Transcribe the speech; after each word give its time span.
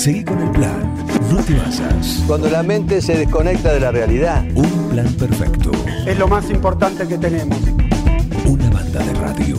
Seguí 0.00 0.24
con 0.24 0.40
el 0.40 0.50
plan. 0.52 0.94
No 1.30 1.44
te 1.44 1.52
basas. 1.58 2.24
Cuando 2.26 2.48
la 2.48 2.62
mente 2.62 3.02
se 3.02 3.18
desconecta 3.18 3.74
de 3.74 3.80
la 3.80 3.92
realidad. 3.92 4.42
Un 4.54 4.88
plan 4.88 5.12
perfecto. 5.12 5.70
Es 6.06 6.18
lo 6.18 6.26
más 6.26 6.48
importante 6.48 7.06
que 7.06 7.18
tenemos. 7.18 7.58
Una 8.46 8.70
banda 8.70 9.04
de 9.04 9.12
radio. 9.12 9.56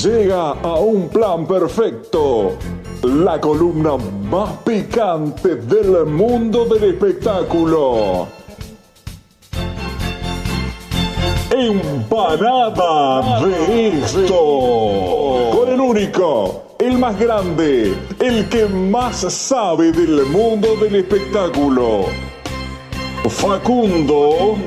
Llega 0.00 0.50
a 0.50 0.78
un 0.78 1.08
plan 1.08 1.44
perfecto. 1.44 2.56
La 3.02 3.40
columna 3.40 3.96
más 4.30 4.52
picante 4.64 5.56
del 5.56 6.06
mundo 6.06 6.66
del 6.66 6.84
espectáculo. 6.84 8.43
Empanada 11.56 13.40
de 13.46 14.00
esto. 14.00 15.50
Con 15.52 15.72
el 15.72 15.80
único, 15.80 16.64
el 16.80 16.98
más 16.98 17.16
grande, 17.16 17.94
el 18.18 18.48
que 18.48 18.66
más 18.66 19.18
sabe 19.32 19.92
del 19.92 20.26
mundo 20.26 20.74
del 20.82 20.96
espectáculo. 20.96 22.06
Facundo 23.28 24.58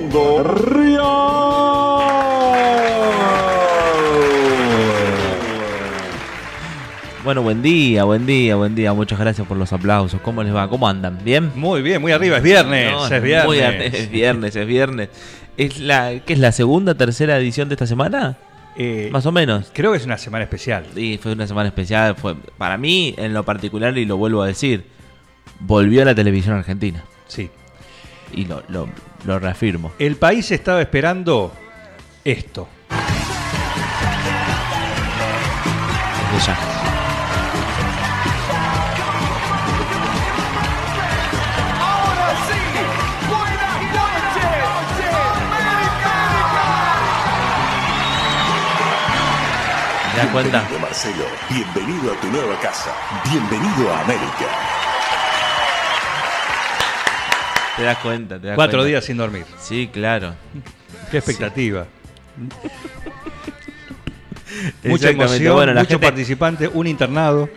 Real. 0.43 2.07
Bueno, 7.27 7.41
buen 7.41 7.61
día, 7.61 8.05
buen 8.05 8.25
día, 8.25 8.55
buen 8.55 8.73
día. 8.73 8.93
Muchas 8.93 9.19
gracias 9.19 9.45
por 9.45 9.57
los 9.57 9.73
aplausos. 9.73 10.21
¿Cómo 10.21 10.41
les 10.43 10.55
va? 10.55 10.69
¿Cómo 10.69 10.87
andan? 10.87 11.19
¿Bien? 11.25 11.51
Muy 11.55 11.81
bien, 11.81 12.01
muy 12.01 12.13
arriba. 12.13 12.37
Es 12.37 12.43
viernes. 12.43 12.93
No, 12.93 13.05
es 13.05 13.21
viernes. 13.21 13.45
muy 13.45 13.59
es 13.59 14.09
viernes, 14.09 14.55
es 14.55 14.65
viernes. 14.65 15.09
¿Es 15.57 15.79
la, 15.79 16.19
¿Qué 16.25 16.33
es 16.33 16.39
la 16.39 16.51
segunda, 16.51 16.95
tercera 16.95 17.37
edición 17.37 17.67
de 17.67 17.75
esta 17.75 17.87
semana? 17.87 18.37
Eh, 18.75 19.09
Más 19.11 19.25
o 19.25 19.31
menos. 19.31 19.71
Creo 19.73 19.91
que 19.91 19.97
es 19.97 20.05
una 20.05 20.19
semana 20.19 20.43
especial. 20.43 20.85
Sí, 20.93 21.19
fue 21.21 21.31
una 21.33 21.47
semana 21.47 21.69
especial. 21.69 22.15
Fue, 22.15 22.35
para 22.57 22.77
mí, 22.77 23.15
en 23.17 23.33
lo 23.33 23.43
particular, 23.43 23.97
y 23.97 24.05
lo 24.05 24.17
vuelvo 24.17 24.43
a 24.43 24.47
decir, 24.47 24.85
volvió 25.59 26.03
a 26.03 26.05
la 26.05 26.13
televisión 26.13 26.55
argentina. 26.55 27.03
Sí. 27.27 27.49
Y 28.33 28.45
lo, 28.45 28.61
lo, 28.67 28.87
lo 29.25 29.39
reafirmo. 29.39 29.91
El 29.97 30.15
país 30.17 30.51
estaba 30.51 30.79
esperando 30.79 31.51
esto. 32.23 32.67
¿Te 50.17 50.23
das 50.23 50.31
cuenta? 50.31 50.57
Bienvenido, 50.61 50.79
Marcelo. 50.79 51.25
Bienvenido 51.47 52.11
a 52.13 52.19
tu 52.19 52.27
nueva 52.31 52.59
casa. 52.59 52.91
Bienvenido 53.29 53.93
a 53.93 54.01
América. 54.01 54.47
Te 57.75 57.83
das 57.83 57.97
cuenta. 57.99 58.39
Te 58.39 58.47
das 58.47 58.55
Cuatro 58.55 58.79
cuenta. 58.79 58.87
días 58.87 59.05
sin 59.05 59.17
dormir. 59.17 59.45
Sí, 59.59 59.87
claro. 59.93 60.33
Qué 61.11 61.17
expectativa. 61.17 61.85
Mucha 62.35 62.55
Exactamente. 64.83 65.23
emoción, 65.23 65.55
Bueno, 65.55 65.73
la 65.73 65.81
muchos 65.81 65.91
gente- 65.91 66.07
participantes, 66.07 66.69
un 66.73 66.87
internado. 66.87 67.47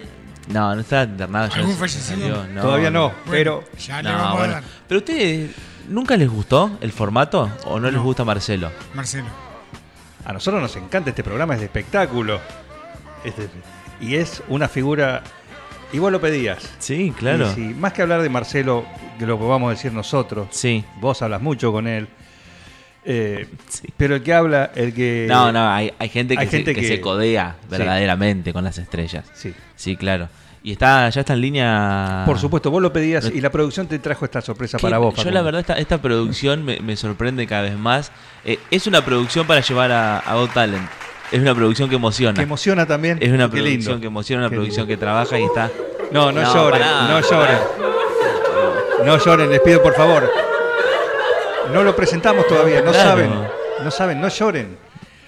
No, 0.48 0.74
no 0.74 0.80
está 0.83 1.05
internado. 1.05 1.48
ya 1.48 1.55
¿Algún 1.61 1.77
fallecido? 1.77 2.47
no, 2.48 2.61
Todavía 2.61 2.91
no, 2.91 3.08
Bueno, 3.08 3.20
pero 3.30 3.64
ya 3.78 4.02
le 4.02 4.11
No, 4.11 4.19
vamos 4.19 4.39
bueno. 4.39 4.52
a 4.52 4.56
dar, 4.56 4.64
Pero 4.86 4.98
ustedes, 4.98 5.50
¿nunca 5.89 6.14
les 6.19 6.28
gustó 6.28 6.77
el 6.83 6.92
formato? 6.92 7.50
¿O 7.64 7.80
no, 7.80 7.86
les 7.86 7.95
No. 7.97 8.02
gusta 8.02 8.22
Marcelo? 8.22 8.70
Marcelo. 8.92 9.28
A 10.25 10.33
nosotros 10.33 10.61
nos 10.63 10.75
encanta 10.77 11.11
este 11.11 11.23
programa, 11.25 11.55
es 11.55 11.61
de 11.61 11.67
espectáculo. 11.67 12.41
Es 13.25 13.37
de- 13.37 13.49
y 14.01 14.17
es 14.17 14.43
una 14.49 14.69
figura. 14.69 15.23
Y 15.93 15.99
vos 15.99 16.13
lo 16.13 16.21
pedías. 16.21 16.71
Sí, 16.79 17.13
claro. 17.19 17.51
Y 17.51 17.55
si- 17.55 17.61
más 17.75 17.93
que 17.93 18.03
hablar 18.03 18.23
de 18.23 18.29
Marcelo, 18.29 18.85
que 19.19 19.27
lo 19.27 19.39
podamos 19.39 19.71
decir 19.71 19.93
nosotros, 19.93 20.48
Sí. 20.53 20.85
vos 21.01 21.20
hablas 21.23 21.41
mucho 21.42 21.73
con 21.73 21.86
él. 21.86 22.09
eh, 23.03 23.47
Sí. 23.69 23.89
Pero 23.97 24.17
el 24.17 24.23
que 24.23 24.35
habla, 24.35 24.73
el 24.75 24.92
que. 24.92 25.25
No, 25.27 25.51
no, 25.53 25.70
hay, 25.70 25.91
hay 25.98 26.09
gente, 26.11 26.35
que, 26.35 26.41
hay 26.42 26.48
se, 26.48 26.64
que 26.64 26.75
que- 26.75 26.86
se 26.86 27.01
codea 27.01 27.57
Sí. 27.63 27.67
verdaderamente 27.70 28.53
con 28.53 28.63
las 28.63 28.77
estrellas. 28.77 29.25
Sí. 29.35 29.55
Sí, 29.75 29.97
claro. 29.97 30.29
Y 30.63 30.73
está, 30.73 31.09
ya 31.09 31.21
está 31.21 31.33
en 31.33 31.41
línea. 31.41 32.23
Por 32.27 32.39
supuesto, 32.39 32.71
vos 32.71 32.83
lo 32.83 32.93
pedías 32.93 33.31
y 33.35 33.41
la 33.41 33.51
producción 33.51 33.87
te 33.87 33.98
trajo 33.98 34.27
esta 34.27 34.43
sorpresa 34.43 34.79
para 34.79 34.98
vos. 34.98 35.15
Yo 35.15 35.17
Facundo. 35.23 35.35
la 35.35 35.43
verdad 35.43 35.61
esta, 35.63 35.79
esta 35.79 36.03
producción 36.03 36.65
me, 36.65 36.81
me 36.81 36.97
sorprende 36.97 37.47
cada 37.47 37.63
vez 37.63 37.77
más. 37.79 38.13
Eh, 38.45 38.59
es 38.71 38.87
una 38.87 39.03
producción 39.05 39.47
para 39.47 39.61
llevar 39.61 39.91
a, 39.91 40.19
a 40.19 40.35
Got 40.35 40.53
Talent. 40.53 40.87
Es 41.33 41.41
una 41.41 41.55
producción 41.55 41.89
que 41.89 41.95
emociona. 41.97 42.35
Que 42.35 42.43
emociona 42.43 42.85
también. 42.87 43.17
es 43.23 43.31
una 43.31 43.45
Qué 43.48 43.53
producción 43.59 43.65
lindo. 43.95 44.01
que 44.01 44.07
emociona, 44.09 44.43
una 44.43 44.51
Qué 44.51 44.57
producción 44.57 44.87
lindo. 44.87 44.97
que 44.98 45.01
trabaja 45.01 45.39
y 45.39 45.45
está. 45.45 45.71
No, 46.13 46.31
no, 46.33 46.43
No, 46.43 46.53
lloren, 46.55 46.83
no 47.09 47.21
lloren. 47.21 47.59
No 49.07 49.17
lloren, 49.19 49.51
les 49.51 49.61
pido 49.61 49.83
por 49.83 49.95
favor. 49.95 50.31
No 51.73 51.83
lo 51.83 51.95
presentamos 51.97 52.47
todavía, 52.48 52.83
no 52.83 52.91
Claro. 52.91 53.09
saben. 53.11 53.31
No 53.85 53.91
saben, 53.91 54.21
no 54.21 54.29
lloren. 54.29 54.77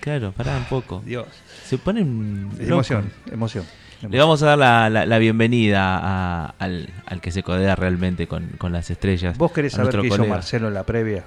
Claro, 0.01 0.33
pará 0.33 0.57
un 0.57 0.65
poco. 0.65 1.01
Dios. 1.07 1.27
Se 1.65 1.79
ponen. 1.79 2.51
Emoción, 2.59 3.11
emoción. 3.31 3.65
Le 4.09 4.19
vamos 4.19 4.43
a 4.43 4.47
dar 4.47 4.59
la, 4.59 4.91
la- 4.91 5.07
la 5.07 5.19
bienvenida 5.19 5.97
a- 5.99 6.55
al, 6.59 6.89
al 7.07 7.21
que 7.21 7.31
se 7.31 7.43
codea 7.43 7.77
realmente 7.77 8.27
con, 8.27 8.49
con 8.59 8.73
las 8.73 8.91
estrellas. 8.91 9.39
¿Vos 9.39 9.53
querés 9.53 9.73
saber 9.75 10.01
qué 10.01 10.07
hizo. 10.09 10.27
Marcelo 10.27 10.69
en 10.69 10.75
la 10.75 10.85
previa? 10.85 11.25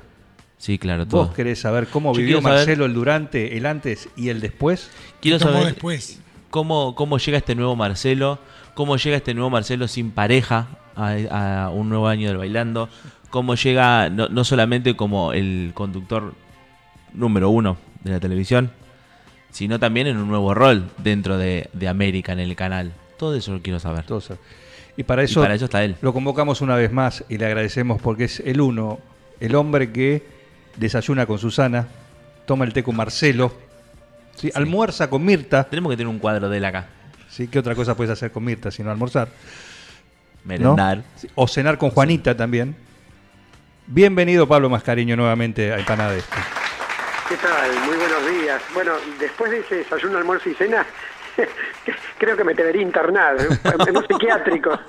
Sí, 0.58 0.78
claro, 0.78 1.06
todo. 1.08 1.26
¿Vos 1.26 1.34
querés 1.36 1.60
saber 1.60 1.88
cómo 1.88 2.14
Yo 2.14 2.20
vivió 2.20 2.42
saber- 2.42 2.58
Marcelo 2.60 2.86
el 2.86 2.94
durante, 2.94 3.58
el 3.58 3.66
antes 3.66 4.10
y 4.18 4.30
el 4.30 4.42
después? 4.42 4.90
Quiero 5.22 5.40
saber 5.40 5.66
después. 5.66 6.20
cómo, 6.50 6.96
cómo 6.96 7.18
llega 7.18 7.38
este 7.38 7.56
nuevo 7.56 7.76
Marcelo, 7.76 8.40
cómo 8.74 8.98
llega 8.98 9.18
este 9.18 9.34
nuevo 9.34 9.50
Marcelo 9.50 9.88
sin 9.88 10.12
pareja 10.12 10.68
a, 10.96 11.66
a 11.66 11.70
un 11.70 11.90
nuevo 11.90 12.08
año 12.08 12.28
del 12.30 12.38
bailando, 12.38 12.90
cómo 13.30 13.56
llega 13.56 14.10
no, 14.10 14.28
no 14.30 14.44
solamente 14.44 14.96
como 14.96 15.34
el 15.34 15.72
conductor 15.74 16.34
número 17.14 17.50
uno 17.50 17.78
de 18.04 18.12
la 18.12 18.20
televisión, 18.20 18.72
sino 19.56 19.80
también 19.80 20.06
en 20.08 20.18
un 20.18 20.28
nuevo 20.28 20.54
rol 20.54 20.90
dentro 20.98 21.38
de, 21.38 21.70
de 21.72 21.88
América 21.88 22.34
en 22.34 22.40
el 22.40 22.58
canal. 22.58 22.92
Todo 23.18 23.38
eso 23.38 23.54
lo 23.54 23.62
quiero 23.62 23.80
saber. 23.80 24.04
Todo 24.04 24.18
eso. 24.18 24.38
Y 24.98 25.04
para 25.04 25.22
Y 25.22 25.26
eso, 25.26 25.40
para 25.40 25.56
eso 25.56 25.64
está 25.64 25.82
él. 25.82 25.96
lo 26.02 26.12
convocamos 26.12 26.60
una 26.60 26.76
vez 26.76 26.92
más 26.92 27.24
y 27.30 27.38
le 27.38 27.46
agradecemos 27.46 28.02
porque 28.02 28.26
es 28.26 28.42
el 28.42 28.60
uno, 28.60 29.00
el 29.40 29.56
hombre 29.56 29.94
que 29.94 30.24
desayuna 30.76 31.26
con 31.26 31.40
Susana, 31.40 31.88
toma 32.46 32.66
el 32.66 32.74
té 32.74 32.84
con 32.84 32.98
Marcelo, 32.98 33.54
¿sí? 34.36 34.52
almuerza 34.54 35.10
con 35.10 35.24
Mirta. 35.24 35.64
Tenemos 35.64 35.90
que 35.90 35.96
tener 35.96 36.10
un 36.10 36.20
cuadro 36.20 36.50
de 36.50 36.58
él 36.58 36.66
acá. 36.66 36.88
¿sí? 37.30 37.48
¿Qué 37.48 37.58
otra 37.58 37.76
cosa 37.76 37.96
puedes 37.96 38.12
hacer 38.12 38.34
con 38.34 38.44
Mirta 38.44 38.72
sino 38.72 38.92
almorzar? 38.92 39.30
Merendar. 40.44 41.02
O 41.34 41.48
cenar 41.48 41.78
con 41.78 41.92
Juanita 41.92 42.36
también. 42.36 42.76
Bienvenido 43.88 44.50
Pablo 44.50 44.70
Mascariño 44.70 45.16
nuevamente 45.16 45.72
a 45.72 45.80
Empanada 45.80 46.12
de 46.12 46.20
Este. 46.20 46.65
¿Qué 47.30 47.36
tal? 47.38 47.72
Muy 47.88 47.96
buenos 47.98 48.28
días. 48.42 48.62
Bueno, 48.74 48.92
después 49.20 49.52
de 49.52 49.60
ese 49.60 49.76
desayuno, 49.78 50.18
almuerzo 50.20 50.50
y 50.50 50.54
cena, 50.54 50.86
creo 52.20 52.38
que 52.38 52.44
me 52.44 52.54
debería 52.54 52.82
internar, 52.82 53.36
en 53.40 53.98
un 53.98 54.08
psiquiátrico. 54.08 54.72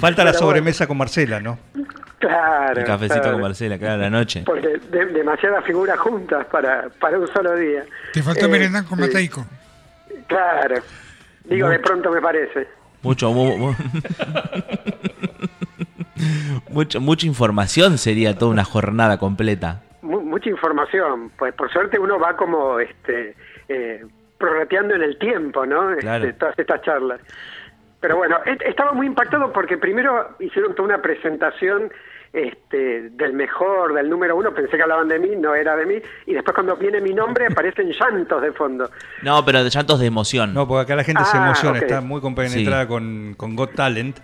Falta 0.00 0.24
la 0.24 0.30
Pero 0.30 0.38
sobremesa 0.38 0.86
con 0.86 0.96
Marcela, 0.98 1.40
¿no? 1.40 1.58
Claro. 2.18 2.80
Un 2.80 2.86
cafecito 2.86 3.14
claro. 3.20 3.32
con 3.32 3.40
Marcela, 3.42 3.78
claro, 3.78 3.94
a 3.94 3.98
la 3.98 4.10
noche. 4.10 4.42
Porque 4.46 4.68
de- 4.68 5.06
demasiadas 5.06 5.64
figuras 5.64 5.98
juntas 5.98 6.46
para, 6.46 6.88
para 7.00 7.18
un 7.18 7.26
solo 7.32 7.56
día. 7.56 7.84
Te 8.12 8.22
faltó 8.22 8.44
Eh, 8.46 8.48
merendar 8.48 8.84
con 8.84 8.98
sí. 8.98 9.04
Mateico. 9.04 9.44
Claro. 10.28 10.76
Digo, 11.44 11.68
de 11.68 11.78
pronto 11.80 12.10
me 12.12 12.20
parece. 12.20 12.68
Mucho, 13.02 13.32
mu- 13.32 13.56
mu- 13.58 13.74
mucho, 16.68 17.00
mucha 17.00 17.26
información 17.26 17.98
sería 17.98 18.36
toda 18.38 18.52
una 18.52 18.62
jornada 18.64 19.18
completa. 19.18 19.80
Mu- 20.02 20.20
mucha 20.22 20.48
información. 20.50 21.30
Pues 21.38 21.52
por 21.54 21.70
suerte 21.72 21.98
uno 21.98 22.18
va 22.18 22.36
como 22.36 22.78
este 22.80 23.34
eh, 23.68 24.04
prorrateando 24.38 24.94
en 24.94 25.02
el 25.02 25.18
tiempo, 25.18 25.66
¿no? 25.66 25.90
Este, 25.90 26.00
Claro. 26.02 26.34
todas 26.38 26.58
estas 26.58 26.82
charlas. 26.82 27.20
Pero 28.00 28.16
bueno, 28.16 28.38
e- 28.46 28.58
estaba 28.68 28.92
muy 28.92 29.06
impactado 29.06 29.52
porque 29.52 29.76
primero 29.76 30.30
hicieron 30.38 30.74
toda 30.74 30.88
una 30.88 31.02
presentación 31.02 31.92
este, 32.32 33.10
del 33.10 33.32
mejor, 33.32 33.92
del 33.92 34.08
número 34.08 34.36
uno, 34.36 34.54
pensé 34.54 34.76
que 34.76 34.82
hablaban 34.82 35.08
de 35.08 35.18
mí, 35.18 35.30
no 35.36 35.54
era 35.54 35.74
de 35.76 35.84
mí, 35.84 35.96
y 36.26 36.32
después 36.32 36.54
cuando 36.54 36.76
viene 36.76 37.00
mi 37.00 37.12
nombre 37.12 37.46
aparecen 37.50 37.90
llantos 37.92 38.40
de 38.40 38.52
fondo. 38.52 38.88
No, 39.22 39.44
pero 39.44 39.62
de 39.64 39.68
llantos 39.70 39.98
de 40.00 40.06
emoción. 40.06 40.54
No, 40.54 40.66
porque 40.66 40.82
acá 40.82 40.96
la 40.96 41.04
gente 41.04 41.24
se 41.24 41.36
Ah, 41.36 41.44
emociona, 41.46 41.78
ok. 41.78 41.82
está 41.84 42.00
muy 42.00 42.20
compenetrada 42.20 42.82
Sí. 42.84 42.88
con, 42.88 43.34
con 43.36 43.56
Got 43.56 43.74
Talent, 43.74 44.16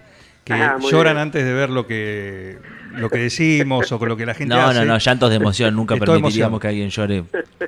que 0.46 0.54
Ah, 0.54 0.76
lloran 0.80 1.14
bien. 1.16 1.22
antes 1.24 1.44
de 1.44 1.52
ver 1.52 1.70
lo 1.70 1.86
que 1.88 2.56
lo 2.92 3.10
que 3.10 3.18
decimos 3.18 3.90
o 3.92 3.98
con 3.98 4.08
lo 4.08 4.16
que 4.16 4.24
la 4.24 4.32
gente 4.32 4.54
No, 4.54 4.62
hace. 4.62 4.78
no, 4.78 4.84
no, 4.86 4.96
llantos 4.98 5.28
de 5.28 5.36
emoción. 5.36 5.74
Nunca 5.74 5.94
Es 5.96 6.00
todo 6.00 6.14
permitiríamos 6.14 6.52
emoción. 6.52 6.60
que 6.60 6.68
alguien 6.68 6.88
llore 6.88 7.24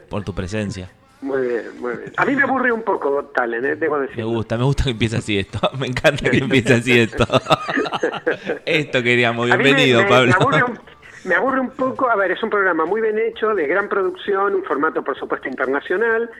por 0.08 0.22
tu 0.25 0.32
presencia. 0.34 0.88
Muy 1.20 1.42
bien, 1.48 1.62
muy 1.80 1.96
bien. 1.96 2.12
A 2.16 2.25
mí 2.25 2.36
me 2.36 2.44
aburre 2.44 2.70
un 2.70 2.82
poco 2.82 3.10
Got 3.10 3.32
Talent, 3.34 3.64
¿eh? 3.64 3.75
debo 3.76 3.98
decir. 3.98 4.16
Me 4.19 4.22
gusta, 4.22 4.56
me 4.56 4.62
gusta 4.62 4.84
que 4.84 4.90
empiece 4.90 5.16
así 5.16 5.36
esto. 5.38 5.58
Me 5.78 5.88
encanta 5.88 6.30
que 6.30 6.38
empiece 6.38 6.75
así 6.75 6.98
esto. 7.00 7.26
Esto 8.64 9.02
queríamos. 9.02 9.48
Me- 9.48 9.56
Bienvenido, 9.56 10.02
me, 10.02 10.08
Pablo. 10.08 10.28
Me 10.28 10.34
aburre, 10.44 10.62
un, 10.64 10.78
me 11.25 11.34
aburre 11.34 11.60
un 11.60 11.70
poco. 11.70 12.08
A 12.08 12.16
ver, 12.16 12.30
es 12.30 12.42
un 12.42 12.50
programa 12.50 12.84
muy 12.86 13.00
bien 13.00 13.19
hecho, 13.19 13.54
de 13.54 13.66
gran 13.66 13.88
producción, 13.88 14.54
un 14.54 14.62
formato, 14.64 15.02
por 15.02 15.19
supuesto, 15.19 15.48
internacional. 15.48 16.30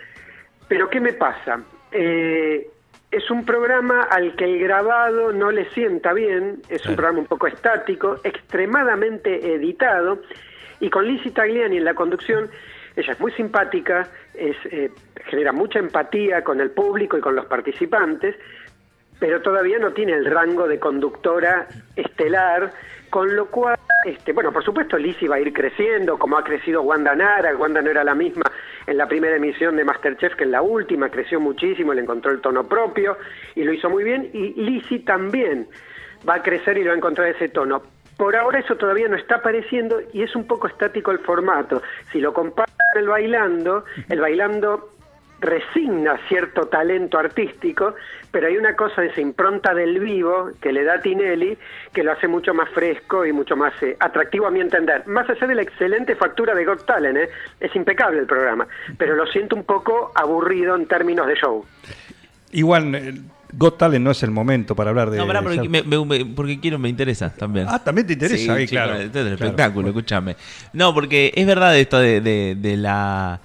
Pero, 0.69 0.89
¿qué 0.89 1.01
me 1.01 1.13
pasa? 1.13 1.61
eh, 1.91 2.71
es 3.11 3.31
un 3.31 3.45
programa 3.45 4.03
al 4.03 4.37
que 4.37 4.45
el 4.45 4.59
grabado 4.59 5.33
no 5.33 5.51
le 5.51 5.69
sienta 5.71 6.13
bien, 6.13 6.61
es 6.69 6.85
un 6.87 6.95
programa 6.95 7.21
un 7.21 7.27
poco 7.27 7.47
estático, 7.47 8.21
extremadamente 8.23 9.55
editado, 9.55 10.21
y 10.81 10.91
con 10.91 11.07
Lizzie 11.07 11.33
Tagliani 11.33 11.79
en 11.79 11.85
la 11.85 11.95
conducción, 11.95 12.51
ella 12.97 13.13
es 13.13 13.21
muy 13.21 13.33
simpática, 13.33 14.09
es, 14.35 14.57
eh, 14.71 14.91
genera 15.27 15.53
mucha 15.53 15.79
empatía 15.79 16.45
con 16.45 16.61
el 16.61 16.71
público 16.71 17.17
y 17.17 17.21
con 17.21 17.35
los 17.35 17.47
participantes, 17.47 18.37
pero 19.19 19.41
todavía 19.41 19.79
no 19.79 19.93
tiene 19.93 20.13
el 20.13 20.27
rango 20.27 20.69
de 20.69 20.79
conductora 20.79 21.67
estelar, 21.97 22.73
con 23.11 23.35
lo 23.35 23.47
cual, 23.47 23.79
este, 24.05 24.33
bueno, 24.33 24.53
por 24.53 24.65
supuesto 24.65 24.97
Lizzie 24.97 25.29
va 25.29 25.37
a 25.37 25.41
ir 25.41 25.53
creciendo, 25.53 26.19
como 26.19 26.39
ha 26.39 26.45
crecido 26.45 26.83
Wanda 26.83 27.15
Nara, 27.15 27.55
Wanda 27.57 27.83
no 27.83 27.91
era 27.91 28.05
la 28.05 28.15
misma 28.15 28.45
en 28.87 28.97
la 28.97 29.07
primera 29.07 29.37
emisión 29.37 29.77
de 29.77 29.85
Masterchef 29.85 30.35
que 30.35 30.45
en 30.45 30.53
la 30.53 30.63
última, 30.63 31.11
creció 31.11 31.41
muchísimo, 31.41 31.93
le 31.93 32.03
encontró 32.03 32.31
el 32.31 32.41
tono 32.41 32.65
propio 32.65 33.17
y 33.55 33.65
lo 33.65 33.73
hizo 33.73 33.91
muy 33.91 34.05
bien, 34.05 34.31
y 34.33 34.55
Lizzie 34.55 35.01
también 35.01 35.69
va 36.29 36.37
a 36.37 36.43
crecer 36.43 36.79
y 36.79 36.83
lo 36.83 36.89
va 36.89 36.95
a 36.95 36.97
encontrar 36.97 37.29
ese 37.29 37.49
tono. 37.49 37.83
Por 38.17 38.35
ahora 38.35 38.59
eso 38.59 38.77
todavía 38.77 39.09
no 39.09 39.17
está 39.17 39.37
apareciendo 39.37 40.01
y 40.13 40.23
es 40.23 40.35
un 40.35 40.45
poco 40.47 40.67
estático 40.67 41.13
el 41.13 41.21
formato. 41.21 41.83
Si 42.11 42.21
lo 42.21 42.33
comparan 42.33 42.75
con 42.93 43.03
el 43.03 43.09
bailando, 43.09 43.85
el 44.09 44.21
bailando 44.21 44.91
resigna 45.41 46.19
cierto 46.29 46.67
talento 46.67 47.19
artístico, 47.19 47.95
pero 48.31 48.49
hay 48.49 48.57
una 48.57 48.75
cosa 48.75 49.03
de 49.03 49.09
esa 49.09 49.21
impronta 49.21 49.73
del 49.73 49.99
vivo 50.01 50.51
que 50.61 50.73
le 50.73 50.85
da 50.85 51.01
Tinelli 51.01 51.57
que 51.93 52.03
lo 52.03 52.13
hace 52.13 52.27
mucho 52.29 52.53
más 52.55 52.69
fresco 52.71 53.25
y 53.25 53.33
mucho 53.33 53.57
más 53.57 53.73
eh, 53.83 53.97
atractivo 54.01 54.47
a 54.47 54.51
mi 54.51 54.61
entender. 54.61 55.07
Más 55.07 55.29
allá 55.31 55.47
de 55.47 55.55
la 55.55 55.63
excelente 55.63 56.17
factura 56.17 56.55
de 56.55 56.65
Got 56.65 56.85
Talent, 56.87 57.17
eh, 57.19 57.29
es 57.61 57.75
impecable 57.77 58.19
el 58.21 58.27
programa, 58.27 58.67
pero 58.97 59.15
lo 59.15 59.27
siento 59.27 59.55
un 59.57 59.65
poco 59.65 60.13
aburrido 60.15 60.75
en 60.77 60.87
términos 60.87 61.27
de 61.27 61.35
show. 61.37 61.65
Igual, 62.53 62.95
eh, 62.95 63.15
Got 63.53 63.79
Talent 63.79 64.05
no 64.05 64.11
es 64.11 64.23
el 64.23 64.31
momento 64.31 64.75
para 64.75 64.91
hablar 64.91 65.11
de. 65.11 65.19
No, 65.19 65.27
pará, 65.27 65.41
porque, 65.43 65.69
me, 65.69 65.83
me- 65.83 66.25
porque 66.35 66.61
quiero, 66.61 66.79
me 66.79 66.89
interesa 66.89 67.33
también. 67.35 67.67
Ah, 67.69 67.83
también 67.83 68.07
te 68.07 68.13
interesa. 68.15 68.37
Sí, 68.37 68.51
ahí, 68.51 68.67
chico, 68.67 68.83
claro. 68.83 68.95
este 69.01 69.21
es 69.21 69.27
el 69.27 69.37
claro. 69.37 69.51
espectáculo, 69.53 69.89
escúchame. 69.89 70.37
No, 70.73 70.93
porque 70.93 71.33
es 71.35 71.47
verdad 71.47 71.79
esto 71.79 71.99
de, 71.99 72.21
de- 72.21 72.57
de 72.59 72.77
la 72.77 73.41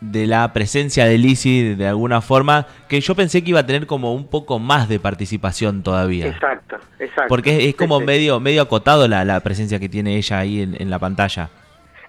de 0.00 0.26
la 0.26 0.52
presencia 0.52 1.04
de 1.04 1.18
Lizzie 1.18 1.76
de 1.76 1.86
alguna 1.86 2.20
forma, 2.20 2.66
que 2.88 3.00
yo 3.00 3.14
pensé 3.14 3.42
que 3.44 3.50
iba 3.50 3.60
a 3.60 3.66
tener 3.66 3.86
como 3.86 4.14
un 4.14 4.26
poco 4.28 4.58
más 4.58 4.88
de 4.88 4.98
participación 4.98 5.82
todavía. 5.82 6.26
Exacto, 6.28 6.76
exacto. 6.98 7.28
Porque 7.28 7.56
es, 7.58 7.64
es 7.66 7.74
como 7.76 7.96
Sí, 7.98 8.02
sí. 8.02 8.06
medio 8.06 8.40
medio 8.40 8.62
acotado 8.62 9.06
la, 9.08 9.24
la 9.24 9.40
presencia 9.40 9.78
que 9.78 9.88
tiene 9.88 10.16
ella 10.16 10.38
ahí 10.38 10.62
en, 10.62 10.74
en 10.80 10.88
la 10.90 10.98
pantalla. 10.98 11.50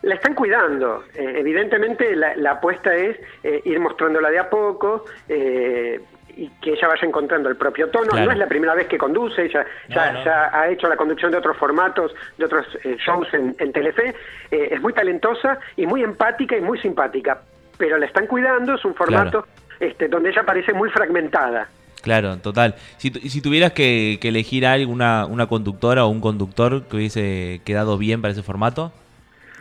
La 0.04 0.16
están 0.16 0.34
cuidando. 0.34 1.04
Eh, 1.14 1.36
evidentemente 1.38 2.16
la, 2.16 2.36
la 2.36 2.52
apuesta 2.54 2.96
es 2.96 3.18
eh, 3.44 3.62
ir 3.66 3.80
mostrándola 3.80 4.30
de 4.32 4.40
a 4.40 4.50
poco 4.50 5.06
eh, 5.30 6.00
y 6.36 6.48
que 6.62 6.72
ella 6.72 6.88
vaya 6.88 7.06
encontrando 7.06 7.50
el 7.50 7.58
propio 7.58 7.90
tono. 7.90 8.08
Claro. 8.10 8.26
No 8.26 8.32
es 8.32 8.38
la 8.38 8.48
primera 8.48 8.74
vez 8.74 8.88
que 8.88 8.98
conduce, 8.98 9.44
ella 9.44 9.66
ya, 9.90 10.12
No, 10.14 10.20
no. 10.20 10.26
ya 10.26 10.50
ha 10.58 10.70
hecho 10.70 10.88
la 10.88 10.96
conducción 10.96 11.30
de 11.32 11.38
otros 11.38 11.58
formatos, 11.58 12.14
de 12.38 12.46
otros 12.46 12.66
eh, 12.86 12.96
shows 13.06 13.28
en, 13.34 13.54
en 13.60 13.74
Telefe. 13.74 14.16
Eh, 14.50 14.70
es 14.72 14.82
muy 14.82 14.94
talentosa 14.94 15.60
y 15.76 15.86
muy 15.86 16.02
empática 16.04 16.58
y 16.58 16.62
muy 16.62 16.80
simpática. 16.80 17.42
Pero 17.82 17.98
la 17.98 18.06
están 18.06 18.28
cuidando, 18.28 18.76
es 18.76 18.86
un 18.86 18.94
formato 18.94 19.48
este, 19.80 20.08
donde 20.08 20.30
ella 20.30 20.44
parece 20.44 20.72
muy 20.72 20.88
fragmentada. 20.92 21.68
Claro, 22.04 22.38
total. 22.38 22.76
Si, 22.98 23.10
tu- 23.10 23.28
si 23.28 23.42
tuvieras 23.42 23.72
que, 23.74 24.20
que 24.22 24.28
elegir 24.28 24.68
a 24.68 24.74
alguna 24.74 25.26
una 25.26 25.48
conductora 25.48 26.06
o 26.06 26.10
un 26.10 26.22
conductor 26.22 26.84
que 26.88 26.98
hubiese 26.98 27.62
quedado 27.66 27.98
bien 27.98 28.22
para 28.22 28.34
ese 28.34 28.44
formato, 28.44 28.92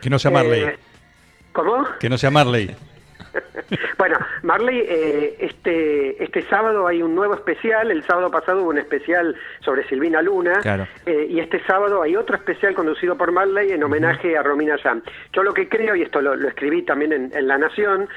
Que 0.03 0.11
no 0.11 0.19
sea 0.19 0.31
Marley. 0.31 0.65
Eh, 0.65 0.79
¿Cómo? 1.53 1.87
Que 1.99 2.11
no 2.11 2.19
sea 2.19 2.31
Marley. 2.31 2.77
Bueno, 3.99 4.19
Marley, 4.43 4.81
eh, 4.89 5.37
este, 5.41 6.23
este 6.25 6.43
sábado 6.49 6.87
hay 6.87 7.03
un 7.03 7.15
nuevo 7.15 7.35
especial. 7.35 7.91
El 7.91 8.03
sábado 8.05 8.31
pasado 8.31 8.63
hubo 8.63 8.71
un 8.71 8.79
especial 8.79 9.37
sobre 9.65 9.87
Silvina 9.89 10.23
Luna. 10.23 10.61
Claro. 10.63 10.87
eh, 11.07 11.27
y 11.31 11.39
este 11.41 11.63
sábado 11.65 12.03
hay 12.03 12.17
otro 12.17 12.35
especial 12.37 12.75
conducido 12.75 13.17
por 13.17 13.31
Marley 13.33 13.73
en 13.73 13.85
homenaje 13.85 14.37
a 14.37 14.43
Romina 14.43 14.77
Yan. 14.83 15.03
Yo 15.33 15.43
lo 15.43 15.53
que 15.55 15.69
creo, 15.69 15.95
y 15.95 16.03
esto 16.03 16.21
lo, 16.21 16.35
lo 16.35 16.49
escribí 16.49 16.83
también 16.83 17.13
en, 17.13 17.31
en 17.35 17.47
La 17.47 17.59
Nación, 17.59 18.09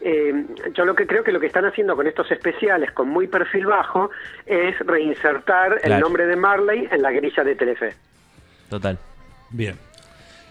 eh, 0.00 0.46
yo 0.74 0.84
lo 0.84 0.94
que 0.94 1.06
creo 1.06 1.22
que 1.24 1.32
lo 1.32 1.40
que 1.40 1.46
están 1.46 1.64
haciendo 1.64 1.94
con 1.96 2.06
estos 2.06 2.30
especiales 2.30 2.90
con 2.92 3.08
muy 3.08 3.26
perfil 3.28 3.66
bajo 3.66 4.10
es 4.46 4.78
reinsertar 4.80 5.80
el 5.82 5.98
nombre 6.00 6.26
de 6.26 6.36
Marley 6.36 6.88
en 6.90 7.02
la 7.02 7.10
grilla 7.10 7.44
de 7.44 7.54
Telefe. 7.56 7.94
total. 8.70 8.98
Bien. 9.50 9.76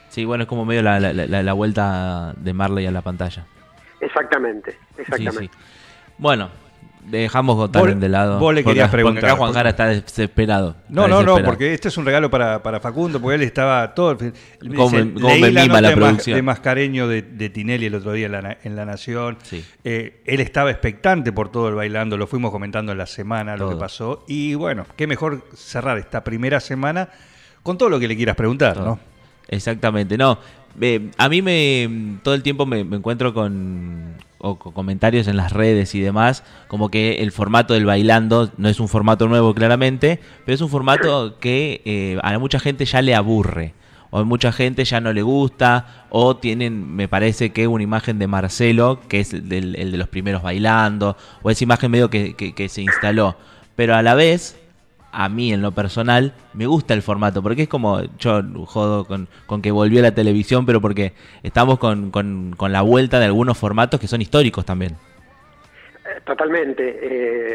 Sí, 0.09 0.25
bueno, 0.25 0.43
es 0.43 0.47
como 0.49 0.65
medio 0.65 0.81
la, 0.83 0.99
la- 0.99 1.13
la- 1.13 1.41
la 1.43 1.53
vuelta 1.53 2.33
de 2.37 2.53
Marley 2.53 2.85
a 2.85 2.91
la 2.91 3.01
pantalla. 3.01 3.45
Exactamente, 4.01 4.71
Sí, 4.95 5.01
exactamente. 5.01 5.53
sí. 5.53 5.59
Bueno, 6.17 6.49
dejamos 7.05 7.55
Got 7.55 7.73
Vos- 7.73 7.81
Talent 7.81 7.99
de 8.01 8.09
lado. 8.09 8.37
vos 8.39 8.53
le 8.53 8.61
porque- 8.61 8.73
querías 8.75 8.89
porque 8.89 8.97
preguntar, 9.03 9.25
acá 9.25 9.35
Juan 9.37 9.47
porque- 9.49 9.57
Jara 9.59 9.69
está 9.71 9.87
desesperado. 9.87 10.75
No, 10.89 11.01
está 11.03 11.07
no, 11.07 11.07
no, 11.07 11.17
desesperado. 11.19 11.45
porque 11.45 11.73
este 11.73 11.87
es 11.87 11.97
un 11.97 12.05
regalo 12.05 12.29
para, 12.29 12.61
para 12.61 12.79
Facundo, 12.79 13.19
porque 13.19 13.35
él 13.35 13.41
estaba 13.41 13.93
todo. 13.95 14.17
Cómo 14.17 14.89
me- 14.91 15.13
cómo 15.13 15.27
leí 15.29 15.41
me 15.41 15.51
la 15.51 15.65
nota 15.67 15.81
la 15.81 15.93
producción. 15.93 16.35
de 16.35 16.41
Mascareño 16.43 17.07
de, 17.07 17.21
de 17.23 17.49
Tinelli 17.49 17.87
el 17.87 17.95
otro 17.95 18.11
día 18.13 18.27
en 18.27 18.31
la, 18.33 18.57
en 18.63 18.75
la 18.75 18.85
Nación. 18.85 19.37
Sí. 19.43 19.65
Eh, 19.83 20.21
él 20.25 20.39
estaba 20.41 20.69
expectante 20.69 21.31
por 21.31 21.51
todo 21.51 21.69
el 21.69 21.75
bailando, 21.75 22.17
lo 22.17 22.27
fuimos 22.27 22.51
comentando 22.51 22.91
en 22.91 22.97
la 22.99 23.07
semana, 23.07 23.53
lo 23.57 23.65
Todo. 23.65 23.69
que 23.77 23.79
pasó. 23.79 24.23
Y 24.27 24.53
bueno, 24.55 24.85
qué 24.95 25.07
mejor 25.07 25.43
cerrar 25.55 25.97
esta 25.97 26.23
primera 26.23 26.59
semana 26.59 27.09
con 27.63 27.77
todo 27.77 27.89
lo 27.89 27.99
que 27.99 28.07
le 28.07 28.15
quieras 28.15 28.35
preguntar, 28.35 28.73
Todo. 28.75 28.85
¿no? 28.85 28.99
Exactamente, 29.47 30.17
no. 30.17 30.37
A 31.17 31.29
mí 31.29 31.41
me 31.41 32.17
todo 32.23 32.33
el 32.33 32.43
tiempo 32.43 32.65
me, 32.65 32.79
encuentro 32.79 33.33
con, 33.33 34.15
o 34.37 34.57
con 34.57 34.73
comentarios 34.73 35.27
en 35.27 35.37
las 35.37 35.51
redes 35.51 35.93
y 35.95 35.99
demás, 35.99 36.43
como 36.67 36.89
que 36.89 37.21
el 37.21 37.31
formato 37.31 37.73
del 37.73 37.85
bailando 37.85 38.51
no 38.57 38.69
es 38.69 38.79
un 38.79 38.87
formato 38.87 39.27
nuevo 39.27 39.53
claramente, 39.53 40.19
pero 40.45 40.55
es 40.55 40.61
un 40.61 40.69
formato 40.69 41.37
que 41.39 41.81
eh, 41.85 42.19
a 42.23 42.37
mucha 42.39 42.59
gente 42.59 42.85
ya 42.85 43.01
le 43.01 43.15
aburre. 43.15 43.73
O 44.13 44.19
a 44.19 44.25
mucha 44.25 44.51
gente 44.51 44.83
ya 44.83 44.99
no 44.99 45.13
le 45.13 45.21
gusta, 45.21 46.05
o 46.09 46.35
tienen, 46.35 46.97
me 46.97 47.07
parece 47.07 47.51
que 47.51 47.65
una 47.67 47.83
imagen 47.83 48.19
de 48.19 48.27
Marcelo, 48.27 48.99
que 49.07 49.21
es 49.21 49.31
el, 49.31 49.47
de 49.47 49.97
los 49.97 50.09
primeros 50.09 50.43
bailando, 50.43 51.15
o 51.41 51.49
esa 51.49 51.63
imagen 51.63 51.91
medio 51.91 52.09
que 52.09 52.67
se 52.67 52.81
instaló. 52.81 53.37
Pero 53.77 53.95
a 53.95 54.01
la 54.01 54.13
vez, 54.13 54.60
a 55.11 55.29
mí 55.29 55.51
en 55.53 55.61
lo 55.61 55.71
personal 55.71 56.33
me 56.53 56.65
gusta 56.67 56.93
el 56.93 57.01
formato, 57.01 57.41
porque 57.43 57.63
es 57.63 57.67
como, 57.69 58.01
yo 58.17 58.41
jodo 58.65 59.05
con, 59.05 59.27
con 59.45 59.61
que 59.61 59.71
volvió 59.71 59.99
a 59.99 60.03
la 60.03 60.15
televisión, 60.15 60.65
pero 60.65 60.79
porque 60.81 61.13
estamos 61.43 61.79
con, 61.79 62.11
con- 62.11 62.53
con 62.57 62.71
la 62.71 62.81
vuelta 62.81 63.19
de 63.19 63.25
algunos 63.25 63.57
formatos 63.57 63.99
que 63.99 64.07
son 64.07 64.21
históricos 64.21 64.65
también. 64.65 64.93
Eh, 66.05 66.21
Totalmente. 66.25 66.99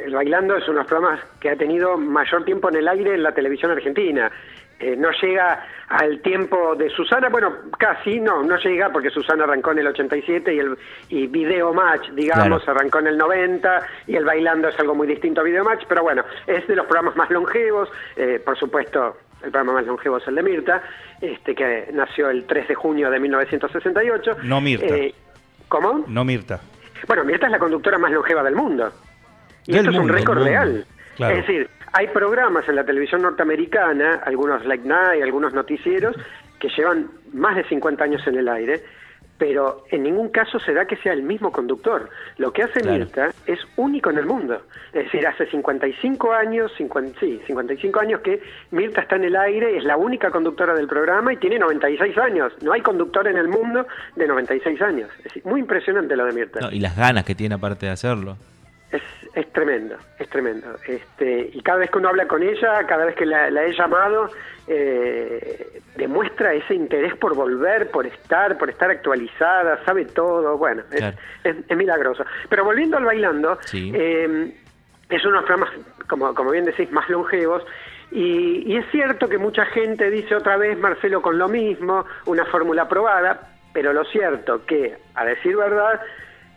Eh, 0.07 0.11
Bailando 0.11 0.57
es 0.57 0.65
uno 0.65 0.75
de 0.75 0.79
los 0.81 0.87
programas 0.87 1.21
que 1.41 1.51
ha 1.51 1.57
tenido 1.57 1.97
mayor 1.99 2.45
tiempo 2.45 2.69
en 2.69 2.77
el 2.77 2.89
aire 2.89 3.15
en 3.15 3.23
la 3.23 3.33
televisión 3.33 3.71
argentina. 3.71 4.31
Eh, 4.79 4.95
no 4.97 5.09
llega 5.23 5.65
al 5.89 6.21
tiempo 6.21 6.75
de 6.77 6.91
Susana, 6.91 7.31
bueno, 7.31 7.51
casi, 7.79 8.21
no, 8.21 8.43
no 8.43 8.59
llega 8.59 8.91
porque 8.91 9.09
Susana 9.09 9.45
arrancó 9.45 9.73
en 9.73 9.79
el 9.79 9.87
87 9.87 10.55
y 10.55 10.59
el 10.59 10.77
y 11.09 11.27
Video 11.29 11.73
Match, 11.73 12.11
digamos, 12.11 12.63
Claro. 12.63 12.79
arrancó 12.79 12.99
en 12.99 13.07
el 13.07 13.17
90 13.17 13.81
y 14.07 14.17
el 14.17 14.25
Bailando 14.27 14.69
es 14.69 14.79
algo 14.79 14.95
muy 14.95 15.07
distinto 15.07 15.41
a 15.41 15.45
Video 15.45 15.65
Match, 15.65 15.85
pero 15.89 16.03
bueno, 16.03 16.25
es 16.47 16.67
de 16.69 16.77
los 16.77 16.85
programas 16.85 17.17
más 17.17 17.31
longevos, 17.31 17.89
eh, 18.17 18.39
por 18.45 18.59
supuesto, 18.59 19.17
el 19.43 19.51
programa 19.51 19.75
más 19.75 19.87
longevo 19.87 20.19
es 20.19 20.27
el 20.29 20.35
de 20.35 20.43
Mirta, 20.43 20.83
este 21.23 21.55
que 21.55 21.89
nació 21.95 22.29
el 22.29 22.45
3 22.47 22.69
de 22.69 22.75
junio 22.75 23.11
de 23.11 23.19
1968. 23.19 24.37
No 24.43 24.61
Mirta. 24.61 24.87
Eh, 24.95 25.15
¿Cómo? 25.69 26.05
No 26.07 26.25
Mirta. 26.25 26.61
Bueno, 27.07 27.25
Mirta 27.25 27.47
es 27.47 27.53
la 27.53 27.59
conductora 27.59 27.97
más 27.99 28.11
longeva 28.13 28.43
del 28.43 28.55
mundo. 28.57 28.93
Y 29.67 29.73
Del 29.73 29.81
esto 29.81 29.91
es 29.91 29.97
un 29.97 30.03
mundo, 30.03 30.15
récord 30.15 30.37
mundo. 30.39 30.51
real. 30.51 30.87
Claro. 31.17 31.35
Es 31.37 31.47
decir, 31.47 31.71
hay 31.97 32.09
programas 32.09 32.69
en 32.69 32.77
la 32.77 32.85
televisión 32.85 33.23
norteamericana, 33.23 34.21
algunos 34.25 34.67
late 34.67 34.87
night, 34.87 35.23
algunos 35.23 35.55
noticieros, 35.55 36.15
que 36.61 36.69
llevan 36.69 37.09
más 37.33 37.57
de 37.57 37.65
50 37.65 38.05
años 38.05 38.27
en 38.27 38.37
el 38.37 38.49
aire, 38.49 38.83
pero 39.39 39.85
en 39.91 40.03
ningún 40.03 40.29
caso 40.29 40.59
se 40.61 40.75
da 40.75 40.87
que 40.87 40.97
sea 40.97 41.15
el 41.15 41.23
mismo 41.23 41.51
conductor. 41.51 42.11
Lo 42.37 42.53
que 42.53 42.65
hace 42.65 42.81
Claro. 42.81 42.99
Mirta 42.99 43.31
es 43.47 43.61
único 43.77 44.11
en 44.11 44.19
el 44.19 44.27
mundo. 44.27 44.61
Es 44.93 45.05
decir, 45.05 45.27
hace 45.27 45.47
55 45.47 46.33
años, 46.35 46.71
50, 46.77 47.19
sí, 47.19 47.41
55 47.47 48.01
años 48.01 48.21
que 48.21 48.43
Mirta 48.73 49.01
está 49.01 49.17
en 49.17 49.25
el 49.25 49.37
aire, 49.37 49.79
es 49.79 49.85
la 49.85 49.97
única 49.97 50.31
conductora 50.31 50.75
del 50.75 50.89
programa 50.89 51.33
y 51.33 51.39
tiene 51.39 51.59
96 51.59 52.19
años. 52.19 52.53
No 52.63 52.75
hay 52.75 52.83
conductor 52.83 53.27
en 53.27 53.39
el 53.39 53.49
mundo 53.49 53.87
de 54.17 54.27
96 54.27 54.83
años. 54.83 55.09
Es 55.25 55.43
muy 55.47 55.61
impresionante 55.61 56.15
lo 56.15 56.27
de 56.27 56.33
Mirta. 56.33 56.61
No, 56.61 56.71
y 56.71 56.81
las 56.81 56.95
ganas 56.95 57.25
que 57.25 57.35
tiene 57.35 57.55
aparte 57.55 57.87
de 57.87 57.93
hacerlo. 57.93 58.37
Es, 59.37 59.53
tremendo, 59.53 59.97
es 60.19 60.29
tremendo. 60.31 60.67
Este, 60.89 61.51
y 61.53 61.61
cada 61.61 61.79
vez 61.81 61.91
que 61.91 61.99
uno 61.99 62.09
habla 62.09 62.27
con 62.27 62.43
ella, 62.43 62.85
cada 62.89 63.05
vez 63.05 63.15
que 63.15 63.27
la, 63.27 63.51
la 63.51 63.65
he 63.65 63.73
llamado, 63.75 64.31
eh, 64.67 65.81
demuestra 65.97 66.55
ese 66.55 66.75
interés 66.75 67.15
por 67.17 67.35
volver, 67.35 67.91
por 67.91 68.07
estar, 68.07 68.57
por 68.59 68.71
estar 68.71 68.91
actualizada, 68.91 69.85
sabe 69.85 70.07
todo. 70.07 70.57
Bueno, 70.57 70.83
es, 70.91 70.99
Claro. 70.99 71.17
es- 71.45 71.57
es 71.69 71.77
milagroso. 71.77 72.25
Pero 72.49 72.65
volviendo 72.65 72.97
al 72.97 73.05
bailando, 73.05 73.59
Sí. 73.67 73.93
eh, 73.95 74.55
es 75.11 75.25
uno 75.25 75.35
de 75.35 75.41
los 75.41 75.45
programas, 75.45 75.71
como, 76.09 76.35
como 76.35 76.51
bien 76.51 76.65
decís, 76.65 76.91
más 76.91 77.09
longevos. 77.11 77.63
Y, 78.11 78.63
y 78.73 78.77
es 78.79 78.87
cierto 78.91 79.29
que 79.29 79.37
mucha 79.39 79.67
gente 79.67 80.11
dice 80.11 80.35
otra 80.35 80.57
vez 80.57 80.79
Marcelo 80.79 81.21
con 81.21 81.39
lo 81.39 81.49
mismo, 81.49 82.07
una 82.25 82.45
fórmula 82.47 82.83
aprobada, 82.83 83.51
pero 83.75 83.93
lo 83.93 84.05
cierto 84.07 84.65
que, 84.65 84.97
a 85.15 85.25
decir 85.27 85.57
verdad, 85.57 86.01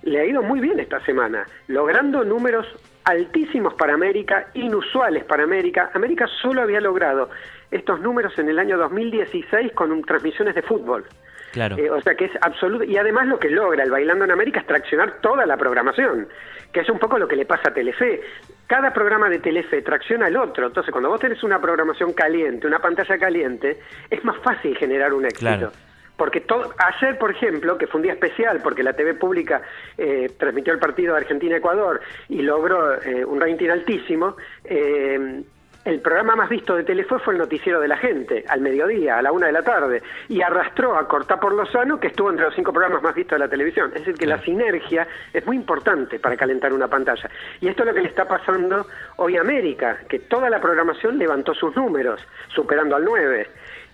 le 0.03 0.19
ha 0.19 0.25
ido 0.25 0.41
muy 0.41 0.59
bien 0.59 0.79
esta 0.79 1.03
semana, 1.05 1.45
logrando 1.67 2.23
números 2.23 2.65
altísimos 3.03 3.73
para 3.73 3.93
América, 3.93 4.47
inusuales 4.53 5.23
para 5.23 5.43
América. 5.43 5.89
América 5.93 6.27
solo 6.41 6.61
había 6.61 6.79
logrado 6.79 7.29
estos 7.71 7.99
números 8.01 8.37
en 8.37 8.49
el 8.49 8.59
año 8.59 8.77
2016 8.77 9.73
con 9.73 10.01
transmisiones 10.03 10.55
de 10.55 10.61
fútbol. 10.61 11.05
Claro. 11.51 11.77
Eh, 11.77 11.89
o 11.89 11.99
sea 12.01 12.15
que 12.15 12.25
es 12.25 12.31
absoluto. 12.41 12.83
Y 12.83 12.97
además 12.97 13.27
lo 13.27 13.39
que 13.39 13.49
logra 13.49 13.83
el 13.83 13.89
Bailando 13.89 14.25
en 14.25 14.31
América 14.31 14.59
es 14.59 14.67
traccionar 14.67 15.19
toda 15.21 15.45
la 15.45 15.57
programación, 15.57 16.27
que 16.71 16.81
es 16.81 16.89
un 16.89 16.99
poco 16.99 17.17
lo 17.17 17.27
que 17.27 17.35
le 17.35 17.45
pasa 17.45 17.69
a 17.69 17.73
Telefe. 17.73 18.21
Cada 18.67 18.93
programa 18.93 19.29
de 19.29 19.39
Telefe 19.39 19.81
tracciona 19.81 20.27
al 20.27 20.37
otro. 20.37 20.67
Entonces, 20.67 20.91
cuando 20.91 21.09
vos 21.09 21.19
tenés 21.19 21.41
una 21.43 21.59
programación 21.59 22.13
caliente, 22.13 22.67
una 22.67 22.79
pantalla 22.79 23.17
caliente, 23.17 23.79
es 24.09 24.23
más 24.23 24.37
fácil 24.37 24.77
generar 24.77 25.13
un 25.13 25.25
éxito. 25.25 25.39
Claro. 25.39 25.71
Porque 26.19 26.41
todo, 26.41 26.73
ayer, 26.77 27.17
por 27.17 27.31
ejemplo, 27.31 27.77
que 27.77 27.87
fue 27.87 27.99
un 27.99 28.03
día 28.03 28.11
especial 28.11 28.59
porque 28.61 28.83
la 28.83 28.91
TV 28.91 29.13
pública 29.13 29.61
eh, 29.97 30.29
transmitió 30.37 30.73
el 30.73 30.79
partido 30.79 31.13
de 31.13 31.21
Argentina-Ecuador 31.21 32.01
y 32.27 32.41
logró 32.41 33.01
eh, 33.01 33.23
un 33.23 33.39
rating 33.39 33.69
altísimo, 33.69 34.35
eh, 34.65 35.43
el 35.85 36.01
programa 36.01 36.35
más 36.35 36.49
visto 36.49 36.75
de 36.75 36.83
Telefe 36.83 37.19
fue 37.19 37.33
el 37.33 37.39
noticiero 37.39 37.79
de 37.79 37.87
la 37.87 37.95
gente, 37.95 38.43
al 38.49 38.59
mediodía, 38.59 39.17
a 39.17 39.21
la 39.21 39.31
una 39.31 39.47
de 39.47 39.53
la 39.53 39.63
tarde, 39.63 40.03
y 40.27 40.41
arrastró 40.41 40.95
a 40.97 41.07
Cortá 41.07 41.39
por 41.39 41.53
Lozano, 41.53 41.99
que 41.99 42.07
estuvo 42.07 42.29
entre 42.29 42.45
los 42.45 42.53
cinco 42.53 42.73
programas 42.73 43.01
más 43.01 43.15
vistos 43.15 43.37
de 43.37 43.45
la 43.45 43.49
televisión. 43.49 43.87
Es 43.93 44.01
decir, 44.01 44.15
que 44.15 44.27
la 44.27 44.41
sinergia 44.41 45.07
es 45.33 45.45
muy 45.45 45.55
importante 45.55 46.19
para 46.19 46.35
calentar 46.35 46.73
una 46.73 46.89
pantalla. 46.89 47.29
Y 47.61 47.69
esto 47.69 47.83
es 47.83 47.87
lo 47.87 47.95
que 47.95 48.01
le 48.01 48.09
está 48.09 48.27
pasando 48.27 48.85
hoy 49.15 49.37
a 49.37 49.41
América, 49.41 49.99
que 50.09 50.19
toda 50.19 50.49
la 50.49 50.59
programación 50.59 51.17
levantó 51.17 51.53
sus 51.53 51.73
números, 51.75 52.21
superando 52.53 52.97
al 52.97 53.05
9. 53.05 53.47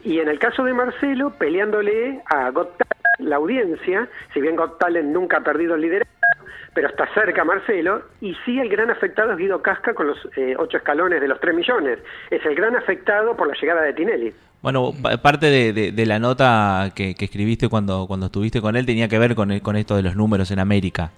Y 0.06 0.20
en 0.20 0.30
el 0.30 0.38
caso 0.40 0.64
de 0.64 0.74
Marcelo, 0.74 1.32
peleándole 1.32 2.22
a 2.28 2.50
Got 2.52 2.78
Talent, 2.78 3.30
la 3.30 3.38
audiencia, 3.38 4.08
si 4.34 4.40
bien 4.40 4.56
Got 4.56 4.78
Talent 4.78 5.10
nunca 5.10 5.38
ha 5.38 5.44
perdido 5.44 5.76
el 5.76 5.82
liderazgo, 5.82 6.14
pero 6.76 6.90
está 6.90 7.08
cerca 7.14 7.44
Marcelo, 7.44 8.04
y 8.22 8.36
sí 8.46 8.60
el 8.60 8.70
gran 8.70 8.92
afectado 8.92 9.32
es 9.32 9.38
Guido 9.38 9.62
Casca 9.62 9.94
con 9.96 10.08
los 10.08 10.18
eh, 10.38 10.56
ocho 10.60 10.78
escalones 10.78 11.22
de 11.22 11.28
los 11.28 11.40
tres 11.40 11.56
millones. 11.56 12.00
Es 12.30 12.46
el 12.46 12.54
gran 12.54 12.76
afectado 12.76 13.36
por 13.36 13.48
la 13.48 13.56
llegada 13.60 13.82
de 13.82 13.94
Tinelli. 13.94 14.34
Bueno, 14.62 14.94
pa- 15.02 15.18
parte 15.18 15.48
de, 15.48 15.92
de- 15.92 16.06
la 16.06 16.20
nota 16.20 16.92
que, 16.96 17.16
que 17.16 17.26
escribiste 17.26 17.68
cuando, 17.70 18.06
cuando 18.08 18.28
estuviste 18.28 18.62
con 18.62 18.76
él 18.76 18.86
tenía 18.86 19.08
que 19.08 19.18
ver 19.20 19.34
con, 19.36 19.58
con 19.60 19.76
esto 19.76 19.96
de 19.96 20.04
los 20.04 20.16
números 20.16 20.52
en 20.52 20.60
América 20.60 21.12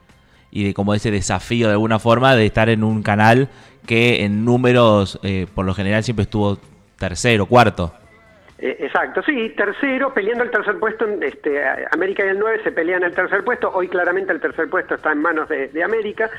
y 0.51 0.63
de 0.65 0.74
como 0.74 0.94
ese 0.94 1.12
desafío 1.12 1.67
de 1.67 1.74
alguna 1.74 2.00
forma 2.00 2.36
de 2.36 2.46
estar 2.46 2.70
en 2.70 2.84
un 2.84 3.03
canal 3.03 3.50
que 3.86 4.24
en 4.24 4.46
números 4.46 5.20
eh, 5.24 5.46
por 5.53 5.65
lo 5.65 5.74
general 5.74 6.03
siempre 6.03 6.24
estuvo 6.24 6.58
tercero, 6.98 7.48
cuarto. 7.48 7.94
Eh, 8.60 8.76
exacto, 8.80 9.22
sí, 9.22 9.54
tercero, 9.56 10.14
peleando 10.14 10.44
el 10.44 10.50
tercer 10.52 10.80
puesto, 10.80 11.06
este, 11.22 11.62
América 11.92 12.26
y 12.26 12.30
el 12.30 12.40
9 12.40 12.62
se 12.64 12.72
pelean 12.72 13.04
el 13.04 13.14
tercer 13.14 13.44
puesto, 13.44 13.70
hoy 13.72 13.88
claramente 13.88 14.34
el 14.34 14.40
tercer 14.40 14.68
puesto 14.70 14.96
está 14.96 15.12
en 15.12 15.20
manos 15.22 15.48
de, 15.48 15.68
de 15.68 15.84
América. 15.84 16.30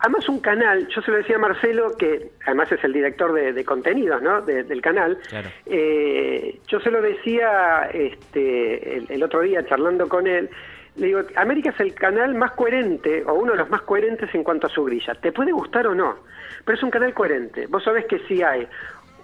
Además 0.00 0.28
un 0.28 0.40
canal, 0.40 0.88
yo 0.88 1.00
se 1.02 1.12
lo 1.12 1.18
decía 1.18 1.36
a 1.36 1.38
Marcelo, 1.38 1.96
que 1.96 2.30
además 2.44 2.72
es 2.72 2.82
el 2.82 2.92
director 2.92 3.32
de, 3.32 3.52
de 3.52 3.64
contenidos 3.64 4.20
¿no? 4.20 4.42
de- 4.42 4.64
del 4.64 4.82
canal, 4.82 5.16
Claro. 5.28 5.48
eh, 5.66 6.58
yo 6.66 6.80
se 6.80 6.90
lo 6.90 7.00
decía 7.00 7.88
este, 7.92 8.96
el, 8.96 9.06
el 9.08 9.22
otro 9.22 9.40
día 9.42 9.64
charlando 9.64 10.08
con 10.08 10.26
él, 10.26 10.50
le 10.96 11.06
digo, 11.06 11.20
América 11.36 11.70
es 11.70 11.78
el 11.80 11.94
canal 11.94 12.34
más 12.34 12.50
coherente, 12.52 13.22
o 13.26 13.34
uno 13.34 13.52
de 13.52 13.58
los 13.58 13.70
más 13.70 13.82
coherentes 13.82 14.34
en 14.34 14.42
cuanto 14.42 14.66
a 14.66 14.70
su 14.70 14.84
grilla. 14.84 15.14
Te 15.14 15.30
puede 15.32 15.52
gustar 15.52 15.86
o 15.86 15.94
no, 15.94 16.16
pero 16.64 16.76
es 16.76 16.82
un 16.82 16.90
canal 16.90 17.14
coherente. 17.14 17.66
Vos 17.68 17.84
sabés 17.84 18.04
que 18.06 18.18
si 18.26 18.42
hay 18.42 18.66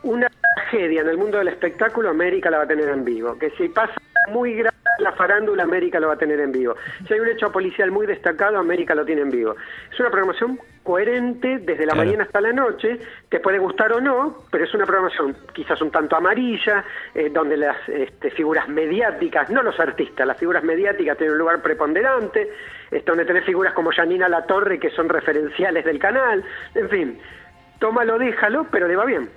una 0.03 0.29
tragedia 0.55 1.01
en 1.03 1.09
el 1.09 1.17
mundo 1.19 1.39
del 1.39 1.49
espectáculo, 1.49 2.09
América 2.11 2.51
la 2.51 2.59
va 2.59 2.65
a 2.65 2.69
tener 2.69 2.89
en 2.89 3.05
vivo. 3.05 3.39
Que 3.39 3.51
si 3.51 3.69
pasa 3.69 3.95
muy 4.31 4.55
grave 4.55 4.77
la 4.99 5.13
farándula, 5.13 5.63
América 5.63 6.01
lo 6.01 6.09
va 6.09 6.15
a 6.15 6.19
tener 6.19 6.41
en 6.41 6.51
vivo. 6.53 6.75
Si 7.07 7.15
hay 7.15 7.21
un 7.21 7.29
hecho 7.29 7.53
policial 7.53 7.91
muy 7.91 8.07
destacado, 8.07 8.59
América 8.59 8.95
lo 8.95 9.05
tiene 9.05 9.23
en 9.23 9.31
vivo. 9.31 9.55
Es 9.93 10.01
una 10.01 10.11
programación 10.11 10.59
coherente 10.83 11.59
desde 11.59 11.87
la 11.87 11.93
Claro. 11.93 12.07
mañana 12.07 12.25
hasta 12.25 12.41
la 12.41 12.53
noche. 12.53 12.99
Te 13.29 13.39
puede 13.41 13.59
gustar 13.59 13.93
o 13.93 14.01
no, 14.01 14.39
pero 14.51 14.65
es 14.65 14.75
una 14.75 14.87
programación 14.87 15.37
quizás 15.53 15.81
un 15.83 15.91
tanto 15.91 16.17
amarilla, 16.17 16.85
eh, 17.15 17.31
donde 17.31 17.57
las 17.59 17.77
este, 17.89 18.31
figuras 18.31 18.69
mediáticas, 18.69 19.51
no 19.51 19.63
los 19.63 19.79
artistas, 19.79 20.27
las 20.27 20.37
figuras 20.39 20.65
mediáticas 20.65 21.17
tienen 21.17 21.33
un 21.35 21.39
lugar 21.39 21.63
preponderante, 21.63 22.51
es 22.91 23.05
donde 23.05 23.25
tenés 23.25 23.45
figuras 23.45 23.75
como 23.75 23.91
Janina 23.93 24.29
La 24.29 24.47
Torre 24.47 24.79
que 24.81 24.91
son 24.91 25.09
referenciales 25.09 25.85
del 25.85 25.99
canal, 25.99 26.43
en 26.75 26.89
fin. 26.89 27.21
Tómalo, 27.79 28.19
déjalo, 28.19 28.67
pero 28.71 28.89
le 28.89 28.97
va 28.97 29.05
bien. 29.05 29.31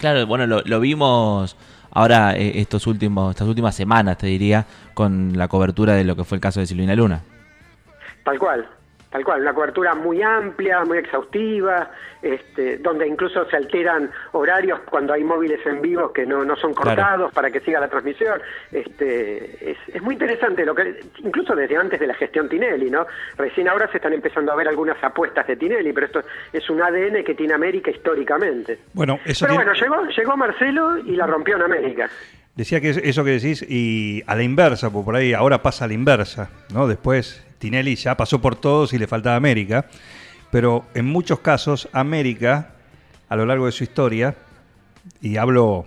Claro, 0.00 0.26
bueno, 0.26 0.46
lo, 0.46 0.62
lo 0.64 0.80
vimos 0.80 1.56
ahora 1.90 2.34
eh, 2.36 2.60
estos 2.60 2.86
últimos, 2.86 3.30
estas 3.30 3.48
últimas 3.48 3.74
semanas, 3.74 4.18
te 4.18 4.26
diría, 4.26 4.66
con 4.94 5.36
la 5.36 5.48
cobertura 5.48 5.94
de 5.94 6.04
lo 6.04 6.16
que 6.16 6.24
fue 6.24 6.36
el 6.36 6.40
caso 6.40 6.60
de 6.60 6.66
Silvina 6.66 6.94
Luna. 6.96 7.20
Tal 8.24 8.38
cual, 8.38 8.66
tal 9.12 9.24
cual, 9.24 9.42
una 9.42 9.52
cobertura 9.52 9.94
muy 9.94 10.22
amplia, 10.22 10.84
muy 10.84 10.98
exhaustiva, 10.98 11.90
este, 12.22 12.78
donde 12.78 13.06
incluso 13.06 13.44
se 13.50 13.56
alteran 13.56 14.10
horarios 14.32 14.80
cuando 14.90 15.12
hay 15.12 15.22
móviles 15.22 15.60
en 15.66 15.82
vivo 15.82 16.12
que 16.12 16.24
no, 16.24 16.44
no 16.44 16.56
son 16.56 16.72
Claro. 16.72 16.96
cortados 17.02 17.32
para 17.34 17.50
que 17.50 17.60
siga 17.60 17.78
la 17.78 17.88
transmisión. 17.88 18.40
Este, 18.70 19.72
es, 19.72 19.76
es 19.92 20.02
muy 20.02 20.14
interesante, 20.14 20.64
lo 20.64 20.74
que 20.74 21.00
incluso 21.18 21.54
desde 21.54 21.76
antes 21.76 22.00
de 22.00 22.06
la 22.06 22.14
gestión 22.14 22.48
Tinelli, 22.48 22.90
¿no? 22.90 23.06
Recién 23.36 23.68
ahora 23.68 23.88
se 23.90 23.98
están 23.98 24.12
empezando 24.12 24.50
a 24.52 24.56
ver 24.56 24.68
algunas 24.68 24.96
apuestas 25.04 25.46
de 25.46 25.56
Tinelli, 25.56 25.92
pero 25.92 26.06
esto 26.06 26.22
es 26.52 26.68
un 26.70 26.80
ADN 26.82 27.22
que 27.24 27.34
tiene 27.34 27.54
América 27.54 27.90
históricamente. 27.90 28.78
Bueno, 28.94 29.18
eso 29.24 29.44
pero 29.46 29.58
tiene- 29.58 29.72
bueno, 29.72 29.80
llegó, 29.80 30.06
llegó 30.16 30.36
Marcelo 30.36 30.98
y 30.98 31.16
la 31.16 31.26
rompió 31.26 31.56
en 31.56 31.62
América. 31.62 32.08
Decía 32.54 32.80
que 32.80 32.90
es- 32.90 32.98
eso 32.98 33.24
que 33.24 33.30
decís, 33.30 33.64
y 33.68 34.22
a 34.26 34.34
la 34.34 34.42
inversa, 34.42 34.90
porque 34.90 35.04
por 35.06 35.16
ahí 35.16 35.32
ahora 35.32 35.62
pasa 35.62 35.84
a 35.86 35.88
la 35.88 35.94
inversa, 35.94 36.50
¿no? 36.72 36.86
Después 36.86 37.42
Tinelli 37.62 37.94
ya 37.94 38.16
pasó 38.16 38.40
por 38.40 38.56
todos 38.56 38.92
y 38.92 38.98
le 38.98 39.06
faltaba 39.06 39.36
América, 39.36 39.86
pero 40.50 40.84
en 40.94 41.04
muchos 41.06 41.38
casos 41.38 41.88
América, 41.92 42.72
a 43.28 43.36
lo 43.36 43.46
largo 43.46 43.66
de 43.66 43.72
su 43.72 43.84
historia, 43.84 44.34
y 45.20 45.36
hablo 45.36 45.86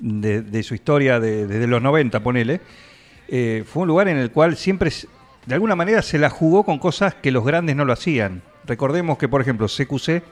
de, 0.00 0.62
su 0.62 0.74
historia 0.74 1.18
de- 1.18 1.46
desde 1.46 1.66
los 1.66 1.80
90, 1.80 2.20
ponele, 2.22 2.60
eh, 3.28 3.64
fue 3.66 3.84
un 3.84 3.88
lugar 3.88 4.08
en 4.08 4.18
el 4.18 4.30
cual 4.30 4.58
siempre, 4.58 4.90
de 5.46 5.54
alguna 5.54 5.74
manera, 5.76 6.02
se 6.02 6.18
la 6.18 6.28
jugó 6.28 6.62
con 6.64 6.78
cosas 6.78 7.14
que 7.14 7.30
los 7.30 7.42
grandes 7.42 7.74
no 7.74 7.86
lo 7.86 7.94
hacían. 7.94 8.42
Recordemos 8.66 9.16
que, 9.16 9.28
por 9.28 9.40
ejemplo, 9.40 9.68
CQC 9.68 10.22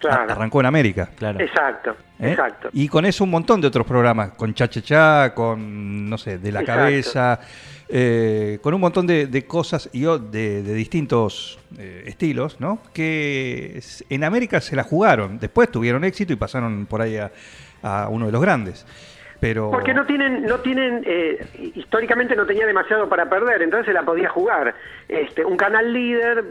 Claro. 0.00 0.30
arrancó 0.32 0.60
en 0.60 0.66
América. 0.66 1.10
Claro. 1.16 1.40
Exacto, 1.40 1.96
¿eh? 2.20 2.30
exacto. 2.30 2.68
Y 2.72 2.88
con 2.88 3.04
eso 3.04 3.24
un 3.24 3.30
montón 3.30 3.60
de 3.60 3.66
otros 3.66 3.86
programas, 3.86 4.30
con 4.32 4.54
Cha-Cha-Cha, 4.54 5.34
con, 5.34 6.08
no 6.08 6.16
sé, 6.18 6.38
De 6.38 6.52
la 6.52 6.60
Exacto. 6.60 6.80
Cabeza, 6.82 7.40
eh, 7.88 8.58
con 8.62 8.74
un 8.74 8.80
montón 8.80 9.06
de, 9.06 9.26
de 9.26 9.44
cosas 9.46 9.88
y 9.92 10.02
de, 10.02 10.62
de 10.62 10.74
distintos 10.74 11.58
eh, 11.78 12.04
estilos, 12.06 12.60
¿no? 12.60 12.80
Que 12.92 13.80
en 14.08 14.24
América 14.24 14.60
se 14.60 14.76
la 14.76 14.84
jugaron, 14.84 15.38
después 15.38 15.70
tuvieron 15.70 16.04
éxito 16.04 16.32
y 16.32 16.36
pasaron 16.36 16.86
por 16.86 17.00
ahí 17.02 17.16
a, 17.16 17.32
a 17.82 18.08
uno 18.08 18.26
de 18.26 18.32
los 18.32 18.40
grandes. 18.40 18.86
Pero... 19.40 19.70
Porque 19.70 19.94
no 19.94 20.04
tienen, 20.04 20.42
no 20.42 20.58
tienen, 20.60 21.04
eh, 21.06 21.70
históricamente 21.74 22.34
no 22.34 22.44
tenía 22.44 22.66
demasiado 22.66 23.08
para 23.08 23.30
perder, 23.30 23.62
entonces 23.62 23.86
se 23.86 23.92
la 23.92 24.02
podía 24.02 24.28
jugar. 24.28 24.74
Este, 25.08 25.44
un 25.44 25.56
canal 25.56 25.92
líder 25.92 26.44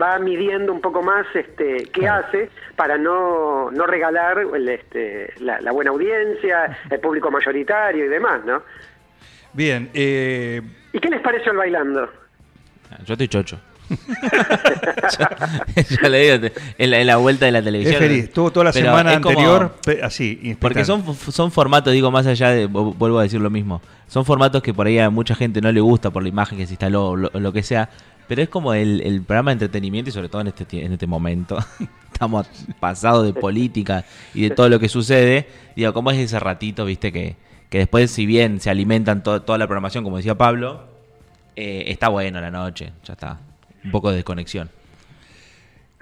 va 0.00 0.18
midiendo 0.18 0.72
un 0.72 0.80
poco 0.80 1.02
más 1.02 1.26
este, 1.34 1.84
qué 1.92 2.00
Claro. 2.00 2.26
hace 2.26 2.50
para 2.76 2.98
no, 2.98 3.70
no 3.70 3.86
regalar 3.86 4.38
el, 4.54 4.68
este, 4.68 5.32
la, 5.40 5.60
la 5.60 5.72
buena 5.72 5.90
audiencia, 5.90 6.76
el 6.90 7.00
público 7.00 7.30
mayoritario 7.30 8.04
y 8.04 8.08
demás, 8.08 8.44
¿no? 8.44 8.62
Bien, 9.52 9.90
eh, 9.94 10.60
¿Y 10.92 10.98
qué 10.98 11.08
les 11.08 11.20
pareció 11.20 11.52
el 11.52 11.58
bailando? 11.58 12.08
Yo 13.04 13.14
estoy 13.14 13.28
chocho. 13.28 13.58
yo, 13.88 13.96
yo 16.02 16.08
le 16.08 16.38
digo, 16.38 16.48
en 16.78 16.90
la, 16.90 17.00
en 17.00 17.06
la 17.06 17.16
vuelta 17.16 17.46
de 17.46 17.52
la 17.52 17.58
es 17.60 17.64
televisión. 17.64 17.98
feliz, 17.98 18.24
estuvo 18.24 18.50
toda 18.50 18.64
la 18.64 18.72
Pero 18.72 18.86
semana 18.86 19.20
como- 19.20 19.30
anterior 19.30 19.74
así. 20.02 20.56
Porque 20.60 20.84
son, 20.84 21.14
son 21.14 21.50
formatos, 21.52 21.92
digo, 21.92 22.10
más 22.10 22.26
allá 22.26 22.50
de, 22.50 22.68
vu- 22.68 22.94
vuelvo 22.96 23.18
a 23.18 23.22
decir 23.22 23.40
lo 23.40 23.50
mismo, 23.50 23.80
son 24.08 24.24
formatos 24.24 24.62
que 24.62 24.74
por 24.74 24.86
ahí 24.86 24.98
a 24.98 25.10
mucha 25.10 25.34
gente 25.34 25.60
no 25.60 25.70
le 25.72 25.80
gusta 25.80 26.10
por 26.10 26.22
la 26.22 26.28
imagen 26.28 26.58
que 26.58 26.66
se 26.66 26.72
instaló 26.74 27.10
o 27.10 27.16
lo, 27.16 27.30
o 27.32 27.40
lo 27.40 27.52
que 27.52 27.62
sea, 27.62 27.88
pero 28.28 28.42
es 28.42 28.48
como 28.48 28.74
el, 28.74 29.00
el 29.02 29.22
programa 29.22 29.50
de 29.50 29.54
entretenimiento 29.54 30.08
y 30.10 30.12
sobre 30.12 30.28
todo 30.28 30.40
en 30.42 30.48
este, 30.48 30.84
en 30.84 30.92
este 30.92 31.06
momento, 31.06 31.58
estamos 32.12 32.48
pasados 32.80 33.24
de 33.26 33.32
política 33.38 34.04
y 34.34 34.48
de 34.48 34.54
todo 34.54 34.68
lo 34.68 34.78
que 34.78 34.88
sucede, 34.88 35.46
digo, 35.74 35.92
como 35.92 36.10
es 36.10 36.18
ese 36.18 36.38
ratito, 36.40 36.84
viste, 36.84 37.12
que, 37.12 37.36
que 37.70 37.78
después 37.78 38.10
si 38.10 38.26
bien 38.26 38.60
se 38.60 38.70
alimentan 38.70 39.22
to- 39.22 39.42
toda 39.42 39.58
la 39.58 39.66
programación, 39.66 40.04
como 40.04 40.16
decía 40.16 40.34
Pablo, 40.34 40.84
eh, 41.56 41.84
está 41.88 42.08
bueno 42.08 42.40
la 42.40 42.50
noche, 42.50 42.92
ya 43.04 43.12
está, 43.14 43.38
un 43.84 43.90
poco 43.90 44.10
de 44.10 44.16
desconexión. 44.16 44.70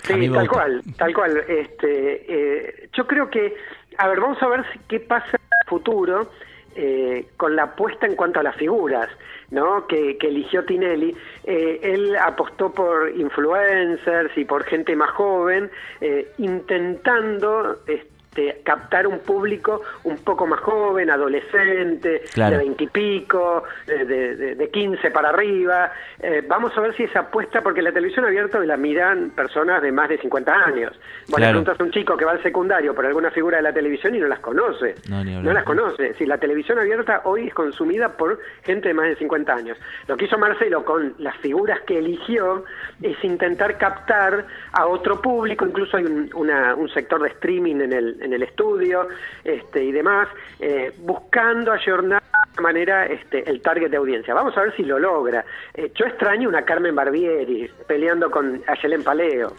Sí, 0.02 0.09
tal 0.12 0.28
gusta. 0.28 0.47
cual, 0.49 0.83
tal 0.99 1.14
cual. 1.14 1.38
Este, 1.49 2.25
eh, 2.28 2.88
yo 2.95 3.07
creo 3.07 3.31
que, 3.31 3.54
a 3.97 4.09
ver, 4.09 4.21
vamos 4.21 4.37
a 4.43 4.49
ver 4.49 4.64
si- 4.73 4.78
qué 4.88 5.00
pasa 5.00 5.28
en 5.31 5.35
el 5.62 5.69
futuro 5.69 6.31
eh, 6.76 7.28
con 7.38 7.57
la 7.57 7.62
apuesta 7.64 8.07
en 8.07 8.14
cuanto 8.16 8.40
a 8.40 8.43
las 8.43 8.57
figuras, 8.57 9.09
¿no? 9.54 9.87
Que, 9.87 10.18
eligió 10.20 10.64
Tinelli. 10.64 11.16
Eh, 11.44 11.80
él 11.82 12.16
apostó 12.16 12.73
por 12.73 13.11
influencers 13.16 14.37
y 14.37 14.44
por 14.44 14.64
gente 14.64 14.96
más 14.96 15.11
joven, 15.11 15.70
eh, 16.00 16.28
intentando 16.38 17.78
este, 17.87 18.13
este, 18.34 18.62
captar 18.64 19.06
un 19.06 19.20
público 19.20 19.82
un 20.04 20.18
poco 20.18 20.46
más 20.46 20.60
joven, 20.60 21.10
adolescente, 21.10 22.22
Claro. 22.32 22.58
de 22.58 22.64
veintipico, 22.64 23.62
de, 23.86 24.04
de, 24.04 24.54
de 24.56 24.70
15 24.70 25.10
para 25.10 25.28
arriba. 25.30 25.92
Eh, 26.20 26.42
vamos 26.46 26.76
a 26.76 26.80
ver 26.80 26.94
si 26.96 27.04
esa 27.04 27.20
apuesta, 27.20 27.60
porque 27.62 27.82
la 27.82 27.92
televisión 27.92 28.24
abierta 28.24 28.58
la 28.60 28.76
miran 28.76 29.30
personas 29.30 29.82
de 29.82 29.92
más 29.92 30.08
de 30.08 30.18
50 30.18 30.52
años. 30.52 30.92
Vos 31.28 31.38
le 31.40 31.46
preguntas 31.48 31.78
a 31.80 31.84
un 31.84 31.90
chico 31.90 32.16
que 32.16 32.24
va 32.24 32.32
al 32.32 32.42
secundario 32.42 32.94
por 32.94 33.06
alguna 33.06 33.30
figura 33.30 33.58
de 33.58 33.62
la 33.62 33.72
televisión 33.72 34.14
y 34.14 34.18
no 34.18 34.26
las 34.26 34.40
conoce. 34.40 34.94
No, 35.08 35.22
las 35.52 35.64
conoce. 35.64 36.14
Si 36.14 36.26
la 36.26 36.38
televisión 36.38 36.78
abierta 36.78 37.22
hoy 37.24 37.48
es 37.48 37.54
consumida 37.54 38.08
por 38.16 38.38
gente 38.62 38.88
de 38.88 38.94
más 38.94 39.06
de 39.06 39.16
50 39.16 39.52
años. 39.54 39.78
Lo 40.08 40.16
que 40.16 40.24
hizo 40.24 40.38
Marcelo 40.38 40.84
con 40.84 41.14
las 41.18 41.36
figuras 41.38 41.80
que 41.82 41.98
eligió 41.98 42.64
es 43.02 43.22
intentar 43.22 43.78
captar 43.78 44.46
a 44.72 44.86
otro 44.86 45.20
público, 45.20 45.66
incluso 45.66 45.96
hay 45.96 46.04
un, 46.04 46.30
una- 46.34 46.74
un 46.74 46.88
sector 46.88 47.22
de 47.22 47.28
streaming 47.28 47.76
en 47.76 47.92
el, 47.92 48.22
en 48.25 48.33
el 48.33 48.43
estudio 48.43 49.07
este, 49.45 49.85
y 49.85 49.93
demás, 49.93 50.28
eh, 50.59 50.93
buscando 50.99 51.73
ayornar 51.73 52.23
de 52.57 52.62
manera 52.62 53.07
este, 53.07 53.49
el 53.49 53.61
target 53.61 53.90
de 53.90 53.97
audiencia. 53.97 54.35
Vamos 54.35 54.57
a 54.57 54.62
ver 54.62 54.75
si 54.76 54.83
lo 54.83 54.99
logra. 54.99 55.45
Eh, 55.75 55.93
yo 55.95 56.07
extraño 56.07 56.49
una 56.49 56.62
Carmen 56.64 56.95
Barbieri 56.95 57.71
peleando 57.87 58.31
con 58.31 58.62
Ayelen 58.66 59.02
Paleo. 59.04 59.52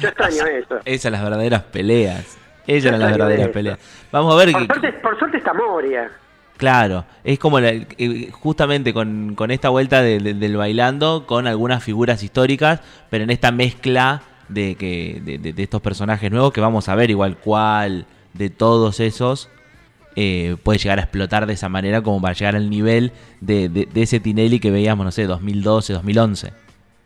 Yo 0.00 0.08
extraño 0.08 0.44
eso. 0.52 0.78
Esas 0.84 1.10
las 1.12 1.22
verdaderas 1.22 1.62
peleas. 1.64 2.38
Ellas 2.66 2.86
eran 2.86 3.00
las 3.00 3.10
verdaderas 3.12 3.48
peleas. 3.48 3.78
Vamos 4.12 4.32
a 4.34 4.36
ver 4.36 4.52
Por 4.52 4.60
que, 4.60 4.66
suerte, 4.74 4.92
por 5.00 5.18
suerte 5.18 5.36
está 5.38 5.52
Moria. 5.54 6.10
Claro, 6.56 7.06
es 7.24 7.38
como 7.38 7.58
la- 7.58 7.70
eh, 7.70 8.28
justamente 8.32 8.92
con, 8.92 9.34
con 9.34 9.50
esta 9.50 9.70
vuelta 9.70 10.02
de- 10.02 10.18
de- 10.18 10.34
del 10.34 10.56
bailando, 10.58 11.24
con 11.26 11.46
algunas 11.46 11.82
figuras 11.82 12.22
históricas, 12.22 12.80
pero 13.08 13.24
en 13.24 13.30
esta 13.30 13.50
mezcla 13.50 14.20
de, 14.52 14.74
que, 14.74 15.20
de, 15.24 15.38
de- 15.38 15.52
de 15.52 15.62
estos 15.62 15.80
personajes 15.80 16.30
nuevos 16.30 16.52
que 16.52 16.60
vamos 16.60 16.88
a 16.88 16.94
ver 16.94 17.10
igual 17.10 17.36
cuál 17.36 18.06
de 18.34 18.50
todos 18.50 19.00
esos 19.00 19.48
eh, 20.16 20.56
puede 20.62 20.78
llegar 20.78 20.98
a 20.98 21.02
explotar 21.02 21.46
de 21.46 21.52
esa 21.54 21.68
manera 21.68 22.02
como 22.02 22.20
para 22.20 22.34
llegar 22.34 22.56
al 22.56 22.68
nivel 22.68 23.12
de, 23.40 23.68
de- 23.68 23.86
de 23.86 24.02
ese 24.02 24.20
Tinelli 24.20 24.58
que 24.60 24.70
veíamos, 24.70 25.04
no 25.04 25.10
sé, 25.12 25.26
2012, 25.26 25.92
2011. 25.92 26.52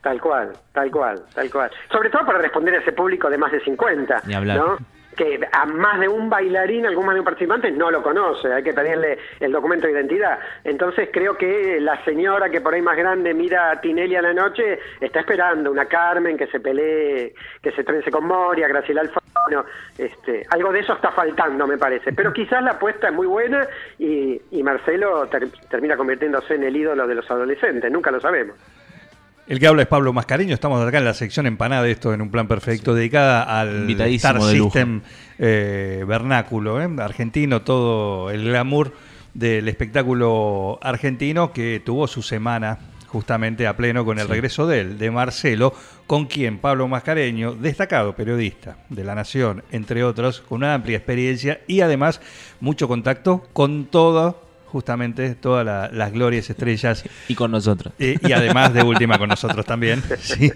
Tal 0.03 0.21
cual, 0.21 0.53
tal 0.73 0.91
cual, 0.91 1.23
tal 1.35 1.51
cual. 1.51 1.71
Sobre 1.91 2.11
todo 2.11 2.27
para 2.27 2.39
responder 2.39 2.75
a 2.75 2.79
ese 2.79 2.93
público 2.93 3.31
de 3.31 3.39
más 3.39 3.53
de 3.53 3.61
50, 3.61 4.23
Ni 4.27 4.35
hablar. 4.35 4.59
¿no? 4.59 4.79
Que 5.17 5.41
a 5.53 5.65
más 5.67 6.01
de 6.01 6.09
un 6.09 6.29
bailarín, 6.29 6.87
algún 6.87 7.07
más 7.07 7.15
de 7.15 7.21
un 7.21 7.25
participante 7.25 7.71
no 7.71 7.91
lo 7.91 8.03
conoce, 8.03 8.53
hay 8.53 8.63
que 8.63 8.73
pedirle 8.73 9.19
el 9.39 9.53
documento 9.53 9.87
de 9.87 9.93
identidad. 9.93 10.39
Entonces 10.65 11.09
creo 11.13 11.37
que 11.37 11.79
la 11.81 12.03
señora 12.05 12.51
que 12.51 12.61
por 12.61 12.75
ahí 12.75 12.83
más 12.83 12.97
grande 12.97 13.33
mira 13.33 13.71
a 13.71 13.81
Tinelli 13.81 14.17
a 14.17 14.23
la 14.23 14.33
noche 14.35 14.79
está 15.01 15.21
esperando 15.21 15.71
una 15.71 15.87
Carmen 15.87 16.37
que 16.37 16.47
se 16.49 16.59
pelee, 16.61 17.33
que 17.63 17.71
se 17.73 17.85
trence 17.85 18.11
con 18.11 18.27
Moria, 18.27 18.67
Graciela 18.67 19.03
Alfano, 19.03 19.65
este, 19.97 20.45
algo 20.51 20.73
de 20.73 20.81
eso 20.81 20.95
está 20.95 21.13
faltando 21.13 21.67
me 21.67 21.79
parece. 21.79 22.13
Pero 22.13 22.33
quizás 22.33 22.63
la 22.65 22.73
apuesta 22.73 23.09
es 23.09 23.15
muy 23.15 23.27
buena 23.27 23.67
y, 23.99 24.41
y 24.51 24.63
Marcelo 24.63 25.27
ter- 25.29 25.49
termina 25.71 25.97
convirtiéndose 25.97 26.55
en 26.55 26.65
el 26.65 26.77
ídolo 26.77 27.07
de 27.07 27.15
los 27.15 27.31
adolescentes, 27.31 27.91
nunca 27.93 28.11
lo 28.11 28.21
sabemos. 28.21 28.57
El 29.47 29.61
que 29.61 29.67
habla 29.67 29.83
es 29.83 29.89
Pablo 29.89 30.15
Mascareño, 30.15 30.55
estamos 30.55 30.87
acá 30.87 30.97
en 30.99 31.05
la 31.05 31.13
sección 31.13 31.47
empanada 31.47 31.83
de 31.83 31.91
esto 31.91 32.15
en 32.15 32.23
un 32.23 32.31
plan 32.31 32.49
perfecto, 32.49 32.95
dedicada 32.95 33.43
al 33.43 33.91
Star 33.91 34.39
de. 34.39 34.53
System 34.53 35.03
eh, 35.39 36.03
vernáculo, 36.09 36.81
¿eh? 36.81 36.89
argentino, 36.99 37.61
todo 37.61 38.31
el 38.31 38.45
glamour 38.45 38.95
del 39.35 39.69
espectáculo 39.69 40.79
argentino 40.81 41.53
que 41.53 41.83
tuvo 41.85 42.07
su 42.07 42.23
semana 42.23 42.79
justamente 43.09 43.67
a 43.67 43.77
pleno 43.77 44.05
con 44.05 44.19
el 44.19 44.29
regreso 44.29 44.67
de 44.67 44.81
él, 44.81 44.99
de 44.99 45.11
Marcelo, 45.11 45.75
con 46.07 46.25
quien 46.25 46.59
Pablo 46.59 46.89
Mascareño, 46.89 47.53
destacado 47.53 48.17
periodista 48.17 48.79
de 48.89 49.05
La 49.05 49.15
Nación, 49.15 49.63
entre 49.71 50.05
otros, 50.05 50.41
con 50.41 50.59
una 50.59 50.75
amplia 50.75 50.97
experiencia 50.97 51.61
y 51.69 51.83
además 51.83 52.21
mucho 52.61 52.89
contacto 52.89 53.47
con 53.53 53.85
todo, 53.85 54.44
justamente 54.75 55.37
todas 55.37 55.65
la- 55.65 55.89
las 55.93 56.11
glorias 56.13 56.51
estrellas 56.51 57.05
Y 57.29 57.37
con 57.37 57.53
nosotros. 57.53 57.95
eh, 58.01 58.17
y 58.21 58.33
además 58.33 58.75
de 58.75 58.83
última 58.83 59.17
con 59.19 59.29
nosotros 59.29 59.65
también. 59.65 60.03
sí. 60.21 60.53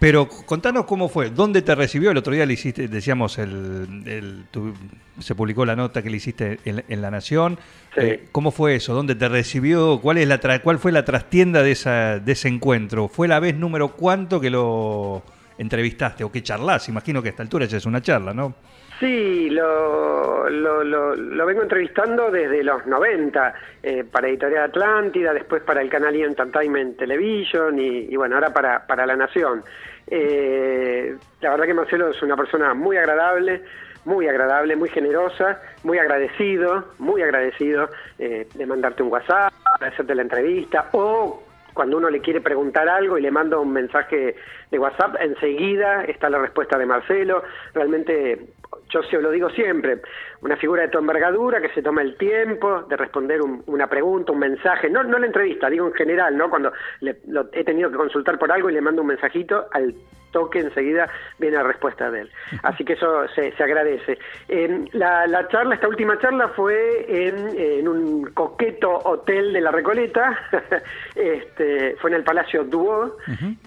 Pero 0.00 0.28
contanos 0.28 0.84
cómo 0.86 1.08
fue, 1.08 1.30
dónde 1.30 1.62
te 1.62 1.76
recibió. 1.76 2.10
El 2.10 2.16
otro 2.18 2.32
día 2.34 2.44
le 2.44 2.54
hiciste, 2.54 2.88
decíamos, 2.88 3.38
el, 3.38 4.02
el- 4.04 4.44
tu- 4.50 4.74
se 5.20 5.36
publicó 5.36 5.64
la 5.64 5.76
nota 5.76 6.02
que 6.02 6.10
le 6.10 6.16
hiciste 6.16 6.58
en, 6.64 6.82
en 6.88 7.00
La 7.00 7.10
Nación. 7.12 7.56
Sí. 7.94 8.00
Eh, 8.00 8.28
¿Cómo 8.32 8.50
fue 8.50 8.74
eso? 8.74 8.94
¿Dónde 8.94 9.14
te 9.14 9.28
recibió? 9.28 10.00
¿Cuál, 10.00 10.18
es 10.18 10.26
la 10.26 10.40
tra- 10.40 10.60
¿Cuál 10.60 10.80
fue 10.80 10.90
la 10.90 11.04
trastienda 11.04 11.62
de, 11.62 11.70
esa, 11.70 12.18
de 12.18 12.32
ese 12.32 12.48
encuentro? 12.48 13.06
¿Fue 13.06 13.28
la 13.28 13.38
vez 13.38 13.54
número 13.56 13.92
cuánto 13.94 14.40
que 14.40 14.50
lo 14.50 15.22
entrevistaste 15.56 16.24
o 16.24 16.32
que 16.32 16.42
charlas? 16.42 16.88
Imagino 16.88 17.22
que 17.22 17.28
a 17.28 17.30
esta 17.30 17.42
altura 17.44 17.66
ya 17.66 17.76
es 17.78 17.86
una 17.86 18.02
charla, 18.02 18.34
¿no? 18.34 18.54
Sí, 19.00 19.50
lo, 19.50 20.48
lo, 20.48 20.84
lo, 20.84 21.16
lo 21.16 21.46
vengo 21.46 21.62
entrevistando 21.62 22.30
desde 22.30 22.62
los 22.62 22.86
90 22.86 23.54
eh, 23.82 24.04
para 24.04 24.28
Editorial 24.28 24.64
Atlántida, 24.64 25.32
después 25.32 25.62
para 25.62 25.80
el 25.80 25.90
canal! 25.90 26.14
Entertainment 26.14 26.98
Television 26.98 27.78
y, 27.78 28.06
y 28.10 28.16
bueno, 28.16 28.36
ahora 28.36 28.52
para, 28.52 28.86
para 28.86 29.06
La 29.06 29.16
Nación. 29.16 29.64
Eh, 30.06 31.16
la 31.40 31.50
verdad 31.50 31.66
que 31.66 31.74
Marcelo 31.74 32.08
es 32.10 32.22
una 32.22 32.36
persona 32.36 32.74
muy 32.74 32.96
agradable, 32.96 33.62
muy 34.04 34.28
agradable, 34.28 34.76
muy 34.76 34.88
generosa, 34.88 35.60
muy 35.84 35.98
agradecido, 35.98 36.92
muy 36.98 37.22
agradecido 37.22 37.88
eh, 38.18 38.46
de 38.54 38.66
mandarte 38.66 39.02
un 39.02 39.12
WhatsApp, 39.12 39.52
de 39.80 39.86
hacerte 39.86 40.14
la 40.14 40.22
entrevista 40.22 40.88
o 40.92 41.42
cuando 41.72 41.96
uno 41.96 42.10
le 42.10 42.20
quiere 42.20 42.40
preguntar 42.40 42.88
algo 42.88 43.16
y 43.16 43.22
le 43.22 43.30
manda 43.30 43.58
un 43.58 43.72
mensaje 43.72 44.36
de 44.72 44.78
WhatsApp, 44.78 45.16
enseguida 45.20 46.02
está 46.04 46.28
la 46.30 46.38
respuesta 46.38 46.78
de 46.78 46.86
Marcelo. 46.86 47.42
Realmente, 47.74 48.40
yo 48.88 49.02
se 49.02 49.20
lo 49.20 49.30
digo 49.30 49.50
siempre, 49.50 50.00
una 50.40 50.56
figura 50.56 50.82
de 50.82 50.88
tu 50.88 50.98
envergadura 50.98 51.60
que 51.60 51.68
se 51.74 51.82
toma 51.82 52.00
el 52.02 52.16
tiempo 52.16 52.82
de 52.88 52.96
responder 52.96 53.42
un- 53.42 53.62
una 53.66 53.86
pregunta, 53.86 54.32
un 54.32 54.38
mensaje, 54.38 54.88
no, 54.88 55.02
no 55.04 55.18
la 55.18 55.26
entrevista, 55.26 55.68
digo 55.68 55.86
en 55.86 55.92
general, 55.92 56.36
¿no? 56.36 56.48
Cuando 56.48 56.72
le- 57.00 57.18
lo 57.28 57.48
he 57.52 57.64
tenido 57.64 57.90
que 57.90 57.96
consultar 57.98 58.38
por 58.38 58.50
algo 58.50 58.70
y 58.70 58.72
le 58.72 58.80
mando 58.80 59.02
un 59.02 59.08
mensajito, 59.08 59.66
al 59.72 59.94
toque 60.32 60.60
enseguida 60.60 61.10
viene 61.38 61.58
la 61.58 61.62
respuesta 61.62 62.10
de 62.10 62.22
él. 62.22 62.30
Así 62.62 62.86
que 62.86 62.94
eso 62.94 63.28
se, 63.34 63.52
se 63.52 63.62
agradece. 63.62 64.16
Eh, 64.48 64.86
la, 64.92 65.26
la 65.26 65.46
charla, 65.48 65.74
esta 65.74 65.88
última 65.88 66.18
charla 66.20 66.48
fue 66.48 67.04
en, 67.06 67.50
en 67.54 67.86
un 67.86 68.30
coqueto 68.32 68.90
hotel 69.04 69.52
de 69.52 69.60
La 69.60 69.70
Recoleta, 69.70 70.38
este, 71.14 71.96
fue 71.96 72.08
en 72.10 72.16
el 72.16 72.24
Palacio 72.24 72.64
Duo, 72.64 73.18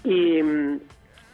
y 0.04 0.42
mm, 0.42 0.80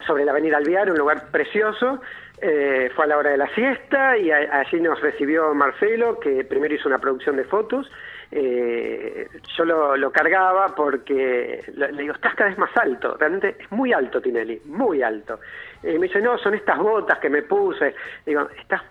sobre 0.06 0.24
la 0.24 0.32
Avenida 0.32 0.56
Alvear, 0.56 0.90
un 0.90 0.98
lugar 0.98 1.30
precioso. 1.30 2.00
Eh, 2.44 2.90
fue 2.96 3.04
a 3.04 3.08
la 3.08 3.18
hora 3.18 3.30
de 3.30 3.36
la 3.36 3.46
siesta 3.54 4.16
y 4.18 4.30
a- 4.32 4.58
allí 4.60 4.80
nos 4.80 5.00
recibió 5.00 5.54
Marcelo, 5.54 6.18
que 6.18 6.42
primero 6.44 6.74
hizo 6.74 6.88
una 6.88 6.98
producción 6.98 7.36
de 7.36 7.44
fotos. 7.44 7.88
Eh, 8.32 9.28
yo 9.56 9.64
lo, 9.64 9.96
lo 9.96 10.10
cargaba 10.10 10.74
porque 10.74 11.62
le, 11.76 11.88
digo, 11.92 12.14
estás 12.14 12.34
cada 12.34 12.48
vez 12.48 12.58
más 12.58 12.70
alto, 12.78 13.16
realmente 13.20 13.56
es 13.60 13.70
muy 13.70 13.92
alto 13.92 14.20
Tinelli, 14.20 14.60
muy 14.64 15.02
alto. 15.02 15.38
Y 15.82 15.98
me 15.98 16.06
dice, 16.06 16.20
no, 16.20 16.38
son 16.38 16.54
estas 16.54 16.78
botas 16.78 17.18
que 17.18 17.28
me 17.28 17.42
puse. 17.42 17.94
Digo, 18.24 18.48
estás, 18.60 18.82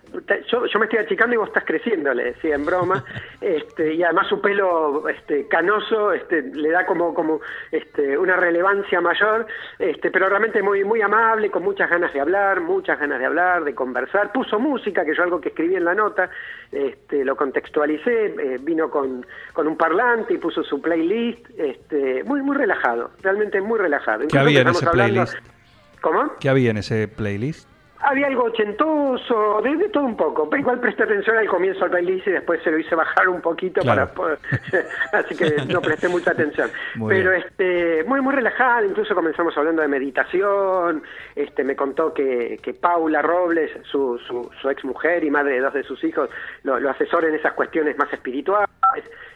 yo, 0.47 0.65
yo 0.65 0.79
me 0.79 0.85
estoy 0.85 0.99
achicando 0.99 1.33
y 1.35 1.37
vos 1.37 1.47
estás 1.47 1.63
creciendo, 1.65 2.13
le 2.13 2.25
decía 2.25 2.55
en 2.55 2.65
broma. 2.65 3.03
este, 3.41 3.93
y 3.93 4.03
además 4.03 4.27
su 4.27 4.41
pelo 4.41 5.07
este, 5.07 5.47
canoso 5.47 6.11
este, 6.11 6.41
le 6.41 6.69
da 6.69 6.85
como, 6.85 7.13
como 7.13 7.39
este, 7.71 8.17
una 8.17 8.35
relevancia 8.35 8.99
mayor, 8.99 9.45
este, 9.79 10.11
pero 10.11 10.27
realmente 10.27 10.61
muy, 10.61 10.83
muy 10.83 11.01
amable, 11.01 11.49
con 11.49 11.63
muchas 11.63 11.89
ganas 11.89 12.13
de 12.13 12.19
hablar, 12.19 12.59
muchas 12.61 12.99
ganas 12.99 13.19
de 13.19 13.25
hablar, 13.25 13.63
de 13.63 13.73
conversar. 13.73 14.31
Puso 14.31 14.59
música, 14.59 15.05
que 15.05 15.15
yo 15.15 15.23
algo 15.23 15.39
que 15.39 15.49
escribí 15.49 15.75
en 15.75 15.85
la 15.85 15.93
nota, 15.95 16.29
este, 16.71 17.23
lo 17.23 17.35
contextualicé, 17.35 18.25
eh, 18.25 18.57
vino 18.61 18.89
con, 18.89 19.25
con 19.53 19.67
un 19.67 19.77
parlante 19.77 20.33
y 20.33 20.37
puso 20.37 20.63
su 20.63 20.81
playlist, 20.81 21.45
este, 21.57 22.23
muy, 22.25 22.41
muy 22.41 22.55
relajado, 22.57 23.11
realmente 23.21 23.61
muy 23.61 23.79
relajado. 23.79 24.27
¿Qué 24.27 24.37
había 24.37 24.61
en 24.61 24.67
ese 24.69 24.85
hablando- 24.85 25.13
playlist? 25.25 25.60
¿Cómo? 26.01 26.33
¿Qué 26.39 26.49
había 26.49 26.71
en 26.71 26.77
ese 26.77 27.07
playlist? 27.07 27.69
Había 28.03 28.25
algo 28.25 28.45
ochentoso, 28.45 29.61
de, 29.61 29.75
de 29.75 29.89
todo 29.89 30.05
un 30.05 30.17
poco. 30.17 30.49
Pero 30.49 30.61
igual 30.61 30.79
presté 30.79 31.03
atención 31.03 31.37
al 31.37 31.45
comienzo 31.47 31.81
del 31.81 31.91
playlist 31.91 32.25
y 32.27 32.31
después 32.31 32.59
se 32.63 32.71
lo 32.71 32.79
hice 32.79 32.95
bajar 32.95 33.29
un 33.29 33.41
poquito 33.41 33.81
Claro. 33.81 34.07
para 34.07 34.13
poder- 34.15 34.39
así 35.13 35.35
que 35.35 35.65
no 35.71 35.81
presté 35.81 36.07
mucha 36.09 36.31
atención. 36.31 36.71
Muy 36.95 37.13
Pero 37.13 37.29
bien. 37.29 37.43
este, 37.43 38.03
muy 38.05 38.19
muy 38.21 38.33
relajado, 38.33 38.87
incluso 38.87 39.13
comenzamos 39.13 39.55
hablando 39.55 39.83
de 39.83 39.87
meditación, 39.87 41.03
este 41.35 41.63
me 41.63 41.75
contó 41.75 42.11
que, 42.11 42.59
que 42.63 42.73
Paula 42.73 43.21
Robles, 43.21 43.69
su, 43.83 44.17
su, 44.27 44.49
su 44.59 44.69
ex 44.71 44.83
mujer 44.83 45.23
y 45.23 45.29
madre 45.29 45.53
de 45.53 45.59
dos 45.59 45.73
de 45.75 45.83
sus 45.83 46.03
hijos, 46.03 46.27
lo, 46.63 46.79
lo 46.79 46.89
asesora 46.89 47.27
en 47.27 47.35
esas 47.35 47.53
cuestiones 47.53 47.95
más 47.99 48.11
espirituales. 48.11 48.67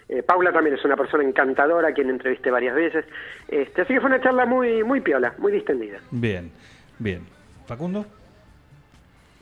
Eh, 0.07 0.21
Paula 0.21 0.51
también 0.51 0.75
es 0.75 0.85
una 0.85 0.95
persona 0.95 1.23
encantadora, 1.23 1.89
a 1.89 1.93
quien 1.93 2.09
entrevisté 2.09 2.51
varias 2.51 2.75
veces. 2.75 3.05
Este, 3.47 3.81
así 3.81 3.93
que 3.93 3.99
fue 3.99 4.09
una 4.09 4.21
charla 4.21 4.45
muy, 4.45 4.83
muy 4.83 5.01
piola, 5.01 5.33
muy 5.39 5.51
distendida. 5.51 5.99
Bien, 6.11 6.51
bien. 6.99 7.21
¿Facundo? 7.65 8.05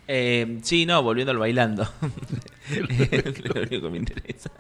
Eh, 0.08 0.60
sí, 0.64 0.86
no, 0.86 1.04
volviendo 1.04 1.32
al 1.32 1.38
bailando. 1.38 1.84
Lo 3.44 3.62
único 3.62 3.82
que 3.82 3.90
me 3.90 3.98
interesa. 3.98 4.52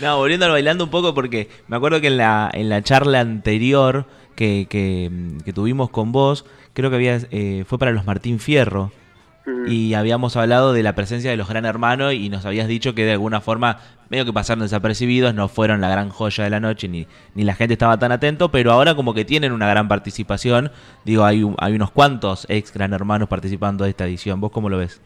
no, 0.00 0.16
volviendo 0.16 0.46
al 0.46 0.52
bailando 0.52 0.84
un 0.84 0.90
poco 0.90 1.14
porque 1.14 1.48
me 1.68 1.76
acuerdo 1.76 2.00
que 2.00 2.08
en 2.08 2.16
la, 2.16 2.50
en 2.52 2.68
la 2.68 2.82
charla 2.82 3.20
anterior 3.20 4.06
que, 4.34 4.66
que, 4.68 5.10
que 5.44 5.52
tuvimos 5.52 5.90
con 5.90 6.12
vos, 6.12 6.46
creo 6.72 6.90
que 6.90 6.96
había 6.96 7.18
eh, 7.30 7.64
fue 7.66 7.78
para 7.78 7.92
los 7.92 8.06
Martín 8.06 8.38
Fierro. 8.40 8.92
Mm. 9.46 9.66
y 9.68 9.92
habíamos 9.94 10.36
hablado 10.38 10.72
de 10.72 10.82
la 10.82 10.94
presencia 10.94 11.30
de 11.30 11.36
los 11.36 11.48
Gran 11.48 11.66
Hermanos 11.66 12.14
y 12.14 12.30
nos 12.30 12.46
habías 12.46 12.66
dicho 12.66 12.94
que 12.94 13.04
de 13.04 13.12
alguna 13.12 13.42
forma 13.42 13.78
medio 14.08 14.24
que 14.24 14.32
pasaron 14.32 14.62
desapercibidos, 14.62 15.34
no 15.34 15.48
fueron 15.48 15.80
la 15.82 15.88
gran 15.90 16.08
joya 16.08 16.44
de 16.44 16.50
la 16.50 16.60
noche 16.60 16.88
ni, 16.88 17.06
ni 17.34 17.44
la 17.44 17.54
gente 17.54 17.74
estaba 17.74 17.98
tan 17.98 18.10
atento, 18.10 18.50
pero 18.50 18.72
ahora 18.72 18.94
como 18.94 19.12
que 19.12 19.24
tienen 19.26 19.52
una 19.52 19.68
gran 19.68 19.86
participación. 19.86 20.70
Digo, 21.04 21.24
hay, 21.24 21.42
un- 21.42 21.56
hay 21.58 21.74
unos 21.74 21.90
cuantos 21.90 22.46
ex 22.48 22.72
Gran 22.72 22.94
Hermanos 22.94 23.28
participando 23.28 23.84
de 23.84 23.90
esta 23.90 24.06
edición. 24.06 24.40
¿Vos 24.40 24.50
cómo 24.50 24.68
lo 24.70 24.78
ves? 24.78 25.02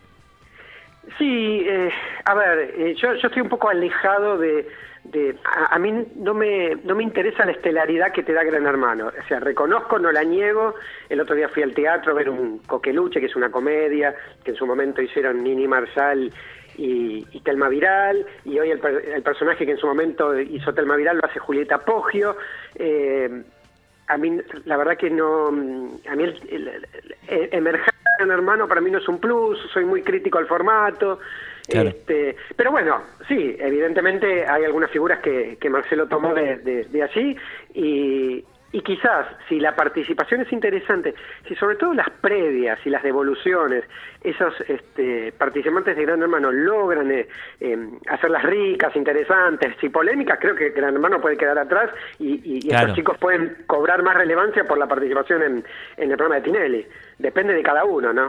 Sí, 1.19 1.63
eh, 1.67 1.89
a 2.31 2.35
ver, 2.35 2.75
eh, 2.77 2.95
yo, 2.95 3.15
yo 3.15 3.29
estoy 3.29 3.43
un 3.43 3.49
poco 3.49 3.69
alejado 3.69 4.39
de... 4.39 4.69
de 5.05 5.37
a, 5.45 5.75
a 5.75 5.79
mí 5.79 6.07
no 6.17 6.35
me, 6.35 6.77
no 6.85 6.95
me 6.95 7.03
interesa 7.03 7.47
la 7.47 7.53
estelaridad 7.53 8.13
que 8.13 8.23
te 8.23 8.33
da 8.33 8.45
Gran 8.45 8.67
Hermano. 8.67 9.07
O 9.09 9.29
sea, 9.29 9.41
reconozco, 9.41 9.99
no 9.99 10.13
la 10.13 10.25
niego. 10.25 10.75
El 11.09 11.21
otro 11.21 11.35
día 11.35 11.49
fui 11.49 11.63
al 11.63 11.75
teatro 11.75 12.13
a 12.13 12.15
ver 12.15 12.29
un 12.29 12.59
Coqueluche, 12.61 13.21
que 13.21 13.27
es 13.27 13.37
una 13.37 13.51
comedia, 13.51 14.15
que 14.45 14.51
en 14.51 14.57
su 14.57 14.67
momento 14.67 15.01
hicieron 15.01 15.43
Nini 15.43 15.67
Marshall 15.67 16.31
y, 16.77 17.41
Telma 17.43 17.69
Viral, 17.69 18.25
y 18.45 18.59
hoy 18.59 18.71
el, 18.71 18.81
el 18.85 19.23
personaje 19.23 19.67
que 19.67 19.73
en 19.73 19.79
su 19.79 19.87
momento 19.87 20.39
hizo 20.39 20.73
Telma 20.73 20.97
Viral 20.97 21.17
lo 21.17 21.25
hace 21.25 21.41
Julieta 21.41 21.79
Poggio. 21.79 22.37
Eh, 22.77 23.43
a 24.09 24.17
mí, 24.17 24.39
la 24.65 24.77
verdad 24.77 24.97
que 24.97 25.11
no. 25.11 25.51
mm, 25.53 25.89
A 26.09 26.17
mí, 26.17 26.25
el, 26.25 26.39
el- 26.51 26.87
el- 27.29 27.49
emerger 27.53 27.95
en 28.21 28.31
hermano 28.31 28.67
para 28.67 28.81
mí 28.81 28.91
no 28.91 28.99
es 28.99 29.09
un 29.09 29.19
plus, 29.19 29.59
soy 29.73 29.85
muy 29.85 30.03
crítico 30.03 30.39
al 30.39 30.47
formato. 30.47 31.21
Claro. 31.69 31.91
Este, 31.91 32.35
pero 32.57 32.71
bueno, 32.71 33.03
sí, 33.29 33.55
evidentemente 33.59 34.47
hay 34.47 34.65
algunas 34.65 34.91
figuras 34.91 35.21
que, 35.21 35.59
que 35.61 35.69
Marcelo 35.71 36.09
tomó 36.09 36.33
de, 36.35 36.57
de- 36.57 36.85
de 36.85 37.03
allí 37.03 37.37
y, 37.75 38.45
y 38.71 38.83
quizás 38.83 39.27
si 39.49 39.59
la 39.61 39.75
participación 39.75 40.43
es 40.43 40.53
interesante, 40.53 41.15
si 41.49 41.55
sobre 41.55 41.77
todo 41.77 41.95
las 41.95 42.11
previas 42.11 42.79
y 42.85 42.91
las 42.91 43.03
devoluciones, 43.03 43.85
esos 44.23 44.53
este, 44.69 45.33
participantes 45.33 45.97
de 45.97 46.03
Gran 46.05 46.21
Hermano 46.21 46.53
logran 46.53 47.11
eh, 47.11 47.27
eh, 47.61 47.89
hacerlas 48.09 48.43
ricas, 48.43 48.95
interesantes 48.95 49.75
y 49.83 49.89
polémicas, 49.89 50.39
creo 50.41 50.55
que 50.55 50.71
Gran 50.71 50.95
Hermano 50.95 51.21
puede 51.21 51.37
quedar 51.39 51.59
atrás 51.59 51.91
y, 52.19 52.35
y- 52.45 52.57
y 52.59 52.69
Claro. 52.69 52.89
estos 52.89 52.97
chicos 52.97 53.17
pueden 53.19 53.57
cobrar 53.67 54.03
más 54.03 54.15
relevancia 54.17 54.65
por 54.65 54.77
la 54.77 54.87
participación 54.87 55.43
en, 55.43 55.65
en 55.97 56.11
el 56.11 56.17
programa 56.19 56.35
de 56.37 56.43
Tinelli. 56.43 56.87
Depende 57.19 57.55
de 57.55 57.63
cada 57.63 57.85
uno, 57.85 58.13
¿no? 58.13 58.29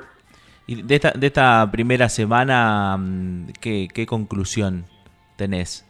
Y 0.67 0.83
de 0.83 0.95
esta, 0.95 1.11
de 1.11 1.27
esta 1.27 1.67
primera 1.71 2.07
semana, 2.07 2.95
mm, 2.97 3.47
¿qué, 3.59 3.87
qué 3.93 4.05
conclusión 4.05 4.85
tenés? 5.35 5.85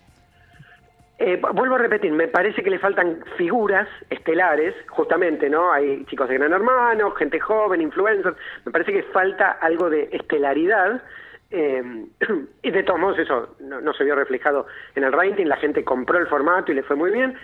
Eh, 1.22 1.38
vuelvo 1.54 1.76
a 1.76 1.80
repetir, 1.80 2.14
me 2.14 2.30
parece 2.30 2.64
que 2.64 2.70
le 2.70 2.80
faltan 2.80 3.20
figuras 3.36 3.90
estelares, 4.10 4.74
justamente, 4.88 5.50
¿no? 5.50 5.70
Hay 5.74 6.06
chicos 6.06 6.30
de 6.30 6.38
Gran 6.38 6.54
Hermano, 6.54 7.12
gente 7.12 7.42
joven, 7.42 7.82
influencers. 7.82 8.38
Me 8.66 8.72
parece 8.72 8.94
que 8.94 9.04
falta 9.04 9.52
algo 9.52 9.90
de 9.90 10.08
estelaridad. 10.14 11.04
eh, 11.52 11.84
y 12.64 12.72
de 12.72 12.84
todos 12.84 13.00
modos, 13.02 13.20
eso 13.20 13.56
no, 13.60 13.82
no 13.82 13.94
se 13.94 14.06
vio 14.06 14.16
reflejado 14.16 14.68
en 14.96 15.04
el 15.04 15.12
rating. 15.12 15.46
La 15.46 15.58
gente 15.58 15.84
compró 15.84 16.20
el 16.20 16.28
formato 16.28 16.72
y 16.72 16.76
le 16.76 16.84
fue 16.84 16.96
muy 16.96 17.12
bien. 17.12 17.38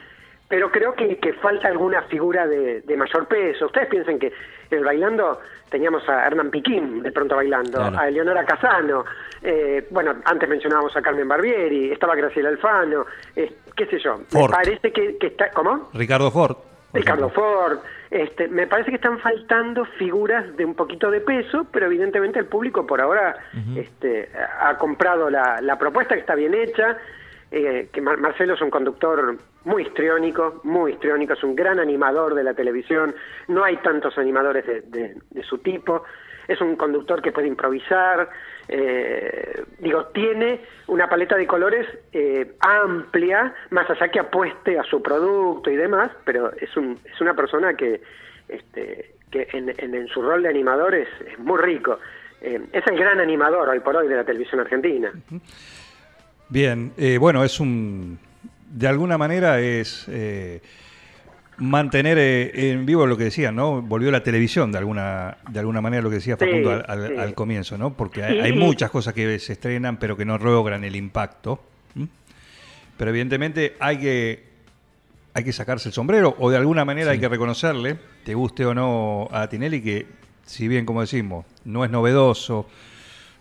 Pero 0.47 0.69
creo 0.71 0.93
que, 0.93 1.17
que 1.17 1.33
falta 1.33 1.67
alguna 1.67 2.03
figura 2.03 2.45
de, 2.45 2.81
de 2.81 2.97
mayor 2.97 3.27
peso. 3.27 3.65
Ustedes 3.65 3.87
piensen 3.87 4.19
que 4.19 4.27
en 4.69 4.77
el 4.77 4.83
bailando 4.85 5.39
teníamos 5.69 6.07
a 6.07 6.27
Hernán 6.27 6.51
Piquín 6.51 7.01
de 7.01 7.11
pronto 7.11 7.35
bailando, 7.35 7.79
Claro. 7.79 7.97
a 7.97 8.07
Eleonora 8.07 8.45
Casano, 8.45 9.03
eh, 9.41 9.87
bueno, 9.89 10.15
antes 10.23 10.47
mencionábamos 10.47 10.95
a 10.95 11.01
Carmen 11.01 11.27
Barbieri, 11.27 11.91
estaba 11.91 12.15
Graciela 12.15 12.49
Alfano, 12.49 13.05
eh, 13.35 13.51
qué 13.75 13.87
sé 13.87 13.97
yo. 13.99 14.17
Ford. 14.29 14.51
Me 14.51 14.55
parece 14.55 14.91
que, 14.93 15.17
que 15.17 15.27
está. 15.27 15.49
¿Cómo? 15.49 15.89
Ricardo 15.93 16.29
Ford. 16.29 16.57
Ricardo. 16.93 17.29
Ford. 17.29 17.79
Este, 18.11 18.47
me 18.47 18.67
parece 18.67 18.91
que 18.91 18.95
están 18.97 19.19
faltando 19.19 19.83
figuras 19.97 20.55
de 20.55 20.63
un 20.63 20.75
poquito 20.75 21.09
de 21.11 21.19
peso, 21.21 21.65
pero 21.71 21.87
evidentemente 21.87 22.39
el 22.39 22.45
público 22.45 22.85
por 22.87 23.01
ahora 23.01 23.35
este, 23.75 24.29
ha 24.61 24.77
comprado 24.77 25.29
la, 25.29 25.59
la 25.61 25.77
propuesta 25.77 26.13
que 26.13 26.21
está 26.21 26.35
bien 26.35 26.53
hecha. 26.53 26.97
eh, 27.51 27.89
que 27.91 27.99
Mar- 27.99 28.17
Marcelo 28.19 28.53
es 28.53 28.61
un 28.61 28.69
conductor 28.69 29.35
muy 29.65 29.83
histriónico, 29.83 30.61
muy 30.63 30.93
histriónico, 30.93 31.33
es 31.33 31.43
un 31.43 31.55
gran 31.55 31.79
animador 31.79 32.33
de 32.35 32.43
la 32.43 32.53
televisión. 32.53 33.13
No 33.47 33.63
hay 33.63 33.77
tantos 33.77 34.17
animadores 34.17 34.65
de, 34.65 35.15
su 35.43 35.57
tipo. 35.59 36.03
Es 36.47 36.61
un 36.61 36.75
conductor 36.75 37.21
que 37.21 37.31
puede 37.31 37.47
improvisar. 37.47 38.29
eh, 38.67 39.63
digo, 39.79 40.05
tiene 40.13 40.61
una 40.87 41.09
paleta 41.09 41.35
de 41.35 41.47
colores 41.47 41.87
eh, 42.13 42.53
amplia, 42.59 43.53
más 43.71 43.89
allá 43.89 44.09
que 44.09 44.19
apueste 44.19 44.77
a 44.79 44.83
su 44.83 45.01
producto 45.01 45.69
y 45.71 45.75
demás, 45.75 46.11
pero 46.23 46.51
es, 46.53 46.75
un, 46.77 46.99
es 47.11 47.19
una 47.19 47.33
persona 47.33 47.73
que, 47.73 48.01
este, 48.47 49.15
que 49.31 49.47
en, 49.53 49.73
en- 49.77 50.07
su 50.09 50.21
rol 50.21 50.43
de 50.43 50.49
animador 50.49 50.93
es, 50.93 51.09
es 51.27 51.39
muy 51.39 51.59
rico. 51.59 51.99
Eh, 52.41 52.61
es 52.71 52.85
el 52.85 52.97
gran 52.99 53.19
animador 53.19 53.67
hoy 53.69 53.79
por 53.79 53.95
hoy 53.95 54.07
de 54.07 54.15
la 54.15 54.23
televisión 54.23 54.59
argentina. 54.61 55.11
Bien, 56.49 56.91
eh, 56.97 57.17
bueno, 57.17 57.43
es 57.43 57.59
un. 57.59 58.19
De 58.75 58.87
alguna 58.87 59.17
manera 59.17 59.59
es. 59.59 60.05
eh, 60.09 60.61
mantener 61.57 62.17
eh, 62.17 62.71
en 62.71 62.85
vivo 62.85 63.07
lo 63.07 63.15
que 63.15 63.23
decían, 63.25 63.55
¿no? 63.55 63.81
Volvió 63.81 64.11
la 64.11 64.21
televisión 64.23 64.73
de 64.73 64.77
alguna 64.77 65.37
de 65.49 65.59
alguna 65.59 65.79
manera 65.79 66.01
lo 66.03 66.09
que 66.09 66.15
decía 66.17 66.35
Sí, 66.37 66.43
Facundo 66.45 66.71
al, 66.71 66.83
al- 66.85 67.07
sí. 67.07 67.15
al 67.17 67.33
comienzo, 67.33 67.77
¿no? 67.77 67.93
Porque 67.93 68.23
hay, 68.25 68.51
muchas 68.51 68.91
cosas 68.91 69.13
que 69.13 69.39
se 69.39 69.53
estrenan 69.53 69.95
pero 69.97 70.17
que 70.17 70.25
no 70.25 70.37
logran 70.37 70.83
el 70.83 70.95
impacto. 70.97 71.61
Pero 72.97 73.09
evidentemente 73.09 73.75
hay 73.79 73.97
que 73.99 74.43
hay 75.33 75.43
que 75.45 75.53
sacarse 75.53 75.87
el 75.89 75.93
sombrero 75.93 76.35
o 76.39 76.49
de 76.49 76.57
alguna 76.57 76.83
manera 76.85 77.11
hay 77.11 77.19
que 77.19 77.27
reconocerle, 77.29 77.97
te 78.25 78.33
guste 78.33 78.65
o 78.65 78.73
no 78.73 79.27
a 79.31 79.47
Tinelli, 79.47 79.81
que 79.81 80.05
si 80.45 80.67
bien 80.67 80.85
como 80.85 80.99
decimos 81.01 81.45
no 81.65 81.83
es 81.85 81.91
novedoso, 81.91 82.67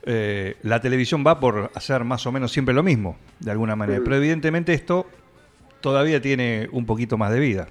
eh, 0.07 0.57
la 0.63 0.81
televisión 0.81 1.25
va 1.27 1.39
por 1.41 1.71
hacer 1.75 2.05
más 2.05 2.25
o 2.27 2.33
menos 2.33 2.53
siempre 2.53 2.75
lo 2.75 2.83
mismo, 2.85 3.17
de 3.41 3.51
alguna 3.51 3.75
manera. 3.77 3.99
Mm. 4.01 4.05
Pero 4.05 4.17
evidentemente 4.17 4.73
esto 4.73 5.09
todavía 5.85 6.19
tiene 6.19 6.67
un 6.73 6.87
poquito 6.87 7.19
más 7.19 7.31
de 7.31 7.39
vida. 7.39 7.67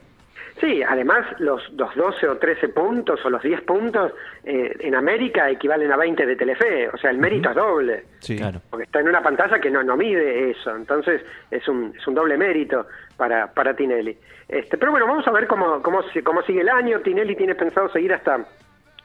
Sí, 0.61 0.83
además 0.83 1.25
los, 1.39 1.67
los 1.73 1.95
12 1.95 2.27
o 2.27 2.37
13 2.37 2.69
puntos 2.69 3.19
o 3.25 3.29
los 3.31 3.41
10 3.41 3.61
puntos 3.61 4.13
eh, 4.43 4.71
en 4.81 4.93
América 4.93 5.49
equivalen 5.49 5.91
a 5.91 5.97
20 5.97 6.23
de 6.23 6.35
Telefe, 6.35 6.89
o 6.89 6.97
sea, 6.97 7.09
el 7.09 7.17
mérito 7.17 7.49
es 7.49 7.55
doble. 7.55 8.03
Sí. 8.19 8.37
Claro. 8.37 8.61
porque 8.69 8.83
está 8.83 8.99
en 8.99 9.09
una 9.09 9.23
pantalla 9.23 9.59
que 9.59 9.71
no, 9.71 9.81
no 9.81 9.97
mide 9.97 10.51
eso, 10.51 10.75
entonces 10.75 11.23
es 11.49 11.67
un, 11.67 11.91
es 11.97 12.07
un 12.07 12.13
doble 12.13 12.37
mérito 12.37 12.85
para, 13.17 13.51
para 13.51 13.75
Tinelli. 13.75 14.15
Este, 14.47 14.77
pero 14.77 14.91
bueno, 14.91 15.07
vamos 15.07 15.27
a 15.27 15.31
ver 15.31 15.47
cómo, 15.47 15.81
cómo, 15.81 16.01
cómo 16.23 16.41
sigue 16.43 16.61
el 16.61 16.69
año. 16.69 16.99
Tinelli 16.99 17.35
tiene 17.35 17.55
pensado 17.55 17.89
seguir 17.89 18.13
hasta 18.13 18.45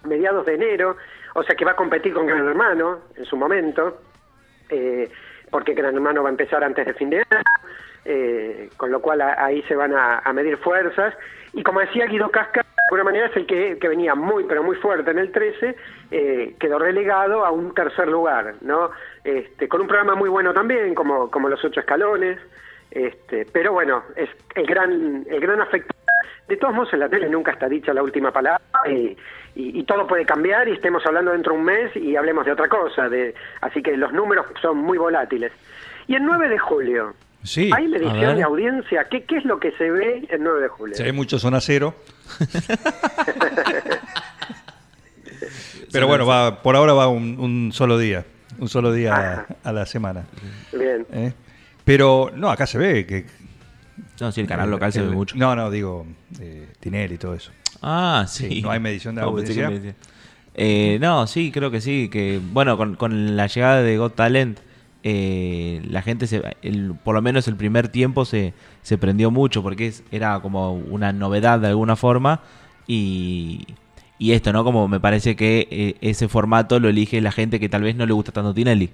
mediados 0.05 0.45
de 0.45 0.55
enero, 0.55 0.99
o 1.35 1.43
sea 1.45 1.57
que 1.57 1.65
va 1.65 1.71
a 1.71 1.77
competir 1.77 2.13
con 2.13 2.27
Gran 2.27 2.47
Hermano 2.47 2.99
en 3.17 3.25
su 3.25 3.39
momento, 3.39 4.03
eh, 4.69 5.09
porque 5.51 5.73
Gran 5.73 5.95
Hermano 5.95 6.23
va 6.23 6.29
a 6.29 6.33
empezar 6.33 6.63
antes 6.63 6.85
de 6.85 6.93
fin 6.93 7.09
de 7.09 7.17
año, 7.17 7.43
eh, 8.11 8.71
con 8.77 8.91
lo 8.91 9.01
cual 9.01 9.21
a- 9.21 9.45
ahí 9.45 9.63
se 9.69 9.77
van 9.77 9.95
a, 9.95 10.19
a 10.21 10.33
medir 10.33 10.57
fuerzas. 10.57 11.15
Y 11.53 11.63
como 11.63 11.81
decía 11.81 12.07
Guido 12.07 12.31
Casca, 12.31 12.63
de 12.63 12.83
alguna 12.91 13.05
manera 13.05 13.27
es 13.27 13.37
el 13.37 13.47
que, 13.47 13.79
que 13.79 13.89
venía 13.89 14.15
muy, 14.15 14.45
pero 14.45 14.63
muy 14.63 14.77
fuerte 14.77 15.11
en 15.11 15.19
el 15.19 15.31
13, 15.31 15.77
eh, 16.11 16.55
quedó 16.59 16.79
relegado 16.79 17.45
a 17.45 17.51
un 17.51 17.75
tercer 17.75 18.09
lugar, 18.09 18.55
¿no? 18.63 18.91
Este, 19.25 19.69
con 19.69 19.81
un 19.83 19.87
programa 19.87 20.15
muy 20.15 20.29
bueno 20.29 20.53
también, 20.55 20.95
como, 20.95 21.31
como 21.31 21.49
Los 21.49 21.65
Ocho 21.65 21.81
Escalones, 21.81 22.39
este, 22.91 23.47
pero 23.53 23.73
bueno, 23.73 24.03
es 24.17 24.29
el 24.55 24.67
gran, 24.67 25.25
el 25.29 25.41
gran 25.41 25.61
afecto. 25.61 25.95
De 26.49 26.57
todos 26.57 26.75
modos, 26.75 26.93
en 26.95 27.01
la 27.01 27.09
tele 27.11 27.29
nunca 27.29 27.53
está 27.53 27.69
dicha 27.69 27.93
la 27.93 28.03
última 28.03 28.31
palabra 28.33 28.61
y, 28.87 29.17
y- 29.55 29.81
y 29.81 29.85
todo 29.85 30.07
puede 30.07 30.25
cambiar 30.25 30.67
y 30.69 30.73
estemos 30.73 31.05
hablando 31.05 31.33
dentro 31.33 31.53
de 31.53 31.59
un 31.59 31.65
mes 31.67 31.95
y 31.97 32.17
hablemos 32.17 32.47
de 32.47 32.53
otra 32.53 32.69
cosa. 32.69 33.09
De, 33.11 33.35
así 33.61 33.83
que 33.83 33.97
los 33.99 34.13
números 34.13 34.47
son 34.63 34.79
muy 34.79 34.97
volátiles. 34.97 35.53
Y 36.07 36.15
el 36.15 36.25
9 36.25 36.49
de 36.49 36.59
julio, 36.59 37.13
Sí. 37.45 37.71
¿hay 37.75 37.87
medición 37.89 38.37
de 38.37 38.43
audiencia? 38.43 39.07
¿Qué, 39.11 39.25
¿Qué 39.25 39.37
es 39.39 39.45
lo 39.45 39.59
que 39.61 39.71
se 39.73 39.91
ve 39.91 40.27
el 40.31 40.43
9 40.43 40.61
de 40.61 40.69
julio? 40.69 40.95
Se 40.97 41.03
ve 41.05 41.13
mucho 41.13 41.39
zona 41.39 41.61
cero. 41.61 41.95
Pero 45.93 46.07
bueno, 46.07 46.27
va, 46.27 46.63
por 46.63 46.77
ahora 46.77 46.93
va 46.93 47.09
un, 47.09 47.39
un 47.39 47.73
solo 47.73 47.99
día. 47.99 48.25
Un 48.59 48.69
solo 48.69 48.93
día 48.93 49.15
a, 49.15 49.69
a 49.69 49.73
la 49.73 49.87
semana. 49.87 50.25
Bien. 50.73 51.07
¿eh? 51.13 51.33
Pero 51.85 52.31
no, 52.35 52.51
acá 52.51 52.67
se 52.67 52.77
ve 52.79 53.07
que. 53.07 53.25
No, 54.21 54.33
sí, 54.33 54.41
el 54.41 54.47
canal 54.49 54.71
local 54.71 54.93
se 54.93 55.01
el- 55.01 55.09
ve 55.09 55.15
mucho. 55.15 55.37
No, 55.37 55.55
no, 55.55 55.71
digo 55.71 56.07
eh, 56.41 56.69
Tinelli 56.81 57.15
y 57.15 57.19
todo 57.19 57.35
eso. 57.35 57.53
Ah, 57.83 58.27
sí. 58.29 58.49
Sí, 58.49 58.63
no 58.63 58.71
hay 58.71 58.81
medición 58.81 59.15
de 59.15 59.23
No, 59.23 59.35
pensé 59.35 59.55
que 59.55 59.65
audiencia. 59.65 59.93
me 59.93 59.93
decía. 59.95 60.09
Eh, 60.55 60.99
no, 61.01 61.27
sí, 61.29 61.53
creo 61.53 61.71
que 61.71 61.81
sí. 61.81 62.09
Que 62.11 62.41
bueno, 62.43 62.77
con, 62.77 62.97
con 62.97 63.37
la 63.37 63.47
llegada 63.47 63.81
de 63.83 63.97
Got 63.97 64.17
Talent, 64.17 64.59
eh, 65.03 65.83
la 65.89 66.03
gente, 66.03 66.27
se, 66.27 66.43
el, 66.63 66.95
por 67.05 67.15
lo 67.15 67.23
menos 67.23 67.47
el 67.49 67.57
primer 67.57 67.89
tiempo, 67.89 68.25
se, 68.25 68.53
se 68.83 68.99
prendió 68.99 69.31
mucho 69.31 69.63
porque 69.63 69.87
es- 69.89 70.03
era 70.11 70.41
como 70.41 70.73
una 70.73 71.13
novedad 71.13 71.61
de 71.61 71.69
alguna 71.69 71.97
forma. 71.97 72.41
Y, 72.87 73.67
y 74.19 74.33
esto, 74.33 74.53
¿no? 74.53 74.65
Como 74.65 74.89
me 74.89 74.99
parece 75.01 75.37
que 75.37 75.69
eh, 75.71 75.97
ese 76.01 76.29
formato 76.29 76.81
lo 76.81 76.89
elige 76.89 77.21
la 77.21 77.33
gente 77.33 77.61
que 77.61 77.69
tal 77.69 77.83
vez 77.83 77.95
no 77.97 78.07
le 78.07 78.13
gusta 78.13 78.33
tanto 78.33 78.55
Tinelli. 78.55 78.91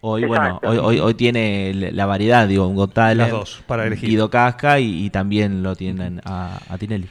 Hoy, 0.00 0.24
bueno, 0.24 0.60
hoy, 0.62 0.76
hoy, 0.78 0.98
hoy 1.00 1.14
tiene 1.14 1.72
la 1.92 2.06
variedad, 2.06 2.46
digo, 2.46 2.66
un 2.68 2.90
Talent, 2.90 3.18
Las 3.18 3.30
dos, 3.30 3.62
para 3.66 3.86
elegir. 3.86 4.10
Guido 4.10 4.30
Casca 4.30 4.78
y, 4.78 5.04
y 5.06 5.10
también 5.10 5.62
lo 5.62 5.74
tienen 5.74 6.20
a, 6.24 6.58
a 6.68 6.78
Tinelli. 6.78 7.08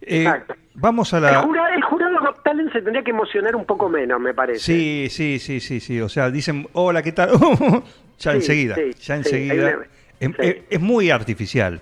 Eh, 0.00 0.26
vamos 0.74 1.12
a 1.14 1.20
la. 1.20 1.28
el 1.30 1.36
jurado 1.36 1.68
Talent 2.44 2.72
se 2.72 2.80
tendría 2.82 3.02
que 3.02 3.10
emocionar 3.10 3.54
un 3.56 3.64
poco 3.64 3.88
menos, 3.88 4.20
me 4.20 4.34
parece. 4.34 4.60
Sí, 4.60 5.06
sí, 5.10 5.38
sí, 5.38 5.60
sí, 5.60 5.80
sí. 5.80 6.00
O 6.00 6.08
sea, 6.08 6.30
dicen, 6.30 6.66
hola, 6.72 7.02
¿qué 7.02 7.12
tal? 7.12 7.30
ya 8.18 8.30
Sí, 8.32 8.36
enseguida, 8.36 8.74
sí, 8.76 8.90
ya 9.00 9.14
enseguida. 9.16 9.54
una- 9.76 9.86
es, 10.20 10.30
es- 10.38 10.56
es 10.70 10.80
muy 10.80 11.10
artificial. 11.10 11.80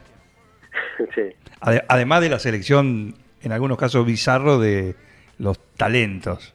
además 1.89 2.21
de 2.21 2.29
la 2.29 2.39
selección, 2.39 3.15
en 3.43 3.53
algunos 3.53 3.79
casos 3.79 4.05
bizarro, 4.07 4.59
de 4.59 4.95
los 5.39 5.59
talentos. 5.77 6.55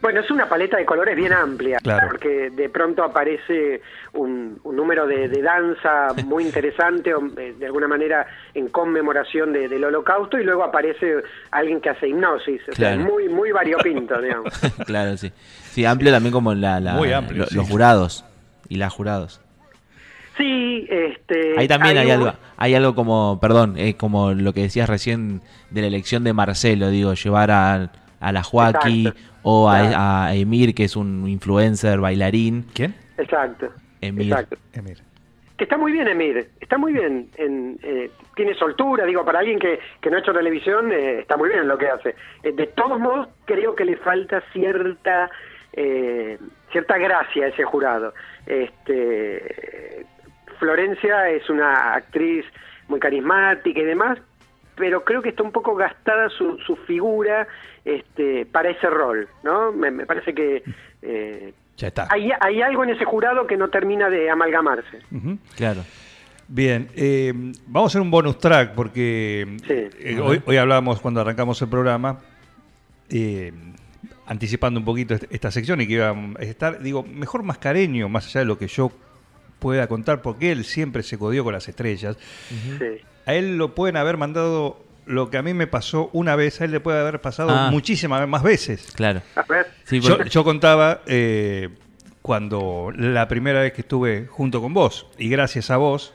Bueno, 0.00 0.20
es 0.20 0.30
una 0.30 0.48
paleta 0.48 0.76
de 0.76 0.84
colores 0.84 1.16
bien 1.16 1.32
amplia, 1.32 1.78
Claro. 1.82 2.06
porque 2.08 2.50
de 2.50 2.68
pronto 2.68 3.02
aparece 3.02 3.82
un, 4.12 4.60
un 4.62 4.76
número 4.76 5.06
de, 5.08 5.28
de 5.28 5.42
danza 5.42 6.14
muy 6.24 6.44
interesante, 6.44 7.12
o, 7.12 7.20
eh, 7.36 7.54
de 7.58 7.66
alguna 7.66 7.88
manera 7.88 8.24
en 8.54 8.68
conmemoración 8.68 9.52
de- 9.52 9.68
del 9.68 9.82
holocausto, 9.84 10.38
y 10.38 10.44
luego 10.44 10.62
aparece 10.62 11.16
alguien 11.50 11.80
que 11.80 11.90
hace 11.90 12.06
hipnosis, 12.08 12.60
o 12.70 12.72
sea, 12.76 12.96
muy, 12.96 13.28
muy 13.28 13.50
variopinto, 13.50 14.20
digamos. 14.22 14.52
claro, 14.86 15.16
sí. 15.16 15.32
Sí, 15.72 15.84
amplio 15.84 16.12
también 16.12 16.32
como 16.32 16.54
la, 16.54 16.78
la- 16.78 16.92
Muy 16.94 17.12
amplio, 17.12 17.42
lo- 17.42 17.46
sí. 17.48 17.56
los 17.56 17.68
jurados 17.68 18.24
y 18.68 18.76
las 18.76 18.92
jurados. 18.92 19.40
Sí, 20.36 20.86
este... 20.88 21.58
Ahí 21.58 21.66
también 21.66 21.98
hay 21.98 22.06
un- 22.06 22.12
algo, 22.12 22.32
hay 22.56 22.74
algo 22.76 22.94
como, 22.94 23.38
perdón, 23.40 23.74
es 23.76 23.96
como 23.96 24.32
lo 24.32 24.52
que 24.52 24.60
decías 24.62 24.88
recién 24.88 25.40
de 25.70 25.80
la 25.80 25.88
elección 25.88 26.22
de 26.22 26.32
Marcelo, 26.32 26.90
digo, 26.90 27.14
llevar 27.14 27.50
a, 27.50 27.90
a 28.20 28.32
la 28.32 28.42
Joaquí 28.44 29.08
Exacto. 29.08 29.28
O 29.42 29.68
a, 29.68 29.78
Claro. 29.80 29.96
a 29.98 30.34
Emir, 30.34 30.74
que 30.74 30.84
es 30.84 30.96
un 30.96 31.28
influencer, 31.28 32.00
bailarín. 32.00 32.66
¿Quién? 32.74 32.94
Exacto. 33.16 33.68
Emir. 34.00 34.28
Exacto. 34.28 34.56
Emir. 34.72 34.98
Que 35.56 35.64
está 35.64 35.76
muy 35.76 35.90
bien, 35.90 36.06
Emir, 36.06 36.50
está 36.60 36.78
muy 36.78 36.92
bien. 36.92 37.30
En, 37.36 37.78
eh, 37.82 38.10
tiene 38.36 38.54
soltura, 38.54 39.04
digo, 39.04 39.24
para 39.24 39.40
alguien 39.40 39.58
que, 39.58 39.80
que 40.00 40.08
no 40.08 40.16
ha 40.16 40.20
hecho 40.20 40.32
televisión, 40.32 40.92
eh, 40.92 41.18
está 41.18 41.36
muy 41.36 41.48
bien 41.48 41.66
lo 41.66 41.76
que 41.76 41.88
hace. 41.88 42.14
Eh, 42.44 42.52
de 42.52 42.68
todos 42.68 43.00
modos, 43.00 43.28
creo 43.44 43.74
que 43.74 43.84
le 43.84 43.96
falta 43.96 44.40
cierta 44.52 45.28
eh, 45.72 46.38
cierta 46.70 46.96
gracia 46.98 47.46
a 47.46 47.48
ese 47.48 47.64
jurado. 47.64 48.14
Este, 48.46 50.06
Florencia 50.58 51.28
es 51.28 51.48
una 51.50 51.94
actriz 51.94 52.44
muy 52.88 53.00
carismática 53.00 53.80
y 53.80 53.84
demás, 53.84 54.18
pero 54.76 55.04
creo 55.04 55.22
que 55.22 55.30
está 55.30 55.42
un 55.42 55.52
poco 55.52 55.74
gastada 55.74 56.28
su, 56.30 56.58
su 56.58 56.76
figura 56.76 57.46
este, 57.96 58.46
para 58.46 58.70
ese 58.70 58.88
rol, 58.88 59.28
¿no? 59.42 59.72
Me, 59.72 59.90
me 59.90 60.04
parece 60.06 60.34
que 60.34 60.62
eh, 61.02 61.52
Ya 61.76 61.88
está. 61.88 62.06
hay, 62.10 62.30
hay 62.40 62.60
algo 62.62 62.84
en 62.84 62.90
ese 62.90 63.04
jurado 63.04 63.46
que 63.46 63.56
no 63.56 63.68
termina 63.70 64.10
de 64.10 64.30
amalgamarse. 64.30 64.98
Claro. 65.56 65.84
Bien, 66.48 66.88
eh, 66.96 67.32
vamos 67.66 67.90
a 67.90 67.90
hacer 67.92 68.00
un 68.00 68.10
bonus 68.10 68.38
track 68.38 68.74
porque 68.74 69.56
Sí. 69.66 69.74
eh, 70.00 70.20
hoy, 70.20 70.40
hoy 70.46 70.56
hablábamos 70.56 71.00
cuando 71.00 71.20
arrancamos 71.20 71.60
el 71.62 71.68
programa, 71.68 72.18
eh, 73.10 73.52
anticipando 74.26 74.80
un 74.80 74.84
poquito 74.86 75.14
est- 75.14 75.24
esta 75.30 75.50
sección 75.50 75.80
y 75.80 75.86
que 75.86 75.94
iba 75.94 76.10
a 76.10 76.42
estar, 76.42 76.80
digo, 76.82 77.02
mejor 77.02 77.42
mascareño, 77.42 78.08
más 78.08 78.26
allá 78.26 78.40
de 78.40 78.46
lo 78.46 78.58
que 78.58 78.66
yo 78.68 78.90
pueda 79.58 79.86
contar, 79.88 80.22
porque 80.22 80.52
él 80.52 80.64
siempre 80.64 81.02
se 81.02 81.18
codió 81.18 81.44
con 81.44 81.52
las 81.52 81.68
estrellas. 81.68 82.16
Sí. 82.78 83.02
A 83.26 83.34
él 83.34 83.56
lo 83.58 83.74
pueden 83.74 83.96
haber 83.96 84.16
mandado 84.16 84.78
lo 85.08 85.30
que 85.30 85.38
a 85.38 85.42
mí 85.42 85.54
me 85.54 85.66
pasó 85.66 86.10
una 86.12 86.36
vez, 86.36 86.60
a 86.60 86.64
él 86.66 86.70
le 86.70 86.80
puede 86.80 87.00
haber 87.00 87.20
pasado 87.20 87.50
Ah. 87.50 87.70
muchísimas 87.70 88.26
más 88.28 88.42
veces. 88.42 88.92
Claro. 88.94 89.22
A 89.34 89.42
ver, 89.42 89.66
Sí, 89.84 90.00
Yo, 90.00 90.16
porque- 90.16 90.30
yo 90.30 90.44
contaba 90.44 91.00
eh, 91.06 91.70
cuando 92.22 92.92
la 92.94 93.26
primera 93.26 93.60
vez 93.62 93.72
que 93.72 93.80
estuve 93.80 94.26
junto 94.26 94.60
con 94.60 94.74
vos, 94.74 95.06
y 95.18 95.28
gracias 95.30 95.70
a 95.70 95.78
vos, 95.78 96.12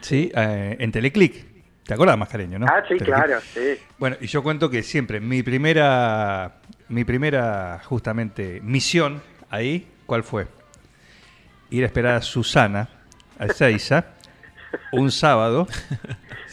¿sí? 0.00 0.32
Eh, 0.34 0.76
en 0.80 0.90
Teleclick. 0.92 1.46
¿Te 1.84 1.94
acuerdas, 1.94 2.16
Mascareño, 2.16 2.58
no? 2.58 2.66
ah, 2.66 2.80
sí, 2.88 2.96
Teleclick. 2.96 3.06
claro, 3.14 3.40
sí. 3.52 3.60
Bueno, 3.98 4.16
y 4.20 4.26
yo 4.28 4.42
cuento 4.42 4.70
que 4.70 4.82
siempre 4.82 5.20
mi 5.20 5.42
primera, 5.42 6.60
mi 6.88 7.04
primera 7.04 7.80
justamente 7.84 8.60
misión 8.62 9.20
ahí, 9.50 9.86
¿cuál 10.06 10.22
fue? 10.22 10.46
Ir 11.70 11.82
a 11.82 11.86
esperar 11.86 12.14
a 12.16 12.22
Susana, 12.22 12.88
a 13.38 13.46
Ezeiza, 13.46 14.06
un 14.92 15.10
sábado. 15.10 15.66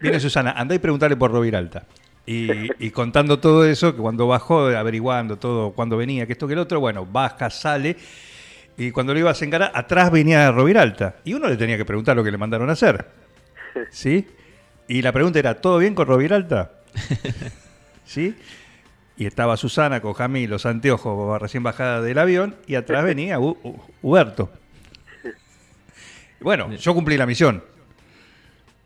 Viene 0.00 0.20
Susana, 0.20 0.52
andá 0.52 0.74
y 0.74 0.78
preguntarle 0.78 1.16
por 1.16 1.30
Roviralta. 1.32 1.84
Y, 2.26 2.48
y 2.84 2.90
contando 2.90 3.38
todo 3.40 3.64
eso, 3.64 3.94
que 3.94 4.00
cuando 4.00 4.26
bajó, 4.26 4.66
averiguando 4.66 5.36
todo, 5.38 5.72
cuando 5.72 5.96
venía, 5.96 6.26
que 6.26 6.32
esto 6.32 6.46
que 6.46 6.52
el 6.52 6.58
otro, 6.60 6.78
bueno, 6.80 7.04
baja, 7.06 7.50
sale. 7.50 7.96
Y 8.76 8.90
cuando 8.92 9.12
lo 9.12 9.20
ibas 9.20 9.40
a 9.42 9.44
encarar, 9.44 9.72
atrás 9.74 10.10
venía 10.10 10.50
Roviralta. 10.52 11.16
Y 11.24 11.34
uno 11.34 11.48
le 11.48 11.56
tenía 11.56 11.76
que 11.76 11.84
preguntar 11.84 12.16
lo 12.16 12.24
que 12.24 12.30
le 12.30 12.38
mandaron 12.38 12.68
a 12.70 12.72
hacer. 12.72 13.08
¿Sí? 13.90 14.26
Y 14.88 15.02
la 15.02 15.12
pregunta 15.12 15.38
era, 15.38 15.54
¿todo 15.60 15.78
bien 15.78 15.94
con 15.94 16.06
Roviralta? 16.06 16.72
¿Sí? 18.04 18.34
Y 19.16 19.26
estaba 19.26 19.56
Susana 19.56 20.00
con 20.00 20.14
Jamí, 20.14 20.46
los 20.46 20.64
anteojos 20.66 21.40
recién 21.40 21.62
bajada 21.62 22.00
del 22.00 22.18
avión, 22.18 22.56
y 22.66 22.74
atrás 22.76 23.04
venía 23.04 23.38
Hu- 23.38 23.58
Hu- 23.62 23.80
Huberto. 24.02 24.50
Bueno, 26.40 26.72
yo 26.74 26.94
cumplí 26.94 27.16
la 27.18 27.26
misión. 27.26 27.62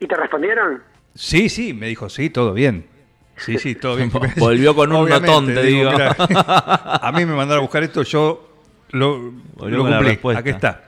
¿Y 0.01 0.07
te 0.07 0.17
respondieron? 0.17 0.83
Sí, 1.15 1.49
sí, 1.49 1.73
me 1.75 1.87
dijo, 1.89 2.09
sí, 2.09 2.31
todo 2.31 2.53
bien. 2.53 2.87
Sí, 3.37 3.59
sí, 3.59 3.75
todo 3.75 3.97
bien. 3.97 4.11
Volvió 4.37 4.75
con 4.75 4.93
un 4.93 5.09
notón, 5.09 5.47
te 5.47 5.63
digo. 5.63 5.91
mira, 5.93 6.15
a 6.19 7.13
mí 7.13 7.25
me 7.25 7.35
mandaron 7.35 7.59
a 7.59 7.63
buscar 7.63 7.83
esto, 7.83 8.03
yo 8.03 8.51
lo, 8.91 9.33
Volvió 9.55 9.77
lo 9.79 9.83
con 9.83 9.91
la 9.91 9.97
cumplí. 9.99 10.13
respuesta. 10.15 10.41
Aquí 10.41 10.51
está. 10.51 10.85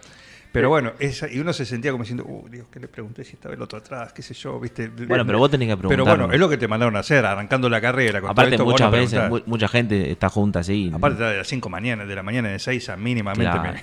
Pero 0.52 0.70
bueno, 0.70 0.92
esa, 0.98 1.30
y 1.30 1.38
uno 1.38 1.52
se 1.52 1.66
sentía 1.66 1.90
como 1.90 2.02
diciendo, 2.04 2.24
uh, 2.26 2.48
Dios, 2.48 2.66
¿qué 2.72 2.80
le 2.80 2.88
pregunté 2.88 3.24
si 3.24 3.34
estaba 3.34 3.54
el 3.54 3.60
otro 3.60 3.78
atrás? 3.78 4.12
¿Qué 4.14 4.22
sé 4.22 4.32
yo? 4.32 4.58
¿Viste? 4.58 4.88
Bueno, 4.88 5.26
pero 5.26 5.38
vos 5.38 5.50
tenés 5.50 5.68
que 5.68 5.76
Pero 5.76 5.88
preguntarlo. 5.90 6.22
bueno, 6.24 6.32
es 6.34 6.40
lo 6.40 6.48
que 6.48 6.56
te 6.56 6.66
mandaron 6.66 6.96
a 6.96 7.00
hacer, 7.00 7.26
arrancando 7.26 7.68
la 7.68 7.78
carrera. 7.80 8.22
Con 8.22 8.30
Aparte, 8.30 8.54
esto, 8.54 8.64
muchas 8.64 8.90
veces, 8.90 9.28
mu- 9.28 9.42
mucha 9.44 9.68
gente 9.68 10.10
está 10.10 10.30
junta 10.30 10.60
así. 10.60 10.90
Aparte 10.94 11.22
de 11.22 11.36
las 11.38 11.46
5 11.46 11.68
mañana, 11.68 12.06
de 12.06 12.14
la 12.14 12.22
mañana 12.22 12.48
de 12.48 12.58
6 12.58 12.88
a 12.88 12.96
mínimamente 12.96 13.50
Claro. 13.52 13.72
me... 13.74 13.82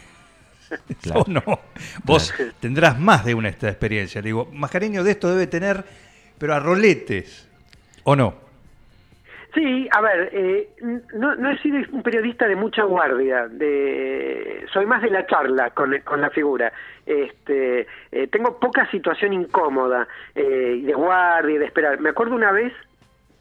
Claro. 1.01 1.21
¿O 1.27 1.29
no? 1.29 1.59
Vos 2.03 2.33
tendrás 2.59 2.99
más 2.99 3.25
de 3.25 3.33
una 3.33 3.49
esta 3.49 3.69
experiencia. 3.69 4.21
Le 4.21 4.27
digo, 4.27 4.49
Mascareño 4.51 5.03
de 5.03 5.11
esto 5.11 5.29
debe 5.29 5.47
tener, 5.47 5.83
pero 6.37 6.53
a 6.53 6.59
roletes. 6.59 7.49
¿O 8.03 8.15
no? 8.15 8.43
Sí, 9.53 9.87
a 9.91 10.01
ver, 10.01 10.29
eh, 10.33 10.69
no, 11.13 11.35
no 11.35 11.51
he 11.51 11.57
sido 11.59 11.77
un 11.91 12.01
periodista 12.01 12.47
de 12.47 12.55
mucha 12.55 12.83
guardia, 12.83 13.47
de, 13.47 14.65
soy 14.73 14.87
más 14.87 15.03
de 15.03 15.11
la 15.11 15.27
charla 15.27 15.69
con, 15.69 15.95
con 15.99 16.21
la 16.21 16.31
figura. 16.31 16.73
Este, 17.05 17.85
eh, 18.11 18.27
tengo 18.31 18.59
poca 18.59 18.89
situación 18.89 19.33
incómoda 19.33 20.07
eh, 20.33 20.77
y 20.79 20.81
de 20.81 20.93
guardia 20.93 21.55
y 21.55 21.59
de 21.59 21.65
esperar. 21.65 21.99
Me 21.99 22.09
acuerdo 22.09 22.35
una 22.35 22.51
vez, 22.51 22.73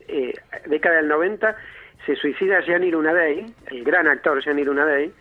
eh, 0.09 0.35
década 0.67 0.97
del 0.97 1.09
90, 1.09 1.57
se 2.05 2.17
suicida 2.17 2.61
Gianni 2.61 2.91
Lunadei, 2.91 3.47
el 3.69 3.83
gran 3.83 4.07
actor 4.07 4.43
Gianni 4.43 4.65
Lunadei, 4.65 5.13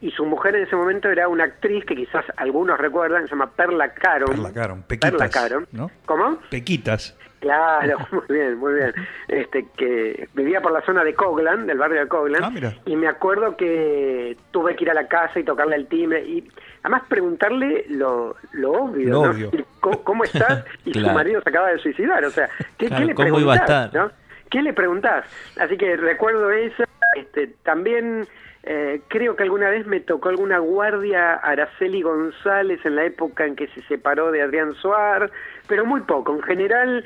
y 0.00 0.10
su 0.10 0.24
mujer 0.26 0.56
en 0.56 0.62
ese 0.64 0.76
momento 0.76 1.08
era 1.10 1.28
una 1.28 1.44
actriz 1.44 1.84
que 1.84 1.94
quizás 1.96 2.24
algunos 2.36 2.78
recuerdan, 2.78 3.24
se 3.24 3.30
llama 3.30 3.50
Perla 3.50 3.92
Caron. 3.94 4.28
Perla 4.30 4.52
Caron, 4.52 4.82
Pequitas, 4.82 5.10
Perla 5.12 5.28
Caron. 5.30 5.66
¿no? 5.72 5.90
¿Cómo? 6.04 6.38
Pequitas. 6.50 7.16
Claro, 7.40 7.98
muy 8.12 8.22
bien, 8.28 8.58
muy 8.58 8.74
bien. 8.74 8.92
Este 9.28 9.66
que 9.76 10.28
vivía 10.34 10.60
por 10.60 10.72
la 10.72 10.80
zona 10.82 11.04
de 11.04 11.14
Coglan, 11.14 11.66
del 11.66 11.78
barrio 11.78 12.00
de 12.00 12.08
Coglan, 12.08 12.44
Ah, 12.44 12.50
mira. 12.50 12.74
y 12.84 12.96
me 12.96 13.08
acuerdo 13.08 13.56
que 13.56 14.36
tuve 14.50 14.74
que 14.76 14.84
ir 14.84 14.90
a 14.90 14.94
la 14.94 15.06
casa 15.08 15.38
y 15.40 15.44
tocarle 15.44 15.76
el 15.76 15.86
timbre 15.86 16.24
y 16.26 16.46
además 16.82 17.02
preguntarle 17.08 17.84
lo, 17.90 18.36
lo 18.52 18.72
obvio, 18.72 19.08
Lo 19.10 19.24
¿no? 19.26 19.30
obvio. 19.30 19.50
¿Cómo, 19.80 20.02
cómo 20.04 20.24
estás? 20.24 20.64
Y 20.84 20.92
Claro. 20.92 21.08
su 21.08 21.14
marido 21.14 21.40
se 21.42 21.48
acaba 21.50 21.68
de 21.70 21.78
suicidar, 21.78 22.24
o 22.24 22.30
sea, 22.30 22.48
¿qué, 22.78 22.86
Claro, 22.88 23.00
¿qué 23.02 23.06
le 23.06 23.14
¿cómo 23.14 23.40
iba 23.40 23.54
a 23.54 23.56
preguntás? 23.56 23.86
estar? 23.86 23.94
¿no? 24.06 24.10
¿Qué 24.50 24.62
le 24.62 24.72
preguntás? 24.72 25.24
Así 25.58 25.76
que 25.76 25.96
recuerdo 25.96 26.50
eso. 26.50 26.84
Este, 27.16 27.48
también 27.64 28.26
eh, 28.68 29.00
creo 29.06 29.36
que 29.36 29.44
alguna 29.44 29.70
vez 29.70 29.86
me 29.86 30.00
tocó 30.00 30.28
alguna 30.28 30.58
guardia 30.58 31.34
Araceli 31.34 32.02
González 32.02 32.84
en 32.84 32.96
la 32.96 33.04
época 33.04 33.46
en 33.46 33.54
que 33.54 33.68
se 33.68 33.80
separó 33.82 34.32
de 34.32 34.42
Adrián 34.42 34.74
Suar, 34.74 35.30
pero 35.66 35.84
muy 35.84 36.00
poco. 36.02 36.34
En 36.34 36.42
general, 36.42 37.04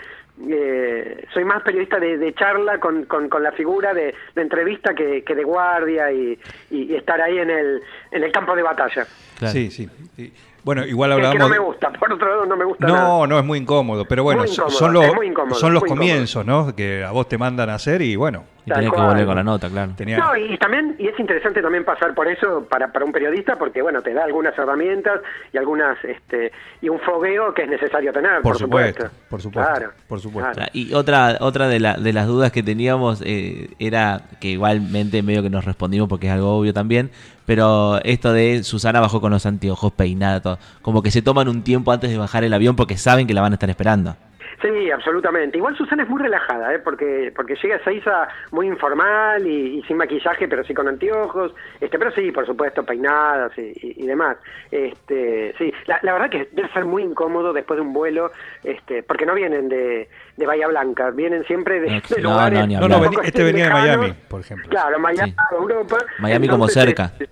eh, 0.48 1.24
soy 1.32 1.44
más 1.44 1.62
periodista 1.62 1.98
de, 1.98 2.16
de 2.18 2.32
charla 2.34 2.78
con, 2.78 3.04
con, 3.04 3.28
con 3.28 3.42
la 3.42 3.52
figura 3.52 3.92
de, 3.92 4.14
de 4.34 4.42
entrevista 4.42 4.94
que, 4.94 5.22
que 5.22 5.34
de 5.34 5.44
guardia 5.44 6.10
y, 6.12 6.38
y- 6.70 6.82
y 6.92 6.94
estar 6.96 7.20
ahí 7.20 7.38
en 7.38 7.50
el, 7.50 7.82
en 8.10 8.22
el 8.24 8.32
campo 8.32 8.54
de 8.56 8.62
batalla. 8.62 9.06
Claro. 9.38 9.52
Sí, 9.52 9.70
sí, 9.70 9.88
sí. 10.16 10.32
Bueno, 10.62 10.84
igual 10.84 11.08
que 11.08 11.14
hablábamos... 11.14 11.40
no 11.40 11.48
me 11.48 11.58
gusta, 11.58 11.90
por 11.90 12.12
otro 12.12 12.28
lado 12.28 12.44
no 12.44 12.54
me 12.54 12.66
gusta 12.66 12.86
No, 12.86 12.92
nada. 12.94 13.26
no, 13.28 13.38
es 13.38 13.44
muy 13.46 13.58
incómodo, 13.58 14.04
pero 14.04 14.24
bueno, 14.24 14.40
Muy 14.40 14.48
son- 14.48 14.66
incómodo, 14.66 14.78
son 14.78 14.92
los, 14.92 15.04
es 15.06 15.14
muy 15.14 15.26
incómodo, 15.28 15.54
son 15.54 15.72
los 15.72 15.80
muy 15.82 15.88
incómodo. 15.88 16.06
comienzos, 16.10 16.44
¿no? 16.46 16.76
Que 16.76 17.02
a 17.02 17.12
vos 17.12 17.26
te 17.30 17.38
mandan 17.38 17.70
a 17.70 17.76
hacer 17.76 18.02
y 18.02 18.14
bueno, 18.14 18.44
Y 18.66 18.70
tenés 18.70 18.92
que 18.92 19.00
volver 19.00 19.24
con 19.24 19.36
la 19.36 19.42
nota, 19.42 19.70
claro. 19.70 19.92
tenía... 19.96 20.18
No, 20.18 20.36
y 20.36 20.58
también, 20.58 20.96
y 20.98 21.08
es 21.08 21.18
interesante 21.18 21.62
también 21.62 21.86
pasar 21.86 22.12
por 22.14 22.28
eso 22.28 22.66
para, 22.68 22.92
para 22.92 23.06
un 23.06 23.10
periodista, 23.12 23.56
porque 23.56 23.80
bueno, 23.80 24.02
te 24.02 24.12
da 24.12 24.24
algunas 24.24 24.56
herramientas 24.58 25.22
y 25.50 25.56
algunas, 25.56 25.96
este, 26.04 26.52
y 26.82 26.90
un 26.90 27.00
fogueo 27.00 27.54
que 27.54 27.62
es 27.62 27.68
necesario 27.70 28.12
tener, 28.12 28.42
por, 28.58 28.58
Por 28.58 28.66
supuesto, 28.68 29.10
por 29.28 29.42
supuesto, 29.42 29.70
Claro, 29.72 29.92
por 30.08 30.20
supuesto. 30.20 30.52
claro. 30.52 30.70
Y 30.74 30.92
otra 30.94 31.36
otra 31.40 31.68
de, 31.68 31.80
la- 31.80 31.96
de 31.96 32.12
las 32.12 32.26
dudas 32.26 32.52
que 32.52 32.62
teníamos 32.62 33.22
eh, 33.24 33.70
era 33.78 34.22
que 34.40 34.48
igualmente 34.50 35.22
medio 35.22 35.42
que 35.42 35.50
nos 35.50 35.64
respondimos 35.64 36.08
porque 36.08 36.26
es 36.28 36.32
algo 36.32 36.56
obvio 36.58 36.72
también, 36.74 37.10
pero 37.46 38.00
esto 38.04 38.32
de 38.32 38.62
Susana 38.62 39.00
bajó 39.00 39.20
con 39.20 39.32
los 39.32 39.46
anteojos, 39.46 39.92
peinada, 39.92 40.40
todo, 40.40 40.58
como 40.82 41.02
que 41.02 41.10
se 41.10 41.22
toman 41.22 41.48
un 41.48 41.62
tiempo 41.62 41.92
antes 41.92 42.10
de 42.10 42.18
bajar 42.18 42.44
el 42.44 42.52
avión 42.52 42.76
porque 42.76 42.96
saben 42.96 43.26
que 43.26 43.34
la 43.34 43.40
van 43.40 43.52
a 43.52 43.56
estar 43.56 43.70
esperando. 43.70 44.16
Sí, 44.62 44.90
absolutamente. 44.90 45.56
Igual 45.56 45.74
Susana 45.76 46.02
es 46.02 46.08
muy 46.08 46.20
relajada, 46.22 46.74
¿eh? 46.74 46.78
porque 46.80 47.32
porque 47.34 47.54
llega 47.62 47.76
a 47.76 47.84
Seiza 47.84 48.28
muy 48.50 48.66
informal 48.66 49.46
y, 49.46 49.78
y 49.78 49.82
sin 49.84 49.96
maquillaje, 49.96 50.46
pero 50.48 50.62
sí 50.64 50.74
con 50.74 50.86
anteojos. 50.86 51.54
Este, 51.80 51.98
pero 51.98 52.10
sí, 52.12 52.30
por 52.30 52.44
supuesto, 52.44 52.84
peinadas 52.84 53.56
y, 53.56 53.62
y- 53.80 54.04
y 54.04 54.06
demás. 54.06 54.36
Este, 54.70 55.54
sí, 55.58 55.72
la, 55.86 55.98
la 56.02 56.12
verdad 56.12 56.30
que 56.30 56.48
debe 56.52 56.68
ser 56.72 56.84
muy 56.84 57.02
incómodo 57.02 57.52
después 57.52 57.76
de 57.78 57.82
un 57.82 57.92
vuelo, 57.92 58.32
este, 58.62 59.02
porque 59.02 59.24
no 59.26 59.34
vienen 59.34 59.68
de, 59.68 60.08
de 60.36 60.46
Bahía 60.46 60.68
Blanca, 60.68 61.10
vienen 61.10 61.44
siempre 61.44 61.80
de, 61.80 61.90
No, 61.90 62.00
de 62.08 62.22
no, 62.22 62.30
lugares 62.30 62.68
no, 62.68 62.88
No, 62.88 63.22
este 63.22 63.42
venía 63.42 63.64
de. 63.66 63.72
Miami, 63.72 64.14
por 64.28 64.40
ejemplo. 64.40 64.68
Claro, 64.68 64.98
Miami, 64.98 65.30
Sí. 65.30 65.36
Europa. 65.58 65.98
Miami 66.18 66.48
como 66.48 66.68
cerca. 66.68 67.04
este, 67.18 67.28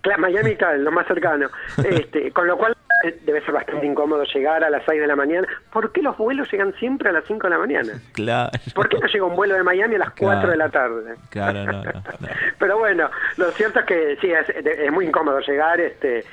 Claro, 0.00 0.20
Miami 0.22 0.50
está 0.50 0.74
lo 0.74 0.90
más 0.92 1.06
cercano. 1.06 1.48
Este, 1.78 2.30
con 2.32 2.46
lo 2.46 2.56
cual 2.58 2.72
eh, 2.72 2.83
debe 3.24 3.40
ser 3.44 3.52
bastante 3.52 3.86
incómodo 3.86 4.24
llegar 4.24 4.62
a 4.64 4.70
las 4.70 4.82
6 4.86 5.00
de 5.00 5.06
la 5.06 5.16
mañana. 5.16 5.46
¿Por 5.72 5.92
qué 5.92 6.02
los 6.02 6.16
vuelos 6.16 6.50
llegan 6.52 6.74
siempre 6.78 7.08
a 7.10 7.12
las 7.12 7.24
5 7.26 7.46
de 7.46 7.50
la 7.50 7.58
mañana? 7.58 7.92
Claro. 8.12 8.50
¿Por 8.74 8.88
qué 8.88 8.98
no 8.98 9.06
llega 9.06 9.24
un 9.24 9.36
vuelo 9.36 9.54
de 9.54 9.62
Miami 9.62 9.94
a 9.96 9.98
las 9.98 10.10
4 10.10 10.18
Claro. 10.40 10.50
de 10.50 10.56
la 10.56 10.68
tarde? 10.68 11.14
Claro, 11.30 11.64
no, 11.64 11.72
no, 11.72 11.92
no. 12.20 12.28
Pero 12.58 12.78
bueno, 12.78 13.10
lo 13.36 13.50
cierto 13.52 13.80
es 13.80 13.86
que 13.86 14.16
sí, 14.20 14.30
es, 14.30 14.48
es 14.50 14.92
muy 14.92 15.06
incómodo 15.06 15.40
llegar. 15.40 15.80
este 15.80 16.24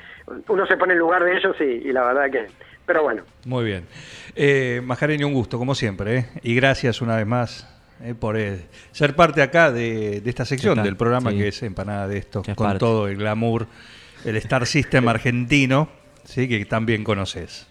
Uno 0.48 0.66
se 0.66 0.76
pone 0.76 0.92
en 0.94 0.98
lugar 0.98 1.24
de 1.24 1.36
ellos 1.36 1.56
y, 1.60 1.64
y 1.88 1.92
la 1.92 2.04
verdad 2.04 2.30
que... 2.30 2.46
Pero 2.84 3.04
bueno, 3.04 3.22
Muy 3.46 3.64
bien. 3.64 3.86
Eh, 4.34 4.80
Mascareño, 4.84 5.26
un 5.28 5.34
gusto, 5.34 5.56
como 5.58 5.74
siempre. 5.74 6.16
¿eh? 6.18 6.26
Y 6.42 6.54
gracias 6.56 7.00
una 7.00 7.16
vez 7.16 7.26
más 7.26 7.68
eh, 8.02 8.14
por 8.18 8.36
eh, 8.36 8.66
ser 8.90 9.14
parte 9.14 9.40
acá 9.40 9.70
de, 9.70 10.20
de 10.20 10.28
esta 10.30 10.44
sección 10.44 10.72
Está, 10.72 10.82
del 10.82 10.96
programa 10.96 11.30
sí. 11.30 11.38
que 11.38 11.48
es 11.48 11.62
Empanada 11.62 12.08
de 12.08 12.18
esto, 12.18 12.42
es 12.46 12.54
con 12.56 12.66
parte. 12.66 12.80
todo 12.80 13.06
el 13.06 13.16
glamour, 13.16 13.66
el 14.24 14.36
Star 14.36 14.66
System 14.66 15.06
argentino, 15.08 15.88
¿sí? 16.24 16.48
que 16.48 16.64
también 16.64 17.04
conoces. 17.04 17.66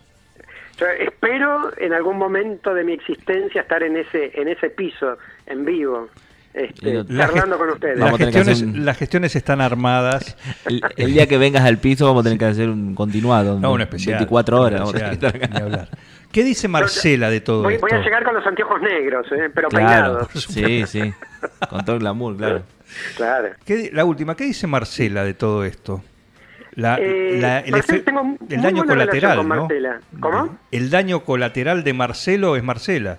yo 0.80 0.86
espero 0.88 1.72
en 1.78 1.94
algún 1.94 2.18
momento 2.18 2.74
de 2.74 2.84
mi 2.84 2.94
existencia 2.94 3.62
estar 3.62 3.84
en 3.84 3.98
ese 3.98 4.32
en 4.40 4.48
ese 4.48 4.70
piso, 4.70 5.18
en 5.46 5.66
vivo, 5.66 6.10
este, 6.54 7.06
charlando 7.08 7.58
con 7.58 7.70
ustedes. 7.70 7.98
Las 7.98 8.18
gestiones, 8.18 8.62
un- 8.62 8.86
las 8.86 8.98
gestiones 8.98 9.36
están 9.36 9.62
armadas. 9.62 10.36
El, 10.66 10.82
el 10.98 11.14
día 11.14 11.28
que 11.28 11.38
vengas 11.38 11.64
al 11.64 11.78
piso 11.78 12.06
vamos 12.06 12.22
a 12.22 12.24
tener 12.26 12.38
que 12.40 12.46
hacer 12.46 12.70
un 12.70 12.94
continuado. 12.96 13.60
No, 13.60 13.72
un 13.74 13.82
especial. 13.82 14.16
24 14.18 14.60
horas. 14.62 14.80
un 14.82 14.86
vamos 14.88 14.96
a 14.96 14.98
tener 14.98 15.14
especial, 15.34 15.50
que 15.52 15.64
hablar. 15.64 15.88
¿Qué 16.32 16.44
dice 16.46 16.68
Marcela 16.70 17.30
de 17.30 17.42
todo 17.42 17.64
Voy, 17.64 17.74
esto? 17.76 17.88
voy 17.90 17.98
a 18.00 18.02
llegar 18.04 18.24
con 18.24 18.34
los 18.34 18.46
anteojos 18.48 18.82
negros, 18.82 19.28
¿eh? 19.34 19.50
pero 19.54 19.68
Claro, 19.68 20.28
peinados. 20.28 20.44
sí, 20.46 20.86
sí. 20.88 21.14
Con 21.70 21.84
todo 21.84 21.96
el 21.98 22.02
glamour, 22.02 22.38
claro. 22.38 22.64
Claro. 23.18 23.50
¿Qué 23.66 23.90
la 23.94 24.06
última, 24.06 24.36
¿qué 24.36 24.46
dice 24.46 24.66
Marcela 24.68 25.24
de 25.26 25.34
todo 25.34 25.64
esto? 25.66 26.02
La- 26.76 26.98
Eh, 27.00 27.38
la- 27.42 27.60
el, 27.60 27.74
efe- 27.76 28.04
tengo 28.06 28.22
el 28.50 28.62
daño 28.62 28.84
colateral, 28.86 29.38
¿no? 29.48 29.68
¿Cómo? 30.20 30.58
El 30.72 30.90
daño 30.90 31.20
colateral 31.26 31.84
de 31.84 31.94
Marcelo 31.94 32.56
es 32.56 32.64
Marcela. 32.64 33.18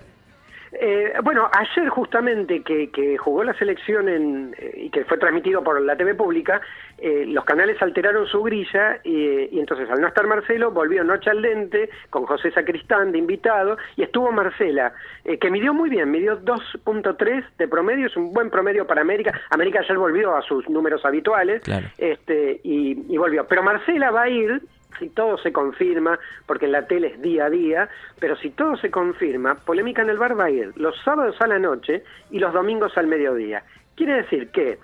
Eh, 0.79 1.13
bueno, 1.23 1.49
ayer 1.51 1.87
justamente 1.89 2.61
que, 2.63 2.89
que 2.89 3.17
jugó 3.17 3.43
la 3.43 3.53
selección 3.53 4.09
en, 4.09 4.55
eh, 4.57 4.73
y 4.85 4.89
que 4.89 5.05
fue 5.05 5.17
transmitido 5.17 5.63
por 5.63 5.79
la 5.81 5.95
TV 5.95 6.15
pública, 6.15 6.61
eh, 6.97 7.25
los 7.27 7.43
canales 7.45 7.81
alteraron 7.81 8.25
su 8.27 8.41
grilla 8.43 8.99
y, 9.03 9.55
y 9.55 9.59
entonces 9.59 9.89
al 9.89 10.01
no 10.01 10.07
estar 10.07 10.25
Marcelo 10.25 10.71
volvió 10.71 11.03
Noche 11.03 11.29
al 11.29 11.41
Dente 11.41 11.89
con 12.09 12.25
José 12.25 12.51
Sacristán 12.51 13.11
de 13.11 13.17
invitado 13.19 13.77
y 13.95 14.03
estuvo 14.03 14.31
Marcela, 14.31 14.93
eh, 15.25 15.37
que 15.37 15.51
midió 15.51 15.73
muy 15.73 15.89
bien, 15.89 16.09
midió 16.09 16.39
2.3 16.41 17.43
de 17.57 17.67
promedio, 17.67 18.07
es 18.07 18.17
un 18.17 18.31
buen 18.33 18.49
promedio 18.49 18.87
para 18.87 19.01
América. 19.01 19.31
América 19.49 19.79
ayer 19.79 19.97
volvió 19.97 20.35
a 20.35 20.41
sus 20.41 20.67
números 20.69 21.05
habituales 21.05 21.61
Claro. 21.63 21.87
este 21.97 22.59
y, 22.63 23.13
y 23.13 23.17
volvió. 23.17 23.45
Pero 23.47 23.63
Marcela 23.63 24.11
va 24.11 24.23
a 24.23 24.29
ir, 24.29 24.61
si 24.99 25.09
todo 25.09 25.37
se 25.37 25.51
confirma, 25.51 26.19
porque 26.45 26.65
en 26.65 26.71
la 26.73 26.87
tele 26.87 27.07
es 27.07 27.21
día 27.21 27.45
a 27.45 27.49
día, 27.49 27.89
pero 28.19 28.35
si 28.35 28.49
todo 28.51 28.75
se 28.77 28.91
confirma, 28.91 29.55
Polémica 29.55 30.01
en 30.01 30.09
el 30.09 30.17
Bar 30.17 30.39
va 30.39 30.45
a 30.45 30.51
ir 30.51 30.71
los 30.75 30.95
sábados 31.03 31.35
a 31.41 31.47
la 31.47 31.59
noche 31.59 32.03
y 32.31 32.39
los 32.39 32.53
domingos 32.53 32.97
al 32.97 33.07
mediodía. 33.07 33.63
Quiere 33.95 34.15
decir 34.15 34.49
que 34.49 34.79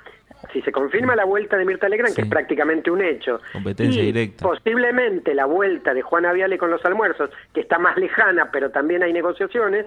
si 0.53 0.61
se 0.61 0.71
confirma 0.71 1.15
la 1.15 1.25
vuelta 1.25 1.57
de 1.57 1.65
Mirta 1.65 1.89
Legrand, 1.89 2.15
que 2.15 2.21
es 2.21 2.29
prácticamente 2.29 2.89
un 2.89 3.01
hecho, 3.01 3.41
Competencia 3.51 4.01
y 4.01 4.05
directa. 4.07 4.43
posiblemente 4.45 5.33
la 5.33 5.45
vuelta 5.45 5.93
de 5.93 6.01
Juana 6.01 6.31
Viale 6.31 6.57
con 6.57 6.71
los 6.71 6.83
almuerzos, 6.85 7.29
que 7.53 7.61
está 7.61 7.77
más 7.77 7.97
lejana, 7.97 8.49
pero 8.51 8.69
también 8.71 9.03
hay 9.03 9.11
negociaciones, 9.11 9.85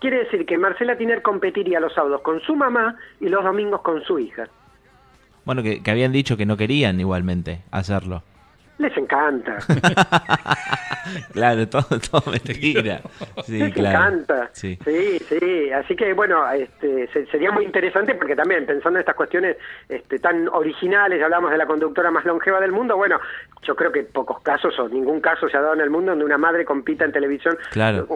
quiere 0.00 0.24
decir 0.24 0.46
que 0.46 0.58
Marcela 0.58 0.96
Tiner 0.96 1.22
competiría 1.22 1.80
los 1.80 1.94
sábados 1.94 2.22
con 2.22 2.40
su 2.40 2.56
mamá 2.56 2.96
y 3.20 3.28
los 3.28 3.44
domingos 3.44 3.82
con 3.82 4.02
su 4.02 4.18
hija. 4.18 4.48
Bueno, 5.44 5.62
que, 5.62 5.82
que 5.82 5.90
habían 5.90 6.10
dicho 6.12 6.36
que 6.36 6.46
no 6.46 6.56
querían 6.56 6.98
igualmente 6.98 7.60
hacerlo. 7.70 8.22
Les 8.78 8.96
encanta. 8.96 9.58
Claro, 11.32 11.68
todo, 11.68 11.84
todo 12.10 12.22
mentira. 12.32 13.00
Sí, 13.44 13.58
Les 13.58 13.74
claro. 13.74 13.98
encanta. 13.98 14.48
Sí. 14.52 14.78
sí, 14.84 15.18
sí. 15.28 15.70
Así 15.70 15.94
que 15.96 16.14
bueno, 16.14 16.50
este, 16.50 17.08
se- 17.08 17.26
sería 17.26 17.50
muy 17.50 17.64
interesante 17.66 18.14
porque 18.14 18.34
también 18.34 18.64
pensando 18.64 18.98
en 18.98 19.00
estas 19.00 19.14
cuestiones 19.14 19.56
este, 19.88 20.18
tan 20.18 20.48
originales, 20.48 21.22
hablamos 21.22 21.50
de 21.50 21.58
la 21.58 21.66
conductora 21.66 22.10
más 22.10 22.24
longeva 22.24 22.58
del 22.60 22.72
mundo, 22.72 22.96
bueno, 22.96 23.20
yo 23.62 23.76
creo 23.76 23.92
que 23.92 24.02
pocos 24.04 24.40
casos 24.42 24.78
o 24.78 24.88
ningún 24.88 25.20
caso 25.20 25.46
se 25.48 25.56
ha 25.56 25.60
dado 25.60 25.74
en 25.74 25.80
el 25.82 25.90
mundo 25.90 26.12
donde 26.12 26.24
una 26.24 26.38
madre 26.38 26.64
compita 26.64 27.04
en 27.04 27.12
televisión, 27.12 27.56
Claro. 27.70 28.08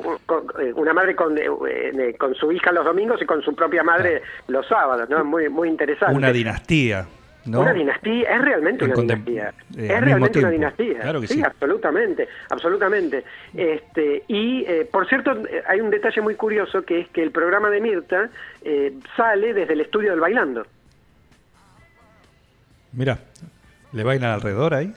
eh, 0.60 0.72
una 0.74 0.94
madre 0.94 1.14
con, 1.14 1.36
eh, 1.36 1.42
eh, 1.68 2.14
con 2.18 2.34
su 2.34 2.50
hija 2.52 2.72
los 2.72 2.84
domingos 2.86 3.20
y 3.20 3.26
con 3.26 3.42
su 3.42 3.54
propia 3.54 3.82
madre 3.82 4.22
los 4.46 4.66
sábados, 4.66 5.08
¿no? 5.10 5.22
Muy, 5.24 5.48
muy 5.50 5.68
interesante. 5.68 6.14
Una 6.16 6.32
dinastía, 6.32 7.06
¿no? 7.48 7.60
Una 7.60 7.72
dinastía, 7.72 8.30
es 8.36 8.42
realmente 8.42 8.84
En 8.84 8.90
una 8.92 9.00
dinastía. 9.02 9.48
eh, 9.76 9.88
es 9.94 10.00
realmente 10.00 10.38
una 10.38 10.50
dinastía. 10.50 10.98
Claro 11.00 11.20
que 11.20 11.26
sí. 11.28 11.42
absolutamente, 11.42 12.28
absolutamente. 12.50 13.24
Este, 13.54 14.22
y 14.28 14.64
eh, 14.66 14.88
por 14.90 15.08
cierto, 15.08 15.32
eh, 15.48 15.62
hay 15.66 15.80
un 15.80 15.90
detalle 15.90 16.20
muy 16.20 16.34
curioso 16.34 16.82
que 16.82 17.00
es 17.00 17.08
que 17.08 17.22
el 17.22 17.30
programa 17.30 17.70
de 17.70 17.80
Mirta 17.80 18.28
eh, 18.62 18.92
sale 19.16 19.54
desde 19.54 19.72
el 19.72 19.80
estudio 19.80 20.10
del 20.10 20.20
Bailando. 20.20 20.66
Mira, 22.92 23.18
¿le 23.92 24.02
bailan 24.04 24.30
alrededor 24.32 24.74
ahí? 24.74 24.92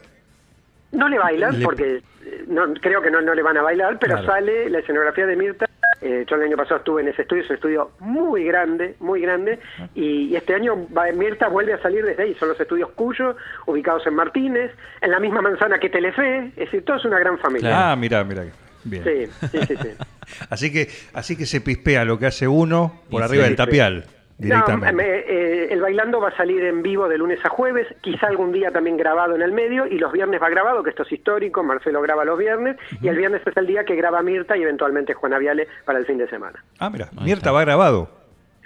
No 0.92 1.08
le 1.10 1.18
bailan 1.20 1.60
Le- 1.60 1.66
porque 1.66 2.02
no, 2.48 2.74
creo 2.76 3.02
que 3.02 3.12
no, 3.12 3.22
no 3.22 3.34
le 3.34 3.42
van 3.42 3.58
a 3.58 3.62
bailar, 3.62 3.98
pero 4.00 4.14
Claro. 4.16 4.28
sale 4.28 4.70
la 4.70 4.80
escenografía 4.80 5.26
de 5.26 5.36
Mirta. 5.36 5.66
Eh, 6.02 6.26
yo 6.28 6.36
el 6.36 6.44
año 6.44 6.58
pasado 6.58 6.78
estuve 6.78 7.02
en 7.02 7.10
ese 7.10 7.22
estudio, 7.22 7.44
es 7.44 7.50
un 7.50 7.56
estudio 7.58 7.92
muy 8.00 8.44
grande, 8.44 8.96
muy 9.00 9.22
grande, 9.22 9.60
y, 9.94 10.30
y 10.30 10.36
este 10.36 10.56
año 10.56 10.88
va- 10.96 11.12
Mirta 11.12 11.48
vuelve 11.48 11.74
a 11.74 11.82
salir 11.82 12.04
desde 12.04 12.24
ahí. 12.24 12.36
Son 12.40 12.50
los 12.50 12.60
estudios 12.60 12.90
Cuyo, 12.92 13.36
ubicados 13.68 14.06
en 14.08 14.16
Martínez, 14.16 14.72
en 15.02 15.12
la 15.12 15.20
misma 15.20 15.42
manzana 15.42 15.80
que 15.80 15.90
Telefe, 15.90 16.48
es 16.48 16.56
decir, 16.56 16.84
todo 16.86 16.98
es 16.98 17.06
una 17.06 17.20
gran 17.20 17.38
familia. 17.40 17.92
Ah, 17.92 17.96
mira, 17.96 18.24
mira. 18.24 18.46
Bien. 18.84 19.04
Sí, 19.04 19.48
sí, 19.52 19.60
sí. 19.68 19.76
sí. 19.76 19.90
Así 20.50 20.72
que, 20.72 20.88
así 21.14 21.36
que 21.36 21.46
se 21.46 21.60
pispea 21.62 22.06
lo 22.06 22.18
que 22.18 22.26
hace 22.26 22.48
uno 22.48 23.02
por 23.12 23.22
Y 23.22 23.26
arriba 23.26 23.44
del 23.44 23.56
tapial, 23.56 24.06
No, 24.40 24.46
directamente. 24.46 24.94
me- 24.94 25.04
eh, 25.20 25.68
el 25.74 25.82
bailando 25.82 26.20
va 26.20 26.30
a 26.30 26.36
salir 26.38 26.64
en 26.64 26.82
vivo 26.82 27.08
de 27.08 27.18
lunes 27.18 27.40
a 27.46 27.50
jueves, 27.50 27.88
quizá 28.02 28.28
algún 28.28 28.52
día 28.52 28.72
también 28.72 28.98
grabado 28.98 29.36
en 29.36 29.42
el 29.44 29.52
medio, 29.52 29.86
y 29.86 29.98
los 30.00 30.12
viernes 30.12 30.42
va 30.42 30.50
grabado, 30.50 30.82
que 30.84 30.90
esto 30.90 31.04
es 31.04 31.12
histórico, 31.12 31.64
Marcelo 31.64 32.02
graba 32.02 32.26
los 32.26 32.40
viernes, 32.40 32.78
y 33.02 33.08
el 33.08 33.18
viernes 33.18 33.42
es 33.46 33.56
el 33.56 33.68
día 33.68 33.84
que 33.84 33.96
graba 33.96 34.22
Mirta 34.24 34.58
y 34.58 34.64
eventualmente 34.64 35.14
Juana 35.14 35.38
Viale 35.38 35.68
para 35.86 36.00
el 36.00 36.06
fin 36.08 36.18
de 36.18 36.28
semana. 36.28 36.64
Ah, 36.80 36.90
mira, 36.90 37.10
Ahí 37.18 37.26
Mirta 37.26 37.38
está. 37.38 37.52
va 37.52 37.62
grabado. 37.62 38.10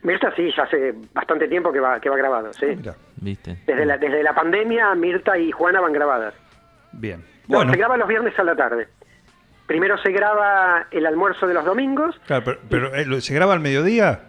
Mirta 0.03 0.31
sí, 0.35 0.49
ya 0.55 0.63
hace 0.63 0.93
bastante 1.13 1.47
tiempo 1.47 1.73
que 1.73 1.79
va, 1.79 1.99
que 1.99 2.09
va 2.09 2.15
grabado, 2.17 2.53
sí. 2.53 2.67
Ah, 2.69 2.75
mira, 2.77 2.95
¿Viste? 3.17 3.57
Desde 3.65 3.85
la, 3.85 3.97
desde 3.97 4.21
la 4.23 4.33
pandemia, 4.33 4.93
Mirta 4.95 5.37
y 5.37 5.51
Juana 5.51 5.81
van 5.81 5.93
grabadas. 5.93 6.33
bien. 6.93 7.23
No, 7.47 7.57
Bueno, 7.57 7.71
se 7.73 7.77
graba 7.77 7.97
los 7.97 8.07
viernes 8.07 8.37
a 8.39 8.43
la 8.43 8.55
tarde. 8.55 8.87
Primero 9.67 9.97
se 9.97 10.11
graba 10.11 10.85
el 10.91 11.05
almuerzo 11.05 11.47
de 11.47 11.53
los 11.55 11.65
domingos, 11.65 12.19
claro, 12.27 12.43
pero, 12.45 12.59
pero, 12.69 12.95
eh, 12.95 13.05
¿lo- 13.05 13.19
¿se 13.19 13.33
graba 13.33 13.53
al 13.53 13.59
mediodía? 13.59 14.19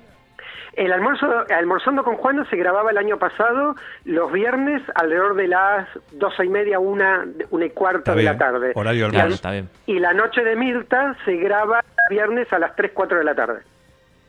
El 0.77 0.93
almuerzo, 0.93 1.27
almorzando 1.57 2.05
con 2.05 2.17
Juana 2.17 2.47
se 2.51 2.57
grababa 2.57 2.91
el 2.91 2.99
año 2.99 3.19
pasado 3.19 3.75
los 4.05 4.31
viernes 4.31 4.83
alrededor 4.95 5.35
de 5.35 5.49
las 5.49 5.89
doce 6.13 6.45
y 6.45 6.49
media, 6.51 6.79
una, 6.79 7.25
una 7.51 7.65
y 7.65 7.71
cuarto 7.71 7.99
Está 8.01 8.15
de 8.15 8.23
la 8.23 8.37
tarde. 8.37 8.73
horario 8.75 9.05
de 9.05 9.09
Y 9.09 9.13
Claro, 9.13 9.27
al- 9.29 9.33
está 9.33 9.51
bien. 9.53 9.71
Y 9.87 9.99
la 9.99 10.13
noche 10.13 10.43
de 10.45 10.55
Mirta 10.55 11.17
se 11.25 11.35
graba 11.37 11.83
viernes 12.11 12.53
a 12.53 12.59
las 12.59 12.77
3, 12.77 12.91
4 12.93 13.19
de 13.19 13.25
la 13.25 13.35
tarde. 13.35 13.61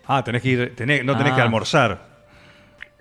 Ah, 0.08 0.24
tenés 0.24 0.42
que 0.42 0.48
ir, 0.50 0.76
tenés- 0.76 1.04
no 1.04 1.18
tenés 1.18 1.34
Ah. 1.34 1.36
que 1.36 1.42
almorzar. 1.42 1.98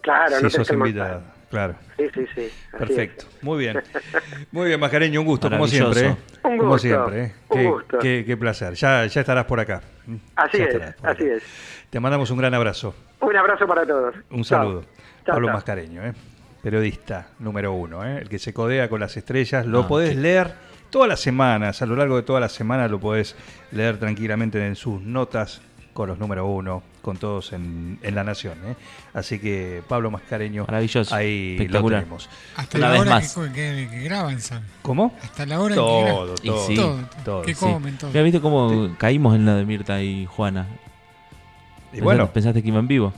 Claro, 0.02 0.26
si 0.28 0.34
no 0.34 0.38
tenés 0.40 0.52
sos 0.52 0.66
que 0.66 0.72
almorzar. 0.74 0.96
invitada. 1.06 1.20
Claro. 1.50 1.76
Sí, 1.96 2.04
sí, 2.12 2.26
sí. 2.34 2.48
Perfecto. 2.76 3.26
es. 3.28 3.42
Muy 3.42 3.58
bien. 3.58 3.80
Muy 4.50 4.66
bien, 4.68 4.80
Mascareño, 4.80 5.20
un 5.20 5.26
gusto, 5.26 5.48
como 5.48 5.66
siempre. 5.68 6.00
¿eh? 6.08 6.16
Un 6.42 6.58
Como 6.58 6.72
gusto, 6.72 6.78
siempre. 6.88 7.22
¿eh? 7.24 7.34
un 7.48 7.58
Qué, 7.58 7.64
gusto. 7.68 7.98
qué- 7.98 8.24
qué 8.26 8.36
placer. 8.36 8.74
Ya, 8.74 9.06
ya 9.06 9.20
estarás 9.20 9.44
por 9.44 9.60
acá. 9.60 9.80
Así 10.34 10.58
Ya 10.58 10.64
es, 10.64 10.74
así 11.02 11.24
acá. 11.24 11.36
es. 11.36 11.42
Te 11.90 12.00
mandamos 12.00 12.30
un 12.30 12.38
gran 12.38 12.52
abrazo. 12.54 12.94
Un 13.20 13.36
abrazo 13.36 13.66
para 13.66 13.86
todos. 13.86 14.14
Un 14.30 14.44
saludo. 14.44 14.82
Chao, 15.24 15.34
Pablo 15.34 15.46
chao. 15.48 15.54
Mascareño, 15.54 16.04
¿eh? 16.04 16.12
periodista 16.62 17.28
número 17.38 17.72
uno, 17.72 18.04
¿eh? 18.04 18.18
el 18.22 18.28
que 18.28 18.38
se 18.40 18.52
codea 18.52 18.88
con 18.88 19.00
las 19.00 19.16
estrellas. 19.16 19.66
Lo 19.66 19.82
Ah, 19.82 19.88
podés 19.88 20.10
qué- 20.10 20.16
leer 20.16 20.52
todas 20.90 21.08
las 21.08 21.20
semanas, 21.20 21.80
a 21.80 21.86
lo 21.86 21.94
largo 21.94 22.16
de 22.16 22.22
toda 22.22 22.40
la 22.40 22.48
semana 22.48 22.88
lo 22.88 22.98
podés 22.98 23.36
leer 23.70 23.98
tranquilamente 23.98 24.64
en 24.66 24.74
sus 24.74 25.00
notas 25.00 25.62
con 25.92 26.08
los 26.08 26.18
número 26.18 26.44
uno, 26.46 26.82
con 27.06 27.16
todos 27.16 27.52
en, 27.52 27.98
en 28.02 28.14
la 28.14 28.24
nación. 28.24 28.58
¿eh? 28.66 28.74
Así 29.14 29.38
que 29.38 29.82
Pablo 29.88 30.10
Mascareño, 30.10 30.64
Maravilloso, 30.66 31.14
ahí 31.14 31.52
espectacular. 31.52 32.00
lo 32.00 32.04
tenemos. 32.04 32.28
Hasta 32.56 32.76
Una 32.78 32.86
la 32.88 32.92
vez 32.92 33.00
hora 33.00 33.10
más. 33.12 33.34
Que, 33.34 33.52
que- 33.52 33.88
que 33.90 34.00
graban, 34.02 34.40
Sam. 34.40 34.62
¿Cómo? 34.82 35.14
Hasta 35.22 35.46
la 35.46 35.60
hora 35.60 35.74
en 35.74 35.80
que 35.80 35.86
Todo, 35.86 36.34
todo, 36.34 36.66
sí. 36.66 36.74
Todo, 36.74 36.98
todo. 37.24 37.42
que 37.42 37.54
Sí. 37.54 37.60
comen, 37.64 37.96
todo. 37.96 38.10
Mira, 38.10 38.22
¿viste 38.24 38.40
cómo 38.40 38.94
caímos 38.98 39.34
en 39.36 39.46
la 39.46 39.54
de 39.54 39.64
Mirta 39.64 40.02
y 40.02 40.26
Juana? 40.26 40.66
Y 41.92 42.00
bueno, 42.00 42.30
¿Pensaste 42.32 42.60
que 42.62 42.68
iba 42.68 42.78
en 42.80 42.88
vivo? 42.88 43.12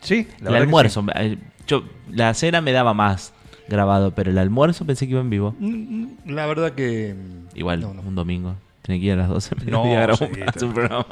sí, 0.00 0.28
la 0.40 0.50
el 0.50 0.56
almuerzo. 0.56 1.04
eh, 1.16 1.36
Yo, 1.66 1.82
la 2.10 2.32
cena 2.34 2.60
me 2.60 2.72
daba 2.72 2.94
más 2.94 3.32
grabado, 3.68 4.12
pero 4.14 4.30
el 4.30 4.38
almuerzo 4.38 4.86
pensé 4.86 5.06
que 5.06 5.12
iba 5.12 5.20
en 5.20 5.30
vivo. 5.30 5.54
sí. 5.58 5.66
Mm, 5.66 6.30
La 6.32 6.46
verdad 6.46 6.72
que. 6.72 7.14
Igual, 7.54 7.80
No, 7.80 7.92
no. 7.92 8.02
un 8.02 8.14
domingo. 8.14 8.54
Tenía 8.82 9.00
que 9.00 9.06
ir 9.08 9.12
a 9.12 9.16
las 9.16 9.28
12 9.28 9.54
No, 9.66 9.82
sí, 10.16 10.24
un- 10.64 10.72
programa. 10.72 11.04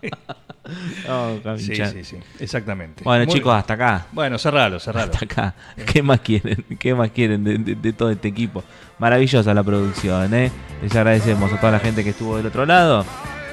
Sí, 0.00 0.08
Camincha. 1.42 1.90
sí, 1.90 2.04
sí, 2.04 2.16
exactamente. 2.38 3.02
Bueno, 3.04 3.24
Muy 3.26 3.34
chicos, 3.34 3.54
hasta 3.54 3.74
acá. 3.74 4.06
Bueno, 4.12 4.38
cerralo, 4.38 4.78
cerralo. 4.80 5.12
Hasta 5.12 5.24
acá. 5.24 5.54
¿Qué 5.92 6.02
más 6.02 6.20
quieren? 6.20 6.64
¿Qué 6.78 6.94
más 6.94 7.10
quieren 7.10 7.44
de, 7.44 7.58
de- 7.58 7.74
de 7.74 7.92
todo 7.92 8.10
este 8.10 8.28
equipo? 8.28 8.62
Maravillosa 8.98 9.54
la 9.54 9.62
producción, 9.62 10.32
¿eh? 10.34 10.50
Les 10.82 10.94
agradecemos 10.94 11.52
a 11.52 11.58
toda 11.60 11.72
la 11.72 11.78
gente 11.80 12.04
que 12.04 12.10
estuvo 12.10 12.36
del 12.36 12.46
otro 12.46 12.66
lado. 12.66 13.04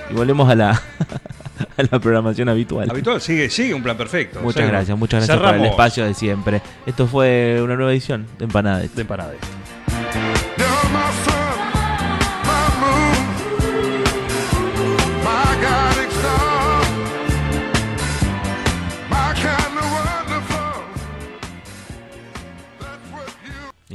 Y 0.09 0.13
volvemos 0.13 0.49
a 0.49 0.55
la, 0.55 0.69
a 1.77 1.83
la 1.91 1.99
programación 1.99 2.47
habitual. 2.49 2.89
Habitual, 2.89 3.19
sigue, 3.21 3.49
sigue 3.49 3.73
un 3.73 3.83
plan 3.83 3.97
perfecto. 3.97 4.39
Muchas 4.39 4.55
Seguimos. 4.55 4.71
gracias, 4.71 4.97
muchas 4.97 5.27
gracias 5.27 5.45
por 5.51 5.55
el 5.59 5.65
espacio 5.65 6.05
de 6.05 6.13
siempre. 6.13 6.61
Esto 6.85 7.07
fue 7.07 7.59
una 7.61 7.75
nueva 7.75 7.91
edición 7.91 8.25
de 8.37 8.45
Empanadas. 8.45 8.95
de 8.95 9.01
empanada. 9.01 9.33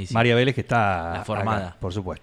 Sí, 0.06 0.14
María 0.14 0.34
Vélez 0.34 0.54
que 0.54 0.60
está 0.62 1.12
La 1.14 1.24
formada. 1.24 1.68
acá, 1.68 1.76
por 1.80 1.92
supuesto. 1.92 2.20